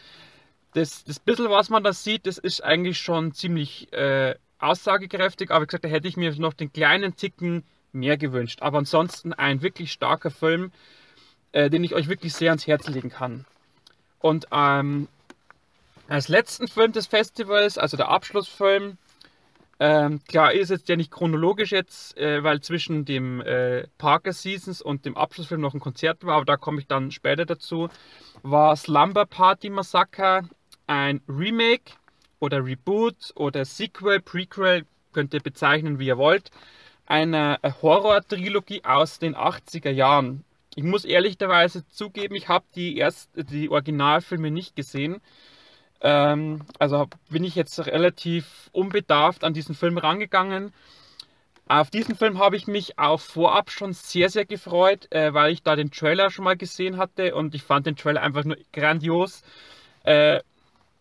[0.74, 5.52] das, das bisschen, was man da sieht, das ist eigentlich schon ziemlich äh, aussagekräftig.
[5.52, 8.62] Aber wie gesagt, da hätte ich mir noch den kleinen Ticken mehr gewünscht.
[8.62, 10.72] Aber ansonsten ein wirklich starker Film,
[11.52, 13.46] äh, den ich euch wirklich sehr ans Herz legen kann.
[14.20, 15.08] Und ähm,
[16.08, 18.98] als letzten Film des Festivals, also der Abschlussfilm,
[19.80, 24.82] ähm, klar ist jetzt ja nicht chronologisch jetzt, äh, weil zwischen dem äh, Parker Seasons
[24.82, 27.90] und dem Abschlussfilm noch ein Konzert war, aber da komme ich dann später dazu,
[28.42, 30.48] war Slumber Party Massacre
[30.88, 31.94] ein Remake
[32.40, 36.52] oder Reboot oder Sequel, Prequel, könnt ihr bezeichnen, wie ihr wollt,
[37.06, 40.44] einer Horror-Trilogie aus den 80er Jahren.
[40.76, 45.22] Ich muss ehrlicherweise zugeben, ich habe die, erst, die Originalfilme nicht gesehen.
[46.06, 50.72] Ähm, also bin ich jetzt relativ unbedarft an diesen Film rangegangen.
[51.68, 55.64] Auf diesen Film habe ich mich auch vorab schon sehr, sehr gefreut, äh, weil ich
[55.64, 59.42] da den Trailer schon mal gesehen hatte und ich fand den Trailer einfach nur grandios.
[60.04, 60.42] Äh,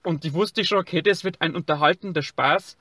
[0.02, 2.78] und ich wusste schon, okay, das wird ein unterhaltender Spaß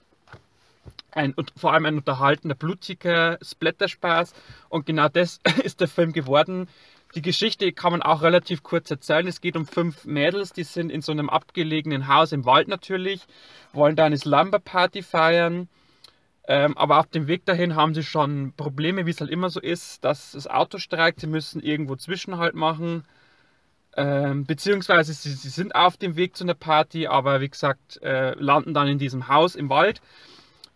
[1.15, 4.33] ein, und vor allem ein unterhaltender, blutiger Splatterspaß.
[4.69, 6.67] Und genau das ist der Film geworden.
[7.15, 9.27] Die Geschichte kann man auch relativ kurz erzählen.
[9.27, 13.25] Es geht um fünf Mädels, die sind in so einem abgelegenen Haus im Wald natürlich,
[13.71, 15.69] wollen da eine Slumber-Party feiern.
[16.45, 19.61] Ähm, aber auf dem Weg dahin haben sie schon Probleme, wie es halt immer so
[19.61, 23.05] ist, dass das Auto streikt, sie müssen irgendwo Zwischenhalt machen.
[23.95, 28.33] Ähm, beziehungsweise sie, sie, sind auf dem Weg zu einer Party, aber wie gesagt, äh,
[28.33, 30.01] landen dann in diesem Haus im Wald.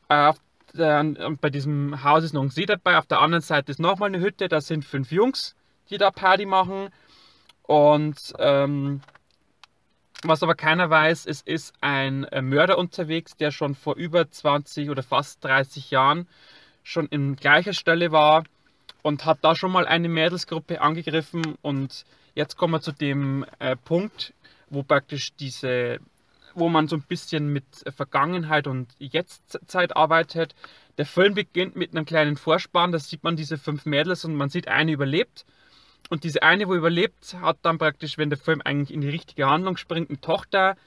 [0.08, 0.34] Äh,
[0.74, 1.04] der,
[1.42, 2.98] bei diesem Haus ist noch ein See dabei.
[2.98, 4.48] Auf der anderen Seite ist nochmal eine Hütte.
[4.48, 5.56] Da sind fünf Jungs,
[5.90, 6.90] die da Party machen.
[7.64, 9.02] Und ähm,
[10.24, 14.90] was aber keiner weiß, es ist ein äh, Mörder unterwegs, der schon vor über 20
[14.90, 16.28] oder fast 30 Jahren
[16.84, 18.44] schon in gleicher Stelle war
[19.02, 21.56] und hat da schon mal eine Mädelsgruppe angegriffen.
[21.62, 22.06] Und
[22.36, 24.34] jetzt kommen wir zu dem äh, Punkt,
[24.70, 26.00] wo praktisch diese
[26.58, 27.66] wo man so ein bisschen mit
[27.96, 30.56] Vergangenheit und Jetztzeit arbeitet.
[30.98, 34.50] Der Film beginnt mit einem kleinen Vorspann, da sieht man diese fünf Mädels und man
[34.50, 35.46] sieht eine überlebt.
[36.10, 39.48] Und diese eine, wo überlebt, hat dann praktisch, wenn der Film eigentlich in die richtige
[39.48, 40.78] Handlung springt, eine Tochter.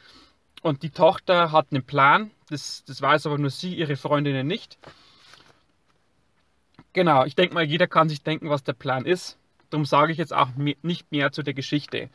[0.63, 4.79] Und die Tochter hat einen Plan, das, das weiß aber nur sie, ihre Freundinnen nicht.
[6.93, 9.39] Genau, ich denke mal, jeder kann sich denken, was der Plan ist.
[9.71, 12.11] Darum sage ich jetzt auch nicht mehr zu der Geschichte.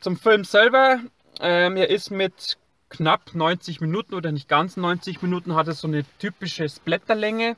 [0.00, 1.00] Zum Film selber,
[1.40, 2.56] ähm, er ist mit
[2.88, 7.56] knapp 90 Minuten oder nicht ganz 90 Minuten hat er so eine typische Splatterlänge.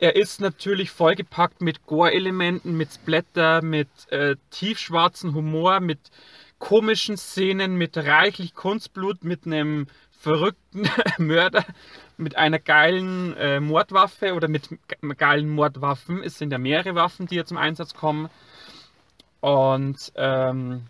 [0.00, 5.98] Er ist natürlich vollgepackt mit Gore-Elementen, mit Splatter, mit äh, tiefschwarzen Humor, mit
[6.58, 11.64] komischen Szenen, mit reichlich Kunstblut, mit einem verrückten Mörder,
[12.16, 14.70] mit einer geilen äh, Mordwaffe oder mit
[15.18, 16.22] geilen Mordwaffen.
[16.22, 18.30] Es sind ja mehrere Waffen, die hier zum Einsatz kommen.
[19.40, 20.86] Und ähm,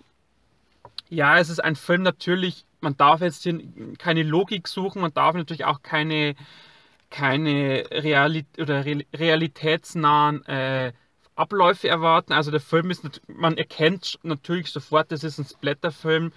[1.09, 3.61] ja, es ist ein Film natürlich man darf jetzt hier
[3.99, 6.35] keine Logik suchen, man darf natürlich auch keine
[7.11, 10.93] keine Reali oder realitätsnahen äh,
[11.35, 12.33] Abläufe erwarten.
[12.33, 16.33] Also der Film ist, man erkennt natürlich sofort, das ist ein Splatterfilm,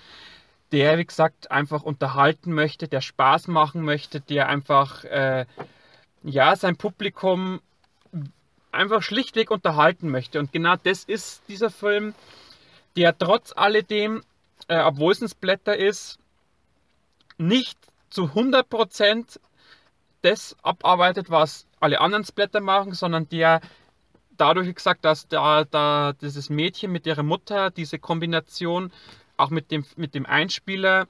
[0.71, 5.45] der, wie gesagt, einfach unterhalten möchte, der Spaß machen möchte, der einfach, äh,
[6.23, 7.61] ja, sein Publikum
[8.71, 10.39] einfach schlichtweg unterhalten möchte.
[10.39, 12.15] Und genau das ist dieser Film,
[12.95, 14.23] der trotz alledem,
[14.67, 16.17] äh, obwohl es ein Splatter ist,
[17.37, 17.77] nicht
[18.09, 19.39] zu 100%
[20.23, 23.61] das abarbeitet, was alle anderen Splatter machen, sondern der
[24.37, 28.91] dadurch gesagt, dass da, da dieses Mädchen mit ihrer Mutter, diese Kombination
[29.37, 31.07] auch mit dem, mit dem Einspieler,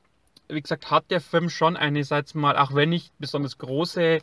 [0.48, 4.19] wie gesagt, hat der Film schon einerseits mal, auch wenn nicht besonders große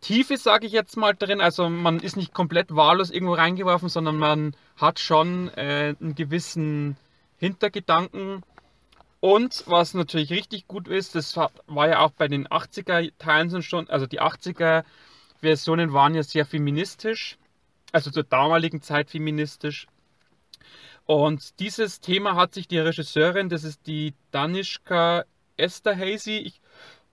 [0.00, 1.40] Tiefe, sage ich jetzt mal, drin.
[1.40, 6.96] Also man ist nicht komplett wahllos irgendwo reingeworfen, sondern man hat schon äh, einen gewissen
[7.36, 8.42] Hintergedanken.
[9.20, 13.88] Und was natürlich richtig gut ist, das war ja auch bei den 80er Teilen schon,
[13.90, 14.84] also die 80er
[15.40, 17.36] Versionen waren ja sehr feministisch,
[17.92, 19.86] also zur damaligen Zeit feministisch.
[21.04, 25.24] Und dieses Thema hat sich die Regisseurin, das ist die Danishka
[25.56, 26.60] Esterhazy, ich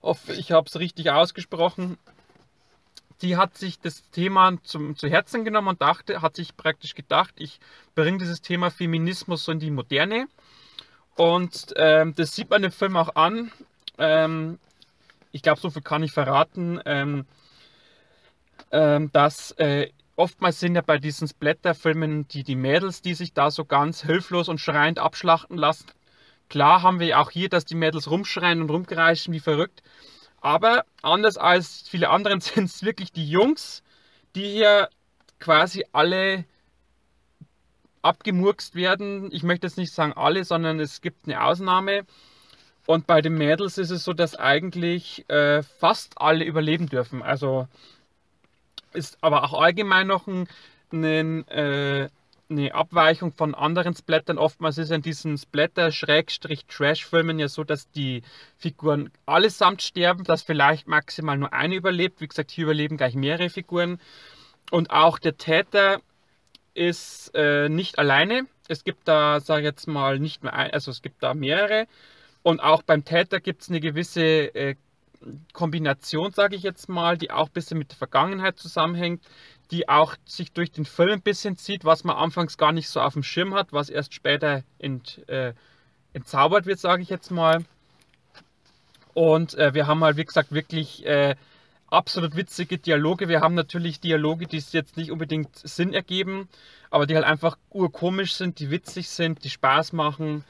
[0.02, 1.98] hoffe, ich habe es richtig ausgesprochen,
[3.22, 7.34] die hat sich das Thema zum, zu Herzen genommen und dachte, hat sich praktisch gedacht,
[7.38, 7.60] ich
[7.96, 10.28] bringe dieses Thema Feminismus so in die Moderne.
[11.18, 13.52] Und ähm, das sieht man im Film auch an.
[13.98, 14.60] Ähm,
[15.32, 17.26] ich glaube, so viel kann ich verraten, ähm,
[18.72, 23.52] ähm dass äh, oftmals sind ja bei diesen Splatter-Filmen die, die Mädels, die sich da
[23.52, 25.88] so ganz hilflos und schreiend abschlachten lassen.
[26.50, 29.82] Klar haben wir auch hier, dass die Mädels rumschreien und rumkreischen wie verrückt.
[30.40, 33.84] Aber anders als viele anderen sind es wirklich die Jungs,
[34.36, 34.90] die hier
[35.40, 36.46] quasi alle
[38.08, 39.30] abgemurkst werden.
[39.32, 42.06] Ich möchte jetzt nicht sagen alle, sondern es gibt eine Ausnahme.
[42.86, 47.22] Und bei den Mädels ist es so, dass eigentlich äh, fast alle überleben dürfen.
[47.22, 47.68] Also
[48.94, 50.48] ist aber auch allgemein noch ein,
[50.94, 52.08] ein, äh,
[52.50, 54.38] eine Abweichung von anderen Splattern.
[54.38, 58.22] Oftmals ist in diesen Splatter-Trash-Filmen ja so, dass die
[58.58, 62.22] Figuren allesamt sterben, dass vielleicht maximal nur eine überlebt.
[62.22, 64.00] Wie gesagt, hier überleben gleich mehrere Figuren.
[64.72, 66.00] Und auch der Täter
[66.78, 68.46] ist äh, nicht alleine.
[68.68, 71.88] Es gibt da, sage ich jetzt mal, nicht nur ein, also es gibt da mehrere.
[72.44, 74.76] Und auch beim Täter gibt es eine gewisse äh,
[75.54, 79.24] Kombination, sage ich jetzt mal, die auch ein bisschen mit der Vergangenheit zusammenhängt,
[79.72, 83.02] die auch sich durch den Film ein bisschen zieht, was man anfangs gar nicht so
[83.02, 85.54] auf dem Schirm hat, was erst später ent, äh,
[86.14, 87.66] entzaubert wird, sage ich jetzt mal.
[89.14, 91.36] Und äh, wir haben halt, wie gesagt, wirklich äh,
[91.90, 93.30] absolut witzige Dialoge.
[93.30, 96.48] Wir haben natürlich Dialoge, die es jetzt nicht unbedingt Sinn ergeben,
[96.90, 100.44] aber die halt einfach urkomisch sind, die witzig sind, die Spaß machen.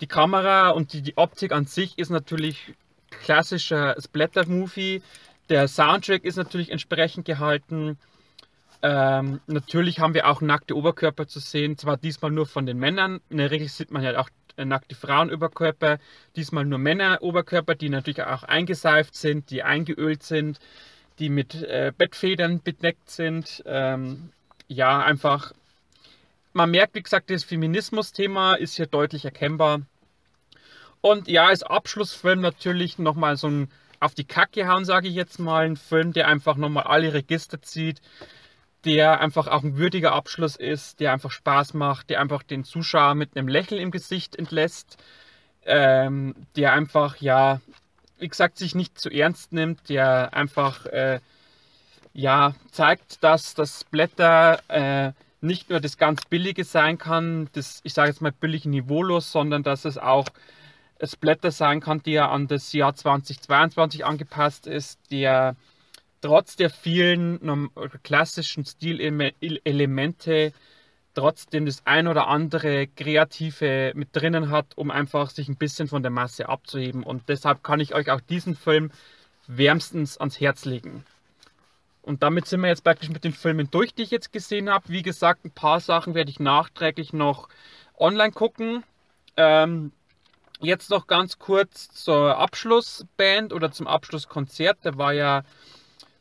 [0.00, 2.74] Die Kamera und die, die Optik an sich ist natürlich
[3.10, 5.02] klassischer Splatter-Movie.
[5.48, 7.98] Der Soundtrack ist natürlich entsprechend gehalten.
[8.82, 13.20] Ähm, natürlich haben wir auch nackte Oberkörper zu sehen, zwar diesmal nur von den Männern.
[13.28, 14.30] In der Regel sieht man ja auch
[14.64, 15.98] nackte Frauenoberkörper,
[16.36, 20.58] diesmal nur Männeroberkörper, die natürlich auch eingeseift sind, die eingeölt sind,
[21.18, 23.62] die mit äh, Bettfedern bedeckt sind.
[23.66, 24.30] Ähm,
[24.68, 25.52] ja, einfach,
[26.52, 29.82] man merkt, wie gesagt, das Feminismus-Thema ist hier deutlich erkennbar.
[31.00, 33.70] Und ja, als Abschlussfilm natürlich nochmal so ein
[34.00, 35.66] auf die Kacke hauen, sage ich jetzt mal.
[35.66, 38.00] Ein Film, der einfach nochmal alle Register zieht,
[38.84, 43.14] der einfach auch ein würdiger Abschluss ist, der einfach Spaß macht, der einfach den Zuschauer
[43.14, 44.96] mit einem Lächeln im Gesicht entlässt,
[45.64, 47.60] ähm, der einfach, ja,
[48.18, 51.20] wie gesagt, sich nicht zu ernst nimmt, der einfach, äh,
[52.12, 57.94] ja, zeigt, dass das Blätter äh, nicht nur das ganz Billige sein kann, das, ich
[57.94, 60.26] sage jetzt mal billig niveaulos, sondern dass es auch
[61.04, 65.54] Splatter sein kann, der an das Jahr 2022 angepasst ist, der
[66.20, 67.70] trotz der vielen
[68.02, 70.52] klassischen Stilelemente
[71.14, 76.02] trotzdem das ein oder andere Kreative mit drinnen hat, um einfach sich ein bisschen von
[76.02, 77.02] der Masse abzuheben.
[77.02, 78.92] Und deshalb kann ich euch auch diesen Film
[79.48, 81.04] wärmstens ans Herz legen.
[82.02, 84.88] Und damit sind wir jetzt praktisch mit den Filmen durch, die ich jetzt gesehen habe.
[84.88, 87.48] Wie gesagt, ein paar Sachen werde ich nachträglich noch
[87.98, 88.84] online gucken.
[89.36, 89.92] Ähm,
[90.60, 94.78] jetzt noch ganz kurz zur Abschlussband oder zum Abschlusskonzert.
[94.82, 95.42] Da war ja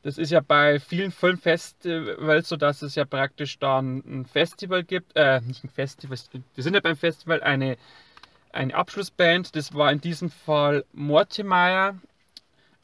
[0.07, 5.11] das ist ja bei vielen Filmfestivals so, dass es ja praktisch dann ein Festival gibt,
[5.17, 6.17] äh, nicht ein Festival,
[6.55, 7.75] wir sind ja beim Festival eine,
[8.53, 9.53] eine Abschlussband.
[9.57, 11.95] Das war in diesem Fall Mortimer,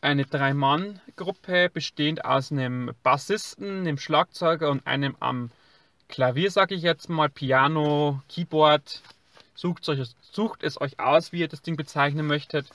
[0.02, 5.50] eine Drei-Mann-Gruppe bestehend aus einem Bassisten, einem Schlagzeuger und einem am
[6.10, 9.02] Klavier, sage ich jetzt mal, Piano, Keyboard.
[9.56, 12.68] Sucht, euch, sucht es euch aus, wie ihr das Ding bezeichnen möchtet.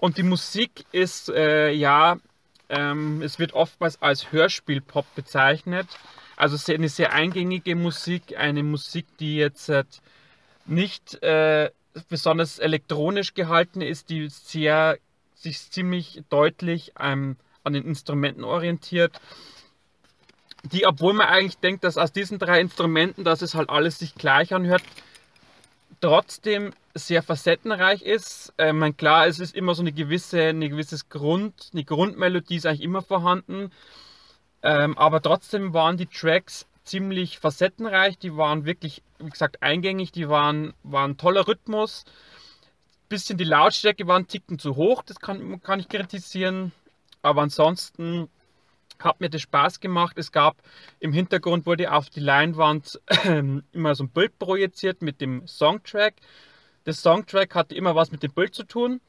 [0.00, 2.18] Und die Musik ist äh, ja
[2.68, 5.86] Ähm, es wird oftmals als Hörspielpop bezeichnet.
[6.36, 9.72] Also eine sehr eingängige Musik, eine Musik, die jetzt
[10.66, 11.70] nicht äh,
[12.08, 14.98] besonders elektronisch gehalten ist, die sehr
[15.34, 19.20] sich ziemlich deutlich ähm, an den Instrumenten orientiert.
[20.64, 24.14] Die, obwohl man eigentlich denkt, dass aus diesen drei Instrumenten, dass es halt alles sich
[24.14, 24.82] gleich anhört,
[26.00, 28.52] trotzdem sehr facettenreich ist.
[28.58, 32.66] Äh, mein, klar, es ist immer so eine gewisse, eine gewisses Grund, eine Grundmelodie ist
[32.66, 33.70] eigentlich immer vorhanden.
[34.62, 40.28] Ähm, aber trotzdem waren die Tracks ziemlich facettenreich, die waren wirklich, wie gesagt, eingängig, die
[40.28, 42.04] waren, waren toller Rhythmus.
[43.08, 46.72] Bisschen die Lautstärke war ein Ticken zu hoch, das kann, kann ich kritisieren.
[47.22, 48.28] Aber ansonsten
[49.04, 50.18] hat mir das Spaß gemacht.
[50.18, 50.56] Es gab
[51.00, 53.00] im Hintergrund wurde auf die Leinwand
[53.72, 56.14] immer so ein Bild projiziert mit dem Songtrack.
[56.86, 59.00] Der Songtrack hatte immer was mit dem Bild zu tun.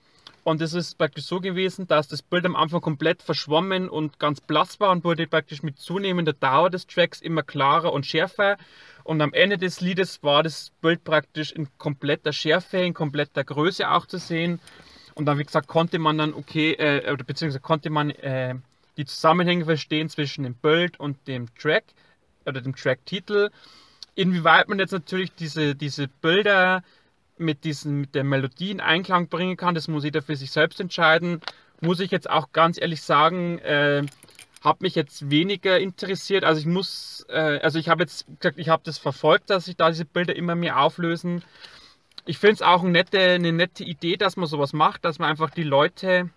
[0.43, 4.41] Und es ist praktisch so gewesen, dass das Bild am Anfang komplett verschwommen und ganz
[4.41, 8.57] blass war und wurde praktisch mit zunehmender Dauer des Tracks immer klarer und schärfer.
[9.03, 13.89] Und am Ende des Liedes war das Bild praktisch in kompletter Schärfe, in kompletter Größe
[13.89, 14.59] auch zu sehen.
[15.13, 18.55] Und dann, wie gesagt, konnte man dann, okay, äh, oder beziehungsweise konnte man äh,
[18.99, 21.85] die Zusammenhänge verstehen zwischen dem Bild und dem Track
[22.45, 23.49] oder dem Track-Titel.
[24.13, 26.83] Inwieweit man jetzt natürlich diese, diese Bilder
[27.37, 30.81] mit, diesen, mit der Melodie in Einklang bringen kann, das muss jeder für sich selbst
[30.81, 31.39] entscheiden.
[31.79, 34.03] Muss ich jetzt auch ganz ehrlich sagen, äh,
[34.61, 36.43] hat mich jetzt weniger interessiert.
[36.43, 39.77] Also ich muss, äh, also ich habe jetzt gesagt, ich habe das verfolgt, dass sich
[39.77, 41.41] da diese Bilder immer mehr auflösen.
[42.25, 45.29] Ich finde es auch eine nette, eine nette Idee, dass man sowas macht, dass man
[45.29, 46.29] einfach die Leute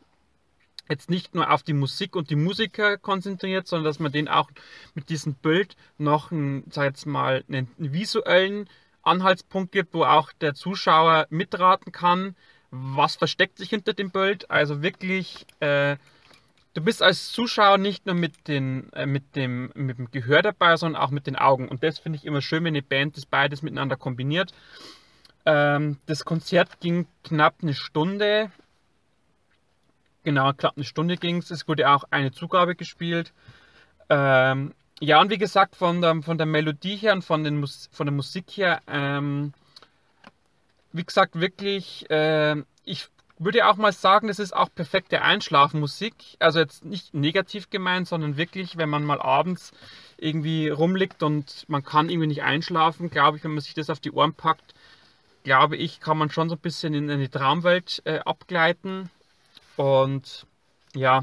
[0.93, 4.51] jetzt nicht nur auf die Musik und die Musiker konzentriert, sondern dass man denen auch
[4.94, 8.69] mit diesem Bild noch einen, sag jetzt mal, einen visuellen
[9.02, 12.36] Anhaltspunkt gibt, wo auch der Zuschauer mitraten kann,
[12.70, 14.51] was versteckt sich hinter dem Bild.
[14.51, 15.97] Also wirklich, äh,
[16.74, 20.77] du bist als Zuschauer nicht nur mit, den, äh, mit, dem, mit dem Gehör dabei,
[20.77, 21.69] sondern auch mit den Augen.
[21.69, 24.52] Und das finde ich immer schön, wenn eine Band das beides miteinander kombiniert.
[25.44, 28.51] Ähm, das Konzert ging knapp eine Stunde.
[30.24, 31.51] Genau, knapp eine Stunde ging es.
[31.51, 33.32] Es wurde auch eine Zugabe gespielt.
[34.09, 38.07] Ähm, ja, und wie gesagt, von der, von der Melodie her und von, den von
[38.07, 39.53] der Musik her, ähm,
[40.93, 43.09] wie gesagt, wirklich, äh, ich
[43.39, 46.15] würde auch mal sagen, das ist auch perfekte Einschlafmusik.
[46.39, 49.73] Also jetzt nicht negativ gemeint, sondern wirklich, wenn man mal abends
[50.19, 53.99] irgendwie rumliegt und man kann irgendwie nicht einschlafen, glaube ich, wenn man sich das auf
[53.99, 54.74] die Ohren packt,
[55.43, 59.11] glaube ich, kann man schon so ein bisschen in eine Traumwelt äh, abgleiten.
[59.77, 60.47] Und
[60.94, 61.23] ja,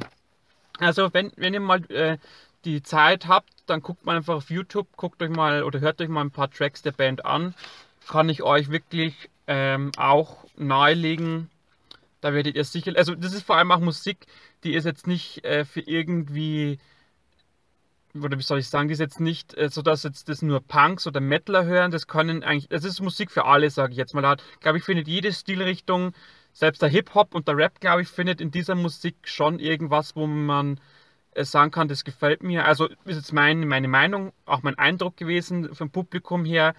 [0.79, 2.17] also wenn, wenn ihr mal äh,
[2.65, 6.09] die Zeit habt, dann guckt mal einfach auf YouTube, guckt euch mal oder hört euch
[6.09, 7.53] mal ein paar Tracks der Band an.
[8.07, 11.49] Kann ich euch wirklich ähm, auch nahelegen.
[12.21, 14.25] Da werdet ihr sicher, also das ist vor allem auch Musik,
[14.63, 16.79] die ist jetzt nicht äh, für irgendwie,
[18.13, 20.59] oder wie soll ich sagen, die ist jetzt nicht äh, so, dass jetzt das nur
[20.61, 21.91] Punks oder Metaler hören.
[21.91, 24.21] Das können eigentlich, das ist Musik für alle, sage ich jetzt mal.
[24.21, 26.13] Da glaube ich, findet jede Stilrichtung,
[26.53, 30.27] selbst der Hip-Hop und der Rap, glaube ich, findet in dieser Musik schon irgendwas, wo
[30.27, 30.79] man
[31.33, 32.65] äh, sagen kann, das gefällt mir.
[32.65, 36.73] Also ist jetzt mein, meine Meinung, auch mein Eindruck gewesen vom Publikum her.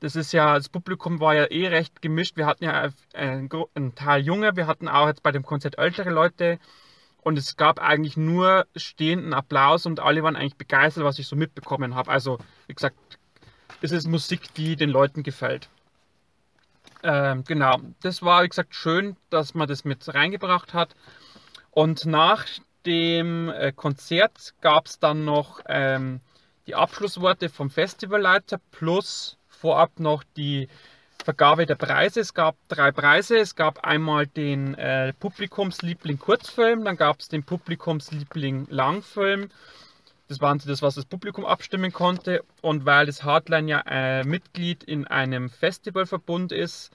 [0.00, 2.36] Das ist ja, das Publikum war ja eh recht gemischt.
[2.36, 6.10] Wir hatten ja einen, einen Teil junge, wir hatten auch jetzt bei dem Konzert ältere
[6.10, 6.58] Leute
[7.22, 11.36] und es gab eigentlich nur stehenden Applaus und alle waren eigentlich begeistert, was ich so
[11.36, 12.10] mitbekommen habe.
[12.10, 12.96] Also, wie gesagt,
[13.82, 15.68] es ist Musik, die den Leuten gefällt.
[17.02, 20.94] Ähm, genau, das war, wie gesagt, schön, dass man das mit reingebracht hat.
[21.70, 22.46] Und nach
[22.86, 26.20] dem äh, Konzert gab es dann noch ähm,
[26.66, 30.68] die Abschlussworte vom Festivalleiter plus vorab noch die
[31.24, 32.20] Vergabe der Preise.
[32.20, 33.38] Es gab drei Preise.
[33.38, 39.50] Es gab einmal den äh, Publikumsliebling Kurzfilm, dann gab es den Publikumsliebling Langfilm.
[40.30, 42.44] Das waren das, was das Publikum abstimmen konnte.
[42.62, 46.92] Und weil das Hardline ja äh, Mitglied in einem Festivalverbund ist,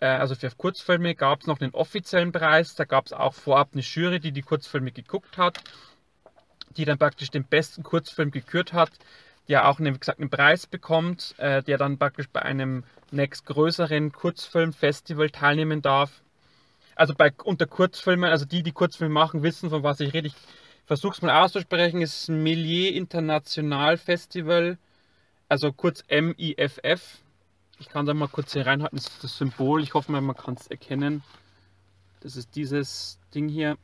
[0.00, 2.74] äh, also für Kurzfilme gab es noch einen offiziellen Preis.
[2.74, 5.62] Da gab es auch vorab eine Jury, die die Kurzfilme geguckt hat,
[6.78, 8.92] die dann praktisch den besten Kurzfilm gekürt hat,
[9.48, 15.28] der auch, wie gesagt, einen Preis bekommt, äh, der dann praktisch bei einem nächstgrößeren Kurzfilmfestival
[15.28, 16.22] teilnehmen darf.
[16.94, 20.28] Also bei unter Kurzfilmen, also die, die Kurzfilme machen, wissen, von was ich rede.
[20.28, 20.34] Ich
[20.86, 24.78] versuche es mal auszusprechen, ist Millier International Festival,
[25.48, 27.22] also kurz MIFF.
[27.78, 29.82] Ich kann da mal kurz hier reinhalten, das ist das Symbol.
[29.82, 31.24] Ich hoffe mal, man kann es erkennen.
[32.20, 33.76] Das ist dieses Ding hier.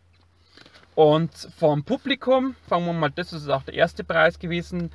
[0.95, 4.93] Und vom Publikum, fangen wir mal, das ist auch der erste Preis gewesen.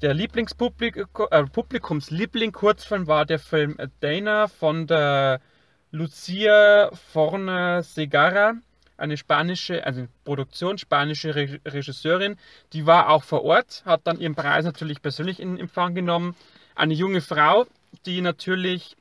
[0.00, 5.42] Der Lieblingspublikumsliebling äh, Kurzfilm war der Film Dana von der
[5.90, 8.54] Lucia Forner Segarra.
[9.02, 12.36] Eine spanische, also Produktion, spanische Re Regisseurin,
[12.72, 16.34] die war auch vor Ort, hat dann ihren Preis natürlich persönlich in Empfang genommen.
[16.74, 17.66] Eine junge Frau,
[18.06, 18.96] die natürlich,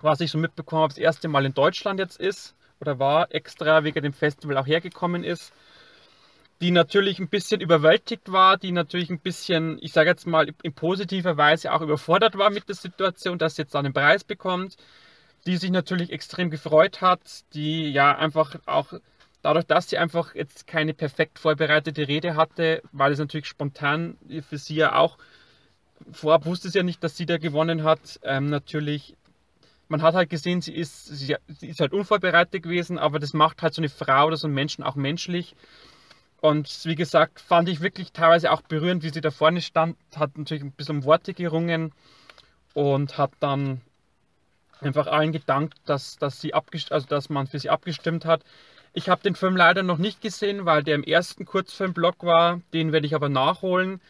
[0.00, 3.82] was ich so mitbekommen habe, das erste Mal in Deutschland jetzt ist oder war, extra
[3.84, 5.52] wegen dem Festival auch hergekommen ist
[6.60, 10.72] die natürlich ein bisschen überwältigt war, die natürlich ein bisschen, ich sage jetzt mal in
[10.72, 14.76] positiver Weise auch überfordert war mit der Situation, dass sie jetzt einen Preis bekommt,
[15.46, 18.92] die sich natürlich extrem gefreut hat, die ja einfach auch
[19.42, 24.18] dadurch, dass sie einfach jetzt keine perfekt vorbereitete Rede hatte, weil es natürlich spontan
[24.48, 25.18] für sie ja auch,
[26.10, 29.16] vorab wusste sie ja nicht, dass sie da gewonnen hat, ähm, natürlich
[29.88, 33.74] man hat halt gesehen, sie ist, sie, ist halt unvorbereitet gewesen, aber das macht halt
[33.74, 35.54] so eine Frau oder so einen Menschen auch menschlich.
[36.40, 40.36] Und wie gesagt, fand ich wirklich teilweise auch berührend, wie sie da vorne stand, hat
[40.36, 41.92] natürlich ein bisschen um Worte gerungen
[42.74, 43.80] und hat dann
[44.80, 48.42] einfach allen gedankt, dass, dass, sie also dass man für sie abgestimmt hat.
[48.92, 52.60] Ich habe den Film leider noch nicht gesehen, weil der im ersten Kurzfilmblock war.
[52.72, 54.00] Den werde ich aber nachholen.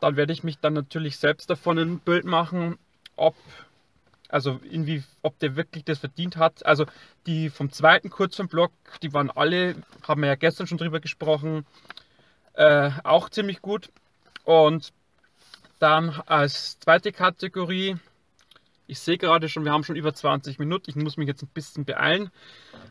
[0.00, 2.78] Dann werde ich mich dann natürlich selbst davon ein Bild machen,
[3.16, 3.34] ob
[4.28, 6.64] also irgendwie, ob der wirklich das verdient hat.
[6.66, 6.84] Also
[7.26, 8.72] die vom zweiten Kurzfilmblock,
[9.02, 9.74] die waren alle,
[10.06, 11.64] haben wir ja gestern schon drüber gesprochen,
[12.52, 13.90] äh, auch ziemlich gut.
[14.44, 14.92] Und
[15.78, 17.96] dann als zweite Kategorie,
[18.88, 21.50] ich sehe gerade schon, wir haben schon über 20 Minuten, ich muss mich jetzt ein
[21.52, 22.30] bisschen beeilen.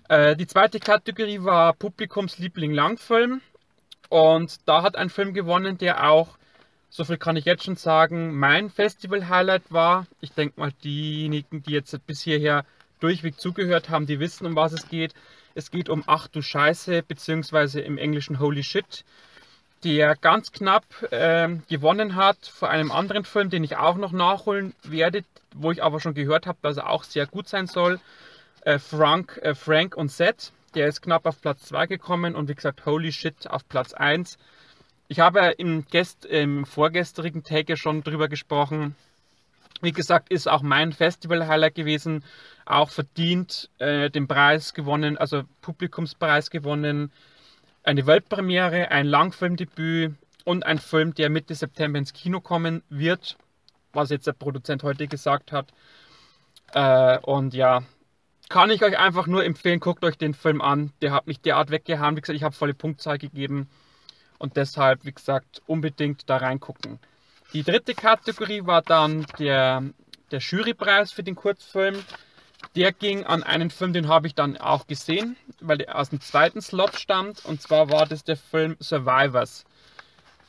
[0.07, 3.41] Äh, die zweite Kategorie war Publikumsliebling Langfilm.
[4.09, 6.37] Und da hat ein Film gewonnen, der auch
[6.89, 8.37] so viel kann ich jetzt schon sagen.
[8.37, 12.63] Mein Festival-Highlight war, ich denke mal, diejenigen, die jetzt bis hierher
[12.99, 15.13] durchweg zugehört haben, die wissen, um was es geht.
[15.55, 19.03] Es geht um Ach du Scheiße, beziehungsweise im Englischen Holy Shit,
[19.83, 24.73] der ganz knapp äh, gewonnen hat vor einem anderen Film, den ich auch noch nachholen
[24.83, 25.23] werde,
[25.53, 27.99] wo ich aber schon gehört habe, dass er auch sehr gut sein soll.
[28.61, 32.55] Äh, Frank, äh, Frank und Seth, der ist knapp auf Platz 2 gekommen und wie
[32.55, 34.37] gesagt, Holy Shit auf Platz 1.
[35.07, 38.95] Ich habe im, Gest, im vorgestrigen Tag ja schon drüber gesprochen.
[39.81, 42.23] Wie gesagt, ist auch mein Festival-Highlight gewesen.
[42.65, 47.11] Auch verdient äh, den Preis gewonnen, also Publikumspreis gewonnen.
[47.87, 53.37] Eine Weltpremiere, ein Langfilmdebüt und ein Film, der Mitte September ins Kino kommen wird,
[53.93, 55.71] was jetzt der Produzent heute gesagt hat.
[56.73, 57.83] Äh, und ja,
[58.49, 60.91] kann ich euch einfach nur empfehlen, guckt euch den Film an.
[61.01, 62.17] Der hat mich derart weggehauen.
[62.17, 63.69] Wie gesagt, ich habe volle Punktzahl gegeben.
[64.37, 66.99] Und deshalb, wie gesagt, unbedingt da reingucken.
[67.53, 69.81] Die dritte Kategorie war dann der,
[70.31, 71.95] der Jurypreis für den Kurzfilm.
[72.75, 76.21] Der ging an einen Film, den habe ich dann auch gesehen, weil der aus dem
[76.21, 77.45] zweiten Slot stammt.
[77.45, 79.65] Und zwar war das der Film Survivors,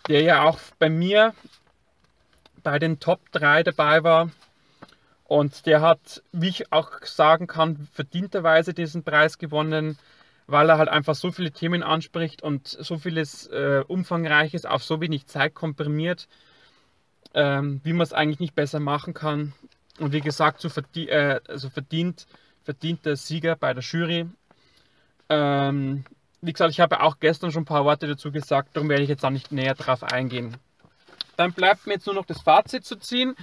[0.09, 1.35] der ja auch bei mir
[2.63, 4.31] bei den Top 3 dabei war.
[5.25, 9.99] Und der hat, wie ich auch sagen kann, verdienterweise diesen Preis gewonnen
[10.49, 15.01] weil er halt einfach so viele Themen anspricht und so vieles äh, Umfangreiches auf so
[15.01, 16.27] wenig Zeit komprimiert,
[17.35, 19.53] ähm, wie man es eigentlich nicht besser machen kann.
[19.99, 22.27] Und wie gesagt, so verdient, äh, also verdient,
[22.63, 24.27] verdient der Sieger bei der Jury.
[25.29, 26.05] Ähm,
[26.41, 29.09] wie gesagt, ich habe auch gestern schon ein paar Worte dazu gesagt, darum werde ich
[29.09, 30.57] jetzt auch nicht näher drauf eingehen.
[31.37, 33.35] Dann bleibt mir jetzt nur noch das Fazit zu ziehen.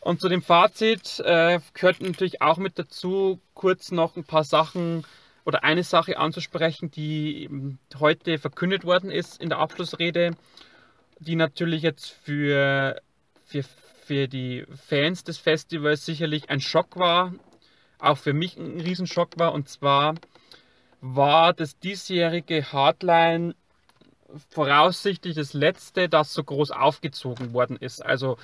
[0.00, 5.04] Und zu dem Fazit äh, gehört natürlich auch mit dazu, kurz noch ein paar Sachen
[5.46, 10.36] oder eine Sache anzusprechen, die heute verkündet worden ist in der Abschlussrede,
[11.20, 13.00] die natürlich jetzt für,
[13.46, 13.64] für,
[14.06, 17.32] für die Fans des Festivals sicherlich ein Schock war,
[17.98, 19.52] auch für mich ein Riesenschock war.
[19.52, 20.14] Und zwar
[21.00, 23.54] war das diesjährige Hardline
[24.50, 28.04] voraussichtlich das letzte, das so groß aufgezogen worden ist.
[28.04, 28.36] Also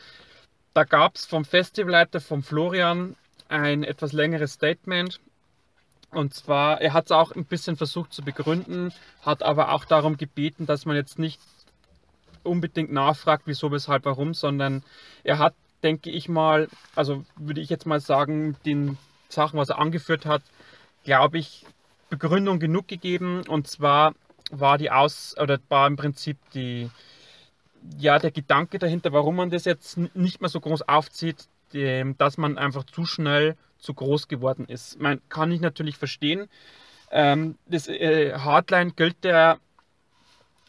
[0.72, 3.16] da gab es vom Festivalleiter, vom Florian,
[3.48, 5.20] ein etwas längeres Statement
[6.12, 8.92] und zwar, er hat es auch ein bisschen versucht zu begründen,
[9.22, 11.40] hat aber auch darum gebeten, dass man jetzt nicht
[12.44, 14.82] unbedingt nachfragt, wieso, weshalb, warum, sondern
[15.24, 18.98] er hat, denke ich mal, also würde ich jetzt mal sagen, den
[19.28, 20.42] Sachen, was er angeführt hat,
[21.04, 21.64] glaube ich,
[22.10, 23.42] Begründung genug gegeben.
[23.46, 24.14] Und zwar
[24.50, 26.90] war die Aus, oder war im Prinzip die,
[27.98, 32.58] ja, der Gedanke dahinter, warum man das jetzt nicht mehr so groß aufzieht, dass man
[32.58, 35.00] einfach zu schnell zu groß geworden ist.
[35.00, 36.48] Man kann ich natürlich verstehen.
[37.10, 39.58] Ähm, das äh, Hardline gilt ja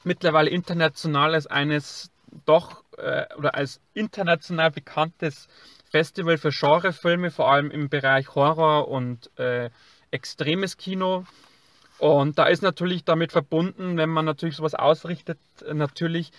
[0.03, 2.11] mittlerweile international als eines
[2.45, 5.47] doch äh, oder als international bekanntes
[5.89, 9.69] Festival für Genrefilme, vor allem im Bereich Horror und äh,
[10.11, 11.25] extremes Kino.
[11.97, 15.37] Und da ist natürlich damit verbunden, wenn man natürlich sowas ausrichtet,
[15.71, 16.31] natürlich,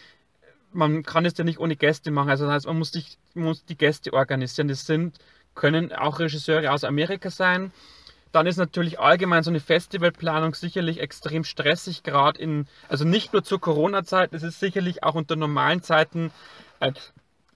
[0.73, 2.31] man kann es ja nicht ohne Gäste machen.
[2.31, 4.69] Also das heißt, man muss, sich, muss die Gäste organisieren.
[4.69, 5.19] Das sind
[5.55, 7.73] können auch Regisseure aus Amerika sein,
[8.33, 13.45] Dann ist natürlich allgemein so eine Festivalplanung sicherlich extrem stressig, gerade in, also nicht nur
[13.45, 16.33] zur Corona-Zeit, es ist sicherlich auch unter normalen Zeiten
[16.81, 16.95] ein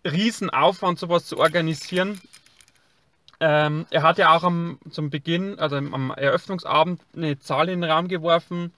[0.04, 2.20] Riesenaufwand, sowas zu organisieren.
[3.40, 7.90] Ähm, er hat ja auch am, zum Beginn, also am Eröffnungsabend, eine Zahl in den
[7.90, 8.72] Raum geworfen,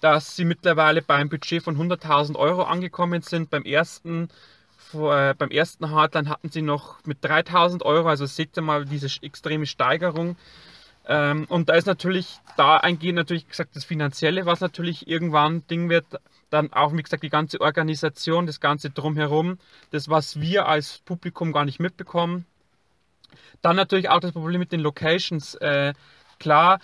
[0.00, 3.50] dass sie mittlerweile beim Budget von 100.000 Euro angekommen sind.
[3.50, 4.28] Beim ersten,
[4.92, 9.08] äh, beim ersten Hardline hatten sie noch mit 3.000 Euro, also seht ihr mal diese
[9.22, 10.36] extreme Steigerung.
[11.06, 15.88] Ähm, und da ist natürlich, da eingehend natürlich gesagt, das Finanzielle, was natürlich irgendwann Ding
[15.88, 16.06] wird,
[16.50, 19.58] dann auch, wie gesagt, die ganze Organisation, das Ganze drumherum,
[19.90, 22.46] das, was wir als Publikum gar nicht mitbekommen.
[23.62, 25.54] Dann natürlich auch das Problem mit den Locations.
[25.56, 25.94] Äh,
[26.38, 26.78] klar,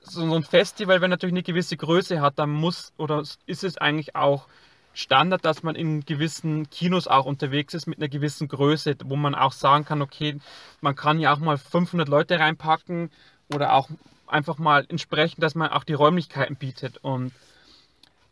[0.00, 3.78] so, so ein Festival, wenn natürlich eine gewisse Größe hat, dann muss oder ist es
[3.78, 4.46] eigentlich auch
[4.92, 9.34] Standard, dass man in gewissen Kinos auch unterwegs ist mit einer gewissen Größe, wo man
[9.34, 10.38] auch sagen kann, okay,
[10.80, 13.10] man kann ja auch mal 500 Leute reinpacken
[13.52, 13.88] oder auch
[14.26, 16.98] einfach mal entsprechend, dass man auch die Räumlichkeiten bietet.
[16.98, 17.32] Und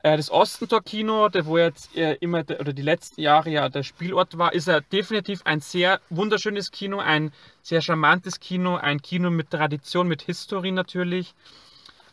[0.02, 3.82] äh, das Ostentor-Kino, der wo jetzt äh, immer de, oder die letzten Jahre ja der
[3.82, 7.32] Spielort war, ist ja definitiv ein sehr wunderschönes Kino, ein
[7.62, 11.34] sehr charmantes Kino, ein Kino mit Tradition, mit Historie natürlich.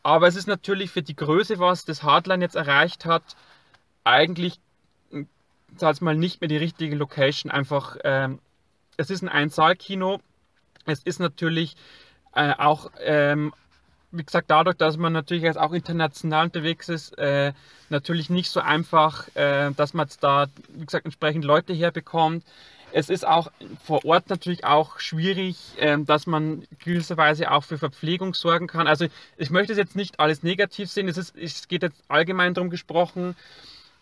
[0.04, 3.24] Aber es ist natürlich für die Größe, was das Hardline jetzt erreicht hat,
[4.04, 4.60] eigentlich,
[5.10, 5.28] hm,
[5.76, 7.52] sag mal, nicht mehr die richtige Location.
[7.52, 8.40] Einfach, ähm,
[8.98, 10.20] es ist ein Einsaal-Kino.
[10.86, 11.76] Es ist natürlich
[12.40, 13.54] äh, auch, ähm,
[14.12, 17.54] wie gesagt, dadurch, dass man natürlich jetzt auch international unterwegs ist, äh,
[17.90, 22.44] natürlich nicht so einfach, äh, dass man da, wie gesagt, entsprechend Leute herbekommt.
[22.92, 23.52] Es ist auch
[23.84, 28.88] vor Ort natürlich auch schwierig, ähm, dass man gewisserweise auch für Verpflegung sorgen kann.
[28.88, 29.06] Also
[29.38, 32.72] ich möchte es jetzt nicht alles negativ sehen, es, ist, es geht jetzt allgemein darum
[32.72, 33.36] gesprochen,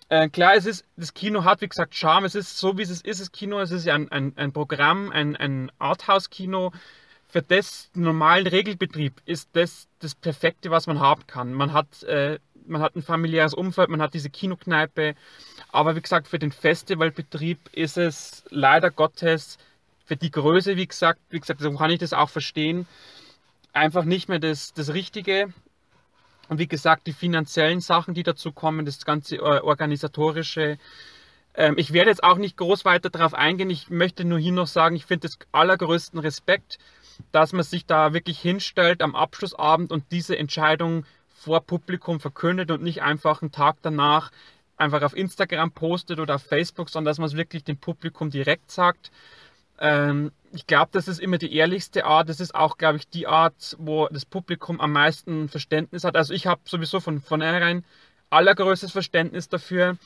[0.10, 2.26] äh, klar, es ist, das Kino hat, wie gesagt, Charme.
[2.26, 3.60] Es ist so, wie es ist, das Kino.
[3.60, 6.72] Es ist ja ein, ein, ein Programm, ein, ein Arthouse-Kino
[7.28, 11.54] für das normalen Regelbetrieb ist das das Perfekte, was man haben kann.
[11.54, 15.16] Man hat, äh, man hat ein familiäres Umfeld, man hat diese Kinokneipe,
[15.72, 19.58] aber wie gesagt, für den Festivalbetrieb ist es leider Gottes
[20.06, 22.88] für die Größe, wie gesagt, wie gesagt, so kann ich das auch verstehen,
[23.74, 25.54] einfach nicht mehr das, das Richtige.
[26.50, 30.78] Und wie gesagt, die finanziellen Sachen, die dazu kommen, das ganze äh, organisatorische,
[31.56, 33.70] ähm, ich werde jetzt auch nicht groß weiter darauf eingehen.
[33.70, 36.78] Ich möchte nur hier noch sagen, ich finde es allergrößten Respekt
[37.32, 42.84] dass man sich da wirklich hinstellt am Abschlussabend und diese Entscheidung vor Publikum verkündet und
[42.84, 44.32] nicht einfach einen Tag danach
[44.78, 48.72] einfach auf Instagram postet oder auf Facebook, sondern dass man es wirklich dem Publikum direkt
[48.72, 49.12] sagt.
[49.80, 52.30] Ähm, ich glaube, das ist immer die ehrlichste Art.
[52.30, 56.16] Das ist auch, glaube ich, die Art, wo das Publikum am meisten Verständnis hat.
[56.16, 57.84] Also ich habe sowieso von vornherein
[58.30, 59.98] allergrößtes Verständnis dafür.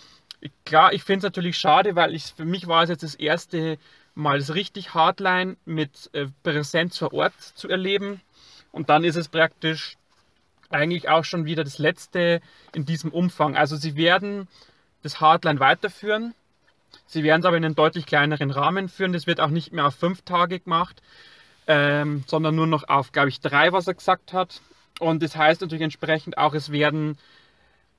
[0.66, 3.78] Klar, ich finde es natürlich schade, weil ich, für mich war es jetzt das erste
[4.16, 8.22] mal richtig Hardline mit äh, Präsenz vor Ort zu erleben.
[8.72, 9.98] Und dann ist es praktisch
[10.70, 12.42] eigentlich auch schon wieder das letzte
[12.74, 13.56] in diesem Umfang.
[13.56, 14.48] Also sie werden
[15.04, 16.34] das Hardline weiterführen.
[17.06, 19.14] Sie werden es aber in einem deutlich kleineren Rahmen führen.
[19.14, 21.02] Das wird auch nicht mehr auf fünf Tage gemacht,
[21.68, 24.62] ähm, sondern nur noch auf, glaube ich, drei, was er gesagt hat.
[25.00, 27.18] Und das heißt natürlich entsprechend auch, es werden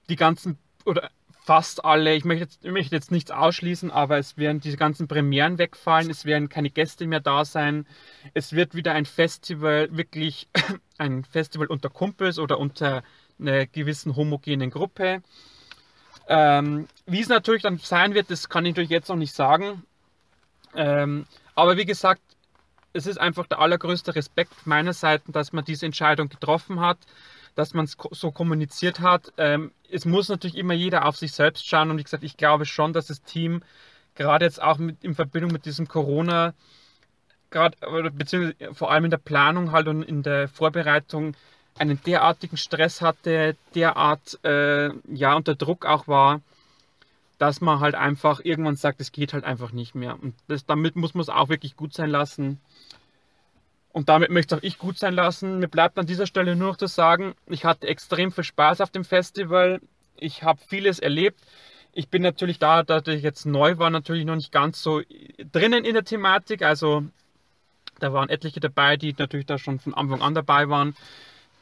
[0.09, 1.10] die ganzen oder
[1.44, 5.09] fast alle, ich möchte, jetzt, ich möchte jetzt nichts ausschließen, aber es werden diese ganzen
[5.09, 7.86] Premieren wegfallen, es werden keine Gäste mehr da sein.
[8.32, 10.48] Es wird wieder ein Festival, wirklich
[10.98, 13.02] ein Festival unter Kumpels oder unter
[13.40, 15.23] einer gewissen homogenen Gruppe.
[16.28, 19.82] Ähm, wie es natürlich dann sein wird, das kann ich natürlich jetzt noch nicht sagen.
[20.77, 22.23] Ähm, aber wie gesagt,
[22.93, 26.98] es ist einfach der allergrößte Respekt meiner Seite, dass man diese Entscheidung getroffen hat
[27.55, 29.33] dass man es so kommuniziert hat.
[29.37, 32.66] Ähm, es muss natürlich immer jeder auf sich selbst schauen und wie gesagt, ich glaube
[32.66, 33.62] schon, dass das Team
[34.15, 36.55] gerade jetzt auch mit, in Verbindung mit diesem Corona,
[37.51, 37.77] gerade
[38.12, 41.35] beziehungsweise vor allem in der Planung halt und in der Vorbereitung
[41.79, 46.41] einen derartigen Stress hatte, derart äh, ja unter Druck auch war,
[47.39, 50.16] dass man halt einfach irgendwann sagt, es geht halt einfach nicht mehr.
[50.23, 52.61] Und das, damit muss man es auch wirklich gut sein lassen.
[53.93, 55.59] Und damit möchte auch ich gut sein lassen.
[55.59, 58.90] Mir bleibt an dieser Stelle nur noch zu sagen, ich hatte extrem viel Spaß auf
[58.90, 59.81] dem Festival.
[60.16, 61.40] Ich habe vieles erlebt.
[61.93, 65.02] Ich bin natürlich da, da ich jetzt neu war, natürlich noch nicht ganz so
[65.52, 66.62] drinnen in der Thematik.
[66.62, 67.05] Also
[68.01, 70.97] da waren etliche dabei, die natürlich da schon von Anfang an dabei waren,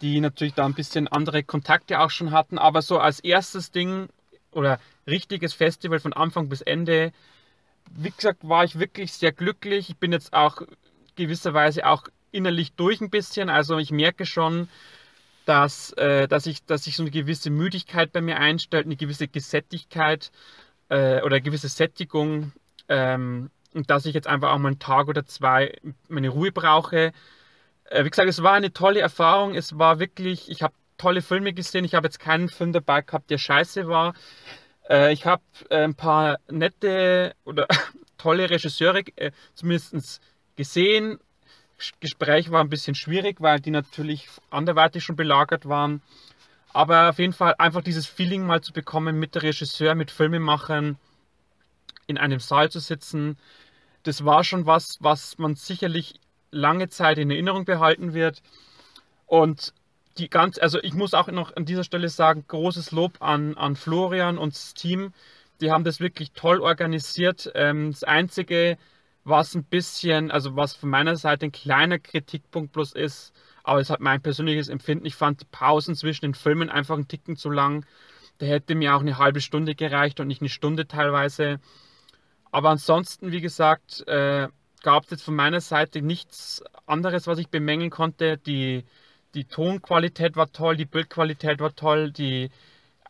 [0.01, 2.59] die natürlich da ein bisschen andere Kontakte auch schon hatten.
[2.59, 4.09] Aber so als erstes Ding
[4.53, 7.13] oder richtiges Festival von Anfang bis Ende,
[7.91, 9.91] wie gesagt, war ich wirklich sehr glücklich.
[9.91, 10.63] Ich bin jetzt auch
[11.17, 13.49] gewisserweise auch innerlich durch ein bisschen.
[13.49, 14.69] Also ich merke schon,
[15.47, 19.29] dass, äh, dass, ich, dass sich so eine gewisse Müdigkeit bei mir einstellt, eine gewisse
[19.29, 20.31] Gesättigkeit
[20.89, 22.53] äh, oder gewisse Sättigung.
[22.89, 25.77] Ähm, und dass ich jetzt einfach auch mal einen Tag oder zwei
[26.09, 27.13] meine Ruhe brauche.
[27.85, 29.55] Äh, wie gesagt, es war eine tolle Erfahrung.
[29.55, 31.85] Es war wirklich, ich habe tolle Filme gesehen.
[31.85, 34.15] Ich habe jetzt keinen Film dabei gehabt, der scheiße war.
[34.89, 37.67] Äh, ich habe äh, ein paar nette oder
[38.19, 40.21] tolle Regisseure äh, zumindest
[40.57, 41.19] gesehen.
[42.01, 46.03] Gespräch war ein bisschen schwierig, weil die natürlich anderweitig schon belagert waren.
[46.73, 50.99] Aber auf jeden Fall einfach dieses Feeling mal zu bekommen, mit der Regisseur, mit Filmemachern
[52.07, 53.37] in einem Saal zu sitzen,
[54.03, 56.15] das war schon was, was man sicherlich
[56.51, 58.43] lange Zeit in Erinnerung behalten wird.
[59.27, 59.75] Und
[60.19, 63.77] die ganz, also ich muss auch noch an dieser Stelle sagen, großes Lob an, an
[63.77, 65.13] Florian und das Team.
[65.61, 67.51] Die haben das wirklich toll organisiert.
[67.55, 68.79] Ähm, das Einzige,
[69.25, 73.33] was ein bisschen, also was von meiner Seite ein kleiner Kritikpunkt bloß ist,
[73.63, 75.07] aber es hat mein persönliches Empfinden.
[75.07, 77.85] Ich fand die Pausen zwischen den Filmen einfach einen Ticken zu lang.
[78.39, 81.61] Da hätte mir auch eine halbe Stunde gereicht und nicht eine Stunde teilweise.
[82.51, 84.49] Aber ansonsten, wie gesagt, äh,
[84.83, 88.39] gab es jetzt von meiner Seite nichts anderes, was ich bemängeln konnte.
[88.39, 88.85] Die,
[89.35, 92.51] die Tonqualität war toll, die Bildqualität war toll, die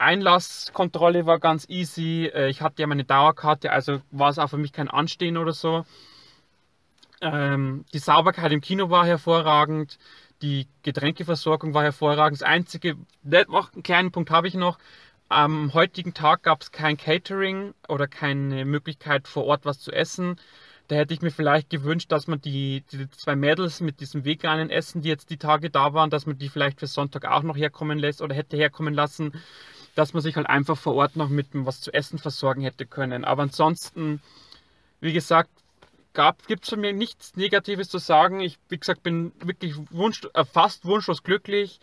[0.01, 2.31] Einlasskontrolle war ganz easy.
[2.33, 5.53] Äh, ich hatte ja meine Dauerkarte, also war es auch für mich kein Anstehen oder
[5.53, 5.85] so.
[7.21, 9.99] Ähm, die Sauberkeit im Kino war hervorragend.
[10.43, 12.41] Die Getränkeversorgung war hervorragend.
[12.41, 14.79] Das einzige, einen kleinen Punkt habe ich noch.
[15.29, 20.41] Am heutigen Tag gab es kein Catering oder keine Möglichkeit vor Ort was zu essen.
[20.89, 24.71] Da hätte ich mir vielleicht gewünscht, dass man die, die zwei Mädels mit diesem veganen
[24.71, 27.57] Essen, die jetzt die Tage da waren, dass man die vielleicht für Sonntag auch noch
[27.57, 29.33] herkommen lässt oder hätte herkommen lassen,
[29.95, 33.25] dass man sich halt einfach vor Ort noch mit was zu essen versorgen hätte können.
[33.25, 34.21] Aber ansonsten,
[35.01, 35.51] wie gesagt,
[36.47, 38.41] gibt es von mir nichts Negatives zu sagen.
[38.41, 41.81] Ich, wie gesagt, bin wirklich wunsch, äh, fast wunschlos glücklich.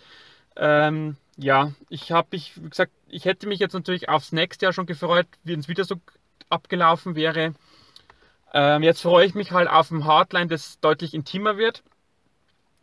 [0.55, 4.73] Ähm, ja, ich habe, ich, wie gesagt, ich hätte mich jetzt natürlich aufs nächste Jahr
[4.73, 5.95] schon gefreut, wenn es wieder so
[6.49, 7.53] abgelaufen wäre.
[8.53, 11.83] Ähm, jetzt freue ich mich halt auf ein Hardline, das deutlich intimer wird.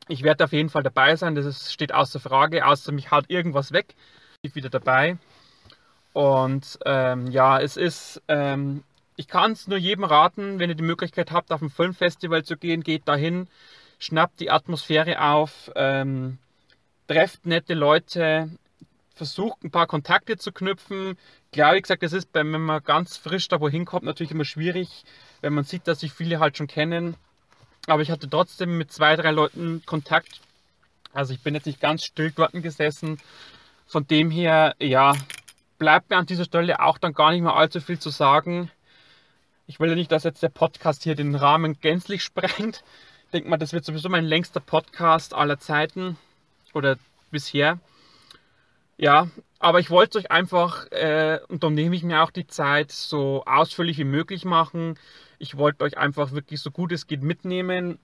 [0.09, 3.72] Ich werde auf jeden Fall dabei sein, das steht außer Frage, außer mich haut irgendwas
[3.72, 3.94] weg.
[4.53, 5.16] Wieder dabei.
[6.12, 8.85] Und ähm, ja, es ist, ähm,
[9.16, 12.57] ich kann es nur jedem raten, wenn ihr die Möglichkeit habt, auf ein Filmfestival zu
[12.57, 13.49] gehen, geht dahin,
[13.99, 16.39] schnappt die Atmosphäre auf, ähm,
[17.09, 18.49] trefft nette Leute,
[19.15, 21.16] versucht ein paar Kontakte zu knüpfen.
[21.53, 25.05] Klar, wie gesagt, das ist, wenn man ganz frisch da wohin kommt, natürlich immer schwierig,
[25.41, 27.16] wenn man sieht, dass sich viele halt schon kennen.
[27.87, 30.41] Aber ich hatte trotzdem mit zwei, drei Leuten Kontakt.
[31.12, 33.19] Also ich bin jetzt nicht ganz still dort gesessen.
[33.86, 35.15] Von dem her, ja,
[35.78, 38.70] bleibt mir an dieser Stelle auch dann gar nicht mehr allzu viel zu sagen.
[39.66, 42.85] Ich will ja nicht, dass jetzt der Podcast hier den Rahmen gänzlich sprengt.
[43.27, 46.16] Ich denke mal, das wird sowieso mein längster Podcast aller Zeiten
[46.73, 46.97] oder
[47.31, 47.78] bisher.
[48.97, 49.28] Ja,
[49.59, 53.43] aber ich wollte euch einfach, äh, und dann nehme ich mir auch die Zeit, so
[53.44, 54.98] ausführlich wie möglich machen.
[55.39, 57.98] Ich wollte euch einfach wirklich so gut es geht mitnehmen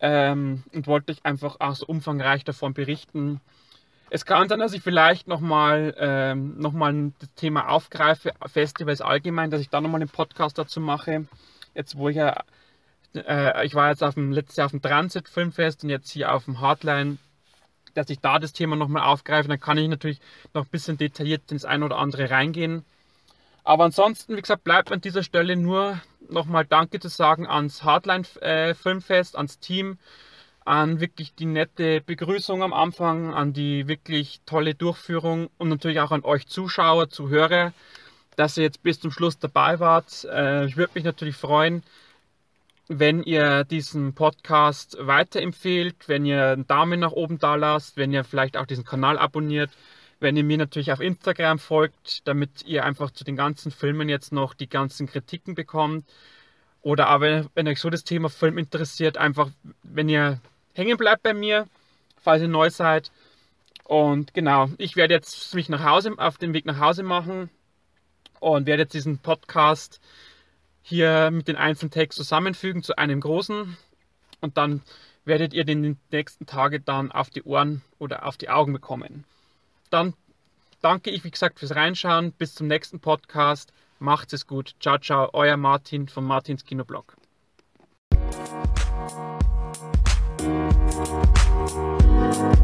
[0.00, 3.40] ähm, und wollte euch einfach auch so umfangreich davon berichten.
[4.14, 6.74] Es kann sein, dass ich vielleicht nochmal ähm, noch
[7.18, 11.24] das Thema aufgreife, Festivals allgemein, dass ich da nochmal einen Podcast dazu mache.
[11.74, 12.44] Jetzt, wo ich ja,
[13.14, 16.34] äh, ich war jetzt auf dem letztes Jahr auf dem Transit Filmfest und jetzt hier
[16.34, 17.16] auf dem Hardline
[17.94, 19.48] dass ich da das Thema nochmal aufgreife.
[19.48, 20.20] Dann kann ich natürlich
[20.52, 22.84] noch ein bisschen detailliert ins ein oder andere reingehen.
[23.64, 28.24] Aber ansonsten, wie gesagt, bleibt an dieser Stelle nur nochmal Danke zu sagen ans Hardline
[28.40, 29.98] äh, Filmfest, ans Team,
[30.64, 36.12] an wirklich die nette Begrüßung am Anfang, an die wirklich tolle Durchführung und natürlich auch
[36.12, 37.72] an euch Zuschauer, Zuhörer,
[38.36, 40.24] dass ihr jetzt bis zum Schluss dabei wart.
[40.30, 41.82] Äh, ich würde mich natürlich freuen,
[42.88, 48.24] wenn ihr diesen Podcast weiterempfehlt, wenn ihr einen Daumen nach oben da lasst, wenn ihr
[48.24, 49.70] vielleicht auch diesen Kanal abonniert,
[50.20, 54.32] wenn ihr mir natürlich auf Instagram folgt, damit ihr einfach zu den ganzen Filmen jetzt
[54.32, 56.04] noch die ganzen Kritiken bekommt.
[56.82, 59.50] Oder aber, wenn euch so das Thema Film interessiert, einfach,
[59.82, 60.40] wenn ihr
[60.74, 61.66] hängen bleibt bei mir,
[62.20, 63.10] falls ihr neu seid.
[63.84, 67.50] Und genau, ich werde jetzt mich nach Hause, auf den Weg nach Hause machen
[68.40, 70.00] und werde jetzt diesen Podcast
[70.82, 73.76] hier mit den einzelnen Tags zusammenfügen zu einem großen
[74.40, 74.82] und dann
[75.24, 79.24] werdet ihr den nächsten Tage dann auf die Ohren oder auf die Augen bekommen.
[79.90, 80.14] Dann
[80.80, 82.32] danke ich, wie gesagt, fürs Reinschauen.
[82.32, 83.72] Bis zum nächsten Podcast.
[83.98, 84.74] Macht es gut.
[84.80, 85.30] Ciao, ciao.
[85.32, 87.16] Euer Martin von Martins Kinoblog.
[92.32, 92.62] Musik